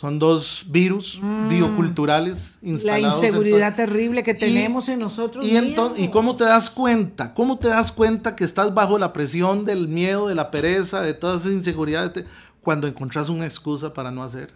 Son 0.00 0.18
dos 0.18 0.64
virus 0.68 1.20
bioculturales 1.50 2.56
Mm. 2.62 2.64
la 2.66 2.70
instalados. 2.72 3.18
en 3.18 3.26
inseguridad 3.26 3.76
terrible 3.76 4.22
que 4.22 4.30
Y- 4.30 4.34
tenemos 4.38 4.88
en 4.88 4.98
nosotros 4.98 5.44
Y, 5.44 5.50
ento- 5.56 5.90
¿Y 5.90 6.00
mismos. 6.02 6.10
cómo 6.10 6.36
te 6.36 6.44
das 6.44 6.70
cuenta? 6.70 7.34
¿Cómo 7.34 7.56
te 7.58 7.68
das 7.68 7.92
cuenta 7.92 8.34
que 8.34 8.44
estás 8.44 8.72
bajo 8.72 8.98
la 8.98 9.12
presión 9.12 9.66
del 9.66 9.88
miedo, 9.88 10.28
de 10.28 10.34
la 10.34 10.50
pereza, 10.50 11.02
de 11.02 11.12
todas 11.12 11.42
esas 11.42 11.52
inseguridades? 11.52 12.14
te- 12.14 12.24
Cuando 12.62 12.86
encontrás 12.86 13.28
una 13.28 13.44
excusa 13.44 13.92
para 13.92 14.10
no 14.10 14.22
hacer. 14.22 14.52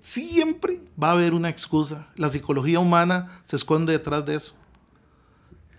Siempre 0.00 0.80
va 1.02 1.08
a 1.08 1.12
haber 1.12 1.34
una 1.34 1.50
excusa. 1.50 2.08
La 2.16 2.30
psicología 2.30 2.80
humana 2.80 3.42
se 3.44 3.56
esconde 3.56 3.92
detrás 3.92 4.24
de 4.24 4.36
eso. 4.36 4.54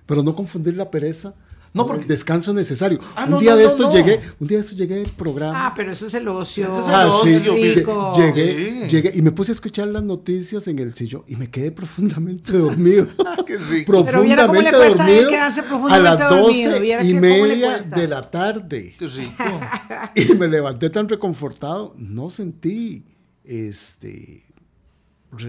Pero 0.05 0.21
no 0.21 0.35
confundir 0.35 0.75
la 0.77 0.91
pereza 0.91 1.33
No, 1.73 1.85
porque- 1.85 2.01
el 2.01 2.07
descanso 2.07 2.53
necesario. 2.53 2.99
Ah, 3.15 3.23
un 3.25 3.31
no, 3.31 3.39
día 3.39 3.51
no, 3.51 3.57
de 3.57 3.65
estos 3.65 3.87
no. 3.87 3.93
llegué, 3.93 4.19
un 4.39 4.47
día 4.47 4.57
de 4.57 4.63
estos 4.63 4.77
llegué 4.77 4.95
del 4.95 5.09
programa. 5.09 5.67
Ah, 5.67 5.73
pero 5.75 5.91
eso 5.93 6.07
es 6.07 6.13
el 6.15 6.27
ocio. 6.27 6.65
Ese 6.65 6.79
es 6.79 6.85
el 6.87 6.93
Ah, 6.93 7.09
sí, 7.23 7.35
ocio, 7.35 7.53
rico. 7.55 8.13
llegué, 8.17 8.81
Sí. 8.83 8.87
llegué 8.89 9.11
y 9.15 9.21
me 9.21 9.31
puse 9.31 9.51
a 9.51 9.55
escuchar 9.55 9.87
las 9.87 10.03
noticias 10.03 10.67
en 10.67 10.79
el 10.79 10.93
sillón 10.95 11.23
y 11.27 11.35
me 11.37 11.49
quedé 11.49 11.71
profundamente 11.71 12.51
dormido. 12.57 13.07
Qué 13.47 13.57
rico. 13.57 14.03
Pero 14.05 14.21
viera 14.21 14.47
cómo 14.47 14.61
le 14.61 14.69
profundamente 14.69 14.77
cuesta 14.77 15.03
a 15.03 15.07
dormido 15.07 15.29
quedarse 15.29 15.59
a 15.61 15.63
profundamente 15.65 16.23
las 16.23 16.29
dormido, 16.29 16.71
doce 16.71 17.05
y 17.07 17.13
media 17.13 17.77
de 17.79 18.07
la 18.07 18.21
tarde. 18.29 18.95
Qué 18.99 19.07
rico. 19.07 19.43
Y 20.15 20.33
me 20.35 20.47
levanté 20.49 20.89
tan 20.89 21.07
reconfortado, 21.07 21.93
no 21.97 22.29
sentí 22.29 23.05
este 23.45 24.45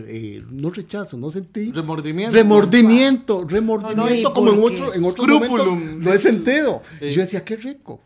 eh, 0.07 0.43
no 0.51 0.71
rechazo, 0.71 1.17
no 1.17 1.31
sentí 1.31 1.73
Remordimiento. 1.73 2.35
remordimiento, 2.37 3.45
remordimiento 3.47 4.31
¿y 4.31 4.33
como 4.33 4.53
en 4.53 4.63
otro, 4.63 4.95
en 4.95 5.05
otros 5.05 5.27
Scrupulum. 5.27 5.49
momentos 5.81 6.05
no 6.05 6.13
he 6.13 6.19
sentido. 6.19 6.83
Sí. 7.01 7.11
Yo 7.13 7.23
decía, 7.23 7.45
qué 7.45 7.57
rico. 7.57 8.01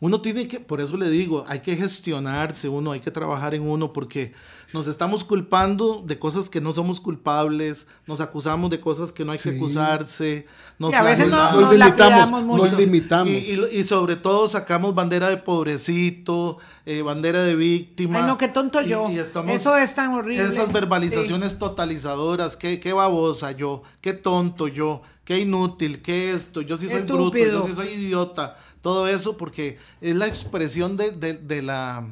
Uno 0.00 0.20
tiene 0.20 0.46
que, 0.46 0.60
por 0.60 0.80
eso 0.80 0.96
le 0.96 1.10
digo, 1.10 1.44
hay 1.48 1.60
que 1.60 1.74
gestionarse 1.76 2.68
uno, 2.68 2.92
hay 2.92 3.00
que 3.00 3.10
trabajar 3.10 3.54
en 3.54 3.62
uno, 3.62 3.92
porque 3.92 4.32
nos 4.72 4.86
estamos 4.86 5.24
culpando 5.24 6.04
de 6.06 6.18
cosas 6.18 6.48
que 6.48 6.60
no 6.60 6.72
somos 6.72 7.00
culpables, 7.00 7.86
nos 8.06 8.20
acusamos 8.20 8.70
de 8.70 8.78
cosas 8.80 9.10
que 9.12 9.24
no 9.24 9.32
hay 9.32 9.38
Sí. 9.38 9.50
que 9.50 9.56
acusarse, 9.56 10.46
nos 10.78 10.92
Y 10.92 10.94
a 10.94 11.02
veces 11.02 11.26
no- 11.28 11.36
flagelamos. 11.36 11.62
nos 11.62 11.76
lapidamos 11.78 12.42
mucho. 12.44 12.62
nos 12.64 12.78
limitamos. 12.78 13.32
Y, 13.32 13.36
y- 13.54 13.78
y 13.80 13.84
sobre 13.84 14.14
todo 14.16 14.46
sacamos 14.46 14.94
bandera 14.94 15.30
de 15.30 15.38
pobrecito, 15.38 16.58
eh, 16.86 17.02
bandera 17.02 17.42
de 17.42 17.54
víctima. 17.56 18.20
Ay, 18.20 18.24
no, 18.26 18.38
qué 18.38 18.48
tonto 18.48 18.80
Y- 18.82 18.88
yo. 18.88 19.10
y 19.10 19.18
estamos- 19.18 19.52
Eso 19.52 19.76
es 19.76 19.94
tan 19.94 20.12
horrible. 20.14 20.46
Esas 20.46 20.72
verbalizaciones 20.72 21.58
totalizadoras, 21.58 22.56
qué, 22.56 22.78
qué 22.80 22.92
babosa 22.92 23.52
yo, 23.52 23.82
qué 24.00 24.12
tonto 24.12 24.68
yo, 24.68 25.02
qué 25.24 25.40
inútil, 25.40 26.00
qué 26.02 26.32
esto, 26.32 26.60
yo 26.62 26.76
sí 26.76 26.86
soy 26.88 27.02
bruto, 27.02 27.14
Estúpido. 27.36 27.62
yo 27.62 27.66
sí 27.68 27.74
soy 27.74 27.88
idiota. 27.88 28.56
Todo 28.82 29.08
eso 29.08 29.36
porque 29.36 29.78
es 30.00 30.14
la 30.14 30.26
expresión 30.26 30.96
de, 30.96 31.10
de- 31.10 31.34
de 31.38 31.62
la 31.62 32.08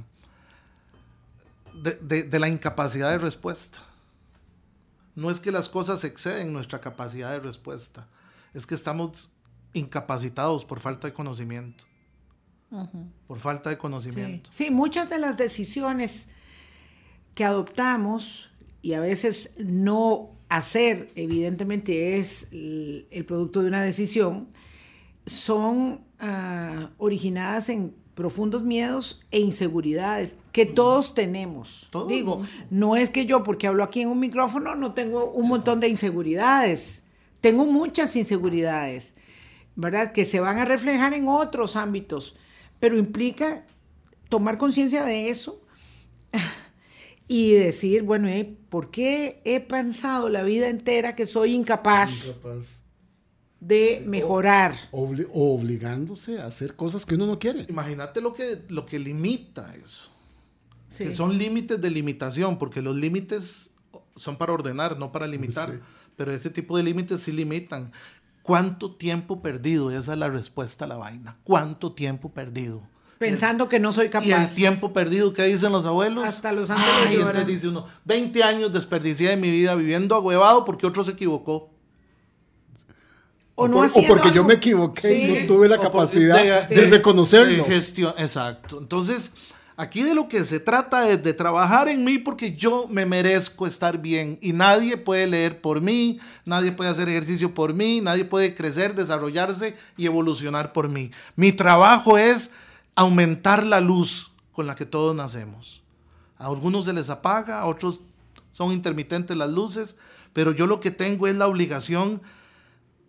de, 1.75 2.23
de- 2.25 2.39
la 2.39 2.49
incapacidad 2.49 3.11
de 3.11 3.19
respuesta. 3.19 3.79
No 5.14 5.31
es 5.31 5.41
que 5.41 5.53
las 5.53 5.69
cosas 5.69 6.05
exceden 6.05 6.53
nuestra 6.53 6.81
capacidad 6.81 7.31
de 7.33 7.41
respuesta, 7.41 8.07
es 8.55 8.67
que 8.67 8.75
estamos 8.75 9.31
incapacitados 9.73 10.64
por 10.64 10.81
falta 10.81 11.07
de 11.07 11.12
conocimiento. 11.14 11.85
Por 13.27 13.39
falta 13.39 13.71
de 13.71 13.77
Sí. 13.77 13.81
conocimiento. 13.81 14.51
Sí, 14.53 14.71
muchas 14.71 15.09
de 15.09 15.19
las 15.19 15.37
decisiones 15.37 16.27
que 17.35 17.45
adoptamos 17.45 18.51
y 18.83 18.95
a 18.95 19.01
veces 19.01 19.51
no 19.59 20.31
hacer, 20.49 21.11
evidentemente 21.14 22.19
es 22.19 22.49
el, 22.53 23.07
el 23.11 23.25
producto 23.25 23.62
de 23.62 23.69
una 23.69 23.83
decisión, 23.83 24.49
son 25.27 26.05
ah, 26.20 26.91
originadas 26.99 27.68
en 27.68 27.95
profundos 28.14 28.64
miedos 28.64 29.27
e 29.31 29.41
inseguridades 29.41 30.39
que 30.53 30.64
todos 30.64 31.12
tenemos. 31.12 31.89
Todos, 31.91 32.09
Digo, 32.09 32.47
¿no? 32.70 32.97
es 32.97 33.11
que 33.11 33.27
yo, 33.27 33.45
porque 33.45 33.66
hablo 33.66 33.85
aquí 33.85 34.01
en 34.01 34.09
un 34.09 34.18
micrófono, 34.18 34.74
no 34.74 34.95
tengo 34.95 35.31
un 35.31 35.49
montón 35.49 35.81
de 35.81 35.89
inseguridades. 35.89 37.05
Tengo 37.43 37.66
muchas 37.66 38.16
inseguridades, 38.16 39.14
¿verdad? 39.74 40.12
Que 40.12 40.24
se 40.24 40.41
van 40.41 40.59
a 40.59 40.64
reflejar 40.64 41.12
en 41.12 41.29
otros 41.29 41.77
ámbitos, 41.77 42.35
pero 42.81 42.97
implica 42.97 43.66
tomar 44.31 44.57
conciencia 44.57 45.05
de 45.05 45.29
eso 45.29 45.61
y 47.29 47.53
decir, 47.53 48.03
bueno, 48.03 48.29
eh, 48.29 48.57
¿por 48.70 48.91
qué 48.91 49.43
he 49.45 49.61
pensado 49.61 50.31
la 50.31 50.43
vida 50.43 50.68
entera 50.68 51.14
que 51.14 51.27
soy 51.27 51.53
incapaz 51.53 52.41
de 53.61 54.02
mejorar? 54.07 54.74
Obli- 54.92 55.28
o 55.32 55.54
obligándose 55.54 56.40
a 56.40 56.46
hacer 56.46 56.76
cosas 56.76 57.07
que 57.07 57.14
uno 57.14 57.26
no 57.26 57.38
quiere. 57.38 57.64
Imagínate 57.68 58.20
lo 58.20 58.34
que, 58.34 58.62
lo 58.68 58.84
que 58.86 58.98
limita 58.98 59.74
eso. 59.82 60.11
Sí. 60.88 61.04
Que 61.04 61.14
son 61.14 61.36
límites 61.36 61.80
de 61.80 61.90
limitación, 61.90 62.59
porque 62.59 62.80
los 62.82 62.94
límites 62.96 63.70
son 64.16 64.36
para 64.36 64.52
ordenar, 64.52 64.98
no 64.98 65.11
para 65.12 65.26
limitar. 65.26 65.70
Sí. 65.72 65.78
Pero 66.16 66.32
ese 66.32 66.50
tipo 66.50 66.76
de 66.76 66.82
límites 66.82 67.20
sí 67.20 67.32
limitan. 67.32 67.92
¿Cuánto 68.42 68.94
tiempo 68.94 69.42
perdido? 69.42 69.90
Esa 69.90 70.12
es 70.12 70.18
la 70.18 70.28
respuesta 70.28 70.84
a 70.84 70.88
la 70.88 70.96
vaina. 70.96 71.36
¿Cuánto 71.42 71.92
tiempo 71.92 72.30
perdido? 72.32 72.82
Pensando 73.18 73.68
que 73.68 73.80
no 73.80 73.92
soy 73.92 74.09
capaz. 74.11 74.26
Y 74.26 74.32
el 74.32 74.46
tiempo 74.54 74.92
perdido, 74.92 75.32
¿qué 75.32 75.44
dicen 75.44 75.72
los 75.72 75.84
abuelos? 75.86 76.24
Hasta 76.24 76.52
los 76.52 76.68
ángeles 76.70 76.94
Ay, 77.09 77.14
lloran. 77.16 77.28
entonces 77.30 77.54
dice 77.54 77.68
uno, 77.68 77.86
20 78.04 78.42
años 78.44 78.72
desperdicié 78.72 79.30
de 79.30 79.36
mi 79.36 79.50
vida 79.50 79.74
viviendo 79.74 80.14
agüevado 80.14 80.64
porque 80.64 80.86
otro 80.86 81.02
se 81.02 81.12
equivocó. 81.12 81.70
O 83.57 83.66
no 83.68 83.76
por- 83.78 83.86
haciendo 83.86 84.14
porque 84.14 84.30
yo 84.32 84.44
me 84.44 84.54
equivoqué 84.54 85.18
y 85.18 85.40
no 85.40 85.46
tuve 85.46 85.68
la 85.68 85.76
O 85.76 85.80
capacidad 85.82 86.36
de- 86.68 86.74
de, 86.76 86.82
de- 86.82 86.90
reconocerlo. 86.90 87.64
de 87.64 87.70
gestión, 87.70 88.14
exacto. 88.18 88.78
Entonces, 88.78 89.32
aquí 89.78 90.02
de 90.02 90.14
lo 90.14 90.28
que 90.28 90.44
se 90.44 90.61
trata 90.61 91.09
es 91.09 91.22
de 91.22 91.32
trabajar 91.32 91.88
en 91.88 92.04
mí 92.04 92.18
porque 92.18 92.54
yo 92.54 92.86
me 92.88 93.07
merezco 93.07 93.66
estar 93.66 93.98
bien 94.00 94.38
y 94.42 94.52
nadie 94.52 94.96
puede 94.98 95.26
leer 95.26 95.61
por 95.62 95.80
mí, 95.80 96.18
nadie 96.44 96.70
puede 96.72 96.90
hacer 96.90 97.09
ejercicio 97.09 97.54
por 97.54 97.72
mí, 97.74 98.00
nadie 98.02 98.24
puede 98.26 98.54
crecer, 98.54 98.94
desarrollarse 98.94 99.74
y 99.96 100.04
evolucionar 100.07 100.72
por 100.74 100.88
mí. 100.90 101.11
Mi 101.34 101.50
trabajo 101.52 102.18
es 102.18 102.50
aumentar 102.94 103.64
la 103.64 103.80
luz 103.80 104.30
con 104.52 104.66
la 104.66 104.74
que 104.74 104.86
todos 104.86 105.14
nacemos. 105.14 105.82
A 106.38 106.46
algunos 106.46 106.84
se 106.84 106.92
les 106.92 107.09
apaga, 107.11 107.61
a 107.61 107.66
otros 107.66 108.02
son 108.52 108.72
intermitentes 108.72 109.36
las 109.36 109.50
luces, 109.50 109.96
pero 110.34 110.52
yo 110.52 110.66
lo 110.66 110.80
que 110.80 110.90
tengo 110.90 111.26
es 111.26 111.34
la 111.34 111.46
obligación 111.46 112.20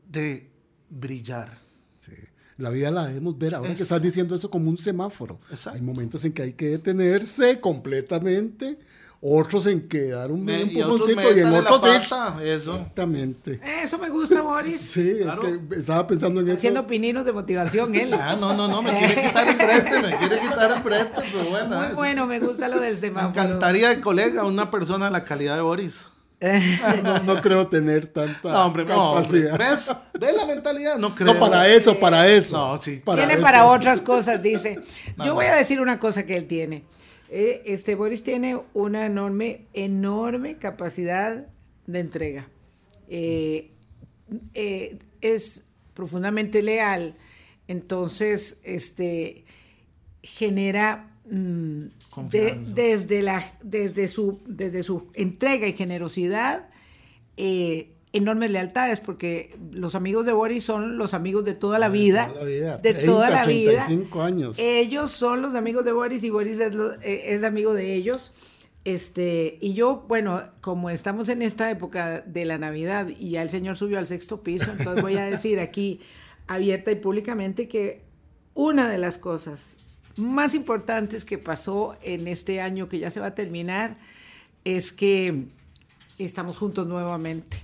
de 0.10 0.50
brillar. 0.90 1.58
Sí. 2.00 2.12
La 2.58 2.70
vida 2.70 2.90
la 2.92 3.08
debemos 3.08 3.38
ver 3.38 3.56
ahora 3.56 3.70
Es- 3.72 3.78
que 3.78 3.84
estás 3.84 4.02
diciendo 4.02 4.36
eso 4.36 4.50
como 4.50 4.70
un 4.70 4.78
semáforo. 4.78 5.40
Exacto. 5.50 5.78
Hay 5.80 5.86
momentos 5.86 6.24
en 6.26 6.34
que 6.34 6.42
hay 6.44 6.54
que 6.54 6.70
detenerse 6.70 7.60
completamente, 7.60 8.80
otros 9.20 9.66
en 9.66 9.88
que 9.88 10.10
dar 10.10 10.32
un 10.32 10.46
Me- 10.46 10.60
medio 10.60 10.80
y 10.80 10.82
otros 10.84 11.10
empujoncito 11.10 11.38
y 11.38 11.42
en 11.42 11.48
otros 11.54 11.80
pata, 11.82 12.44
Eso. 12.44 12.76
Exactamente. 12.76 13.60
Eso 13.84 13.98
me 13.98 14.10
gusta, 14.10 14.42
Boris. 14.42 14.80
Sí, 14.80 15.18
Claro. 15.24 15.46
es 15.48 15.60
que 15.70 15.76
estaba 15.80 16.06
pensando 16.08 16.40
en 16.42 16.48
eso. 16.50 16.56
Haciendo 16.58 16.86
pininos 16.88 17.26
de 17.26 17.34
motivación 17.34 17.96
él. 17.96 18.14
Ah, 18.14 18.38
no, 18.40 18.54
no, 18.56 18.68
no, 18.68 18.82
me 18.84 18.94
quiere 18.98 19.16
quitar 19.28 19.48
el 19.48 19.56
brete, 19.56 20.02
me 20.04 20.18
quiere 20.18 20.40
quitar 20.40 20.72
el 20.72 20.84
brete, 20.84 21.22
pero 21.34 21.50
bueno. 21.50 21.78
Muy 21.84 21.96
bueno, 21.96 22.28
me 22.28 22.40
gusta 22.40 22.68
lo 22.68 22.80
del 22.80 22.94
Me 22.94 23.00
semáforo. 23.00 23.44
encantaría 23.44 23.90
de 23.90 24.00
colega 24.02 24.46
una 24.46 24.70
persona 24.70 25.06
de 25.06 25.12
la 25.12 25.26
calidad 25.26 25.56
de 25.56 25.62
Boris. 25.62 26.06
No, 27.04 27.20
no 27.24 27.42
creo 27.42 27.68
tener 27.68 28.08
tanta 28.08 28.52
No, 28.52 28.66
hombre, 28.66 28.86
no, 28.86 29.16
capacidad. 29.16 29.58
¿Ves? 29.58 29.92
¿Ves 30.20 30.36
la 30.36 30.46
mentalidad? 30.46 30.98
No 30.98 31.16
creo. 31.16 31.34
No, 31.34 31.40
para 31.40 31.68
eso, 31.68 31.98
para 31.98 32.28
eso. 32.28 32.58
No, 32.58 32.82
sí. 32.82 33.02
tiene 33.04 33.34
eso. 33.34 33.42
para 33.42 33.66
otras 33.66 34.02
cosas, 34.02 34.42
dice. 34.44 34.80
No, 35.16 35.26
Yo 35.26 35.34
voy 35.34 35.46
a 35.46 35.56
decir 35.56 35.82
una 35.82 36.00
cosa 36.00 36.26
que 36.26 36.38
él 36.38 36.48
tiene. 36.48 36.84
Eh, 37.30 37.64
este 37.66 37.96
Boris 37.96 38.24
tiene 38.24 38.60
una 38.74 39.06
enorme, 39.06 39.66
enorme 39.74 40.58
capacidad 40.58 41.48
de 41.86 42.00
entrega. 42.00 42.48
Eh, 43.10 43.72
eh, 44.54 45.00
es 45.22 45.64
profundamente 45.94 46.62
leal. 46.62 47.16
Entonces, 47.68 48.60
este 48.64 49.46
genera 50.22 51.17
mm, 51.30 51.84
de- 52.30 52.52
desde, 52.76 53.22
la, 53.22 53.44
desde, 53.64 54.08
su, 54.08 54.40
desde 54.48 54.84
su 54.84 55.08
entrega 55.14 55.68
y 55.68 55.74
generosidad 55.74 56.70
eh, 57.38 57.94
enormes 58.14 58.50
lealtades, 58.52 59.00
porque 59.00 59.56
los 59.72 59.94
amigos 59.94 60.26
de 60.26 60.32
Boris 60.34 60.64
son 60.64 60.98
los 60.98 61.14
amigos 61.14 61.44
de 61.46 61.54
toda 61.54 61.78
la 61.78 61.90
vida. 61.90 62.28
Toda 62.30 62.40
la 62.44 62.46
vida, 62.50 62.78
De 62.78 62.94
30, 62.94 63.06
toda 63.12 63.30
la 63.30 63.46
vida. 63.46 63.86
35 63.86 64.22
años. 64.22 64.58
Ellos 64.60 65.12
son 65.12 65.42
los 65.42 65.54
amigos 65.56 65.86
de 65.86 65.92
Boris 65.92 66.24
y 66.24 66.30
Boris 66.30 66.60
es, 66.60 66.74
lo- 66.74 66.94
eh, 67.02 67.34
es 67.36 67.44
amigo 67.44 67.74
de 67.74 67.94
ellos. 67.94 68.34
Este, 68.86 69.58
y 69.62 69.74
yo, 69.74 70.06
bueno, 70.08 70.42
como 70.62 70.90
estamos 70.90 71.28
en 71.30 71.42
esta 71.42 71.70
época 71.70 72.22
de 72.22 72.46
la 72.46 72.58
Navidad 72.58 73.08
y 73.10 73.32
ya 73.32 73.42
el 73.42 73.50
Señor 73.50 73.76
subió 73.76 74.00
al 74.00 74.08
sexto 74.08 74.42
piso, 74.44 74.72
entonces 74.72 75.02
voy 75.04 75.18
a 75.18 75.26
decir 75.26 75.60
aquí 75.60 76.00
abierta 76.48 76.90
y 76.92 76.96
públicamente 76.96 77.68
que 77.68 78.04
una 78.54 78.90
de 78.90 78.98
las 78.98 79.18
cosas 79.18 79.76
más 80.18 80.56
importantes 80.56 81.26
que 81.26 81.38
pasó 81.38 81.98
en 82.02 82.28
este 82.28 82.62
año 82.62 82.90
que 82.90 83.00
ya 83.00 83.12
se 83.12 83.20
va 83.20 83.28
a 83.28 83.36
terminar 83.36 83.98
es 84.64 84.92
que 84.92 85.46
estamos 86.18 86.58
juntos 86.58 86.88
nuevamente. 86.88 87.64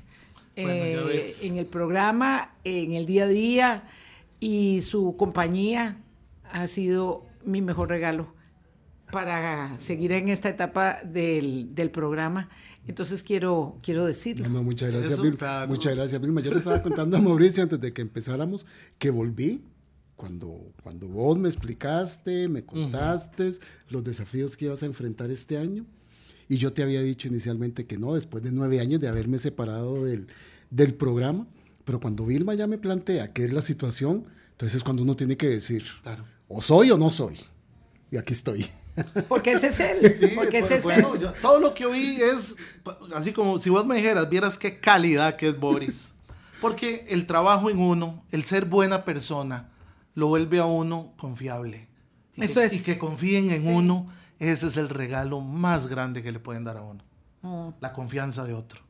Bueno, 0.55 1.09
Eh, 1.09 1.33
en 1.41 1.57
el 1.57 1.65
programa, 1.65 2.51
en 2.63 2.91
el 2.93 3.05
día 3.05 3.23
a 3.23 3.27
día 3.27 3.83
y 4.39 4.81
su 4.81 5.15
compañía 5.17 5.97
ha 6.51 6.67
sido 6.67 7.25
mi 7.43 7.61
mejor 7.61 7.89
regalo 7.89 8.33
para 9.11 9.77
seguir 9.77 10.11
en 10.11 10.29
esta 10.29 10.49
etapa 10.49 10.99
del, 11.03 11.73
del 11.75 11.89
programa. 11.89 12.49
Entonces 12.87 13.23
quiero, 13.23 13.77
quiero 13.81 14.05
decirlo. 14.05 14.47
No, 14.49 14.55
no, 14.55 14.63
muchas 14.63 14.91
gracias, 14.91 15.21
Vilma. 15.21 15.65
Muchas 15.67 15.95
gracias, 15.95 16.19
Vilma. 16.21 16.41
Yo 16.41 16.51
le 16.51 16.57
estaba 16.57 16.81
contando 16.83 17.15
a 17.17 17.21
Mauricio 17.21 17.63
antes 17.63 17.79
de 17.79 17.93
que 17.93 18.01
empezáramos 18.01 18.65
que 18.97 19.09
volví 19.09 19.61
cuando, 20.23 20.71
cuando 20.81 21.09
vos 21.09 21.37
me 21.37 21.49
explicaste, 21.49 22.47
me 22.47 22.63
contaste 22.63 23.51
los 23.89 24.05
desafíos 24.05 24.55
que 24.55 24.63
ibas 24.65 24.81
a 24.81 24.85
enfrentar 24.85 25.29
este 25.31 25.57
año. 25.57 25.85
Y 26.47 26.55
yo 26.59 26.71
te 26.71 26.81
había 26.81 27.01
dicho 27.01 27.27
inicialmente 27.27 27.85
que 27.85 27.97
no, 27.97 28.15
después 28.15 28.41
de 28.41 28.53
nueve 28.53 28.79
años 28.79 29.01
de 29.01 29.09
haberme 29.09 29.37
separado 29.37 30.05
del, 30.05 30.27
del 30.69 30.93
programa. 30.93 31.45
Pero 31.83 31.99
cuando 31.99 32.25
Vilma 32.25 32.53
ya 32.53 32.67
me 32.67 32.77
plantea 32.77 33.33
qué 33.33 33.43
es 33.43 33.51
la 33.51 33.61
situación, 33.61 34.23
Entonces 34.51 34.77
es 34.77 34.83
cuando 34.85 35.03
uno 35.03 35.13
tiene 35.17 35.35
que 35.35 35.49
decir, 35.49 35.83
Claro. 36.03 36.23
o 36.47 36.61
soy 36.61 36.89
o 36.91 36.97
no 36.97 37.11
soy. 37.11 37.41
Y 38.09 38.15
aquí 38.15 38.31
estoy. 38.31 38.65
Porque 39.27 39.51
ese 39.51 39.67
es 39.67 39.79
él. 39.81 40.15
Sí, 40.17 40.27
porque 40.35 40.59
pues, 40.59 40.65
ese 40.65 40.75
es 40.77 40.83
bueno, 40.83 41.15
él. 41.15 41.21
yo- 41.21 41.33
todo 41.41 41.59
lo 41.59 41.73
que 41.73 41.85
oí 41.85 42.17
es 42.21 42.55
así 43.13 43.33
como 43.33 43.57
si 43.59 43.69
vos 43.69 43.85
me 43.85 43.95
dijeras, 43.97 44.29
vieras 44.29 44.57
qué 44.57 44.79
calidad 44.79 45.35
que 45.35 45.49
es 45.49 45.59
Boris. 45.59 46.13
Porque 46.61 47.03
el 47.09 47.25
trabajo 47.25 47.69
en 47.69 47.77
uno, 47.79 48.23
el 48.31 48.45
ser 48.45 48.63
buena 48.65 49.03
persona, 49.03 49.69
lo 50.15 50.27
vuelve 50.27 50.59
a 50.59 50.65
uno 50.65 51.13
confiable. 51.17 51.87
Y 52.35 52.43
Eso 52.43 52.59
que, 52.59 52.65
es. 52.65 52.73
Y 52.73 52.83
que 52.83 52.97
confíen 52.97 53.51
en 53.51 53.67
uno, 53.67 54.07
ese 54.39 54.67
es 54.67 54.77
el 54.77 54.89
regalo 54.89 55.41
más 55.41 55.87
grande 55.87 56.21
que 56.23 56.31
le 56.31 56.39
pueden 56.39 56.63
dar 56.63 56.77
a 56.77 56.81
uno. 56.81 57.03
Mm. 57.41 57.69
La 57.79 57.93
confianza 57.93 58.43
de 58.45 58.53
otro. 58.53 58.81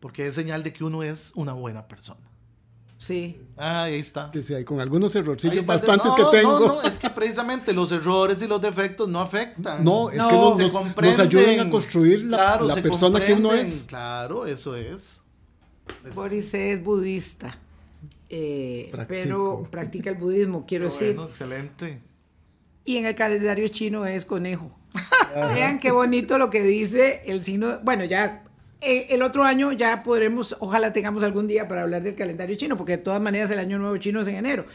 Porque 0.00 0.26
es 0.26 0.34
señal 0.34 0.62
de 0.62 0.72
que 0.72 0.84
uno 0.84 1.02
es 1.02 1.32
una 1.34 1.52
buena 1.52 1.88
persona. 1.88 2.20
Sí. 2.98 3.38
Ah, 3.58 3.82
ahí 3.84 3.98
está. 3.98 4.30
Sí, 4.32 4.42
sí, 4.42 4.54
hay 4.54 4.64
con 4.64 4.80
algunos 4.80 5.14
errorcillos 5.14 5.66
bastantes 5.66 6.06
No, 6.06 6.14
que 6.14 6.24
tengo. 6.38 6.58
No, 6.60 6.66
no, 6.66 6.82
es 6.82 6.98
que 6.98 7.10
precisamente 7.10 7.74
los 7.74 7.92
errores 7.92 8.40
y 8.40 8.46
los 8.46 8.60
defectos 8.60 9.06
no 9.08 9.20
afectan. 9.20 9.84
No, 9.84 10.08
es 10.10 10.16
No. 10.16 10.28
que 10.28 10.34
nos, 10.34 10.58
nos- 10.58 10.70
comprenden. 10.70 11.18
nos 11.18 11.26
ayudan 11.26 11.66
a 11.66 11.70
construir 11.70 12.24
la, 12.24 12.36
Claro, 12.38 12.66
la 12.68 12.74
persona 12.76 13.20
que 13.20 13.34
uno 13.34 13.52
es. 13.52 13.84
Claro, 13.86 14.46
eso 14.46 14.74
es. 14.76 15.20
Eso. 16.04 16.14
Boris 16.14 16.52
es 16.54 16.82
budista. 16.82 17.58
Eh, 18.28 18.90
pero 19.08 19.66
practica 19.70 20.10
el 20.10 20.16
budismo, 20.16 20.64
quiero 20.66 20.86
decir. 20.86 21.14
Bueno, 21.14 21.28
excelente. 21.30 22.00
Y 22.84 22.98
en 22.98 23.06
el 23.06 23.14
calendario 23.14 23.66
chino 23.68 24.06
es 24.06 24.24
conejo. 24.24 24.70
Vean 25.54 25.78
qué 25.78 25.90
bonito 25.90 26.38
lo 26.38 26.50
que 26.50 26.62
dice 26.62 27.22
el 27.26 27.42
signo. 27.42 27.80
Bueno, 27.82 28.04
ya 28.04 28.44
eh, 28.80 29.06
el 29.10 29.22
otro 29.22 29.42
año 29.44 29.72
ya 29.72 30.02
podremos, 30.02 30.56
ojalá 30.60 30.92
tengamos 30.92 31.22
algún 31.22 31.46
día 31.46 31.66
para 31.68 31.82
hablar 31.82 32.02
del 32.02 32.14
calendario 32.14 32.56
chino, 32.56 32.76
porque 32.76 32.92
de 32.96 33.02
todas 33.02 33.20
maneras 33.20 33.50
el 33.50 33.58
año 33.58 33.78
nuevo 33.78 33.96
chino 33.98 34.20
es 34.20 34.28
en 34.28 34.36
enero, 34.36 34.66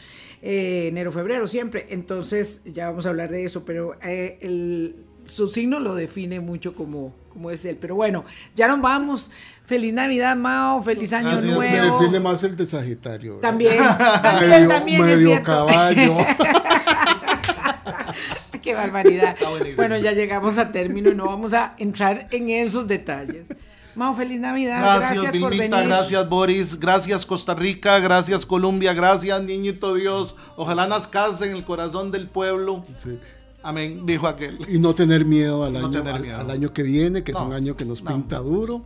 eh, 0.42 0.88
enero, 0.88 1.10
febrero 1.12 1.46
siempre. 1.46 1.86
Entonces 1.90 2.62
ya 2.64 2.90
vamos 2.90 3.06
a 3.06 3.10
hablar 3.10 3.30
de 3.30 3.44
eso, 3.44 3.64
pero 3.64 3.94
eh, 4.02 4.38
el- 4.42 5.06
su 5.26 5.48
signo 5.48 5.80
lo 5.80 5.94
define 5.94 6.40
mucho 6.40 6.74
como, 6.74 7.14
como 7.28 7.50
es 7.50 7.64
él. 7.64 7.76
Pero 7.80 7.94
bueno, 7.94 8.24
ya 8.54 8.68
nos 8.68 8.80
vamos. 8.80 9.30
Feliz 9.64 9.92
Navidad, 9.94 10.36
Mao. 10.36 10.82
Feliz 10.82 11.12
Año 11.12 11.30
Gracias, 11.30 11.44
Me 11.46 11.52
Nuevo. 11.52 11.98
define 12.00 12.20
más 12.20 12.42
el 12.44 12.56
de 12.56 12.66
Sagitario. 12.66 13.36
¿verdad? 13.36 13.48
También, 13.50 13.76
también, 14.22 14.50
medio, 14.50 14.68
también 14.68 15.00
es 15.00 15.06
medio 15.06 15.28
cierto. 15.28 15.44
caballo. 15.46 16.16
Qué 18.62 18.74
barbaridad. 18.74 19.36
Bueno, 19.76 19.96
ya 19.98 20.12
llegamos 20.12 20.56
a 20.58 20.70
término 20.70 21.10
y 21.10 21.14
no 21.14 21.26
vamos 21.26 21.52
a 21.52 21.74
entrar 21.78 22.28
en 22.30 22.48
esos 22.50 22.86
detalles. 22.86 23.48
Mao, 23.94 24.14
feliz 24.14 24.40
Navidad. 24.40 24.80
Gracias, 24.80 25.22
Gracias, 25.22 25.42
por 25.42 25.50
Vilmita, 25.50 25.76
venir. 25.78 25.88
gracias, 25.92 26.28
Boris. 26.28 26.80
Gracias, 26.80 27.26
Costa 27.26 27.54
Rica. 27.54 27.98
Gracias, 27.98 28.46
Colombia. 28.46 28.94
Gracias, 28.94 29.42
Niñito 29.42 29.94
Dios. 29.94 30.34
Ojalá 30.56 30.86
nazcase 30.86 31.50
en 31.50 31.56
el 31.56 31.64
corazón 31.64 32.10
del 32.10 32.26
pueblo. 32.28 32.84
Sí. 33.02 33.18
Amén, 33.62 34.04
dijo 34.06 34.26
aquel. 34.26 34.58
Y 34.68 34.78
no 34.78 34.94
tener 34.94 35.24
miedo 35.24 35.64
al 35.64 35.72
No 35.74 35.78
año, 35.80 35.90
tener 35.90 36.14
al, 36.14 36.20
miedo. 36.22 36.38
al 36.38 36.50
año 36.50 36.72
que 36.72 36.82
viene, 36.82 37.22
que 37.22 37.32
es 37.32 37.38
un 37.38 37.52
año 37.52 37.76
que 37.76 37.84
nos 37.84 38.02
no. 38.02 38.10
pinta 38.12 38.38
duro 38.38 38.82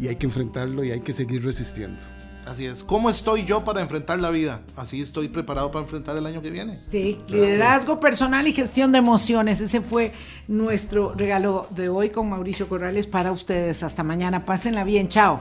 y 0.00 0.08
hay 0.08 0.16
que 0.16 0.26
enfrentarlo 0.26 0.84
y 0.84 0.90
hay 0.90 1.00
que 1.00 1.12
seguir 1.12 1.44
resistiendo. 1.44 1.98
Así 2.44 2.66
es. 2.66 2.82
¿Cómo 2.82 3.08
estoy 3.08 3.44
yo 3.44 3.64
para 3.64 3.80
enfrentar 3.82 4.18
la 4.18 4.30
vida? 4.30 4.62
Así 4.76 5.00
estoy 5.00 5.28
preparado 5.28 5.70
para 5.70 5.84
enfrentar 5.84 6.16
el 6.16 6.26
año 6.26 6.42
que 6.42 6.50
viene. 6.50 6.76
Sí, 6.90 7.20
liderazgo 7.28 8.00
personal 8.00 8.46
y 8.48 8.52
gestión 8.52 8.90
de 8.90 8.98
emociones. 8.98 9.60
Ese 9.60 9.80
fue 9.80 10.12
nuestro 10.48 11.14
regalo 11.14 11.68
de 11.70 11.88
hoy 11.88 12.10
con 12.10 12.28
Mauricio 12.28 12.68
Corrales 12.68 13.06
para 13.06 13.30
ustedes. 13.30 13.84
Hasta 13.84 14.02
mañana. 14.02 14.44
Pásenla 14.44 14.82
bien. 14.82 15.08
Chao. 15.08 15.38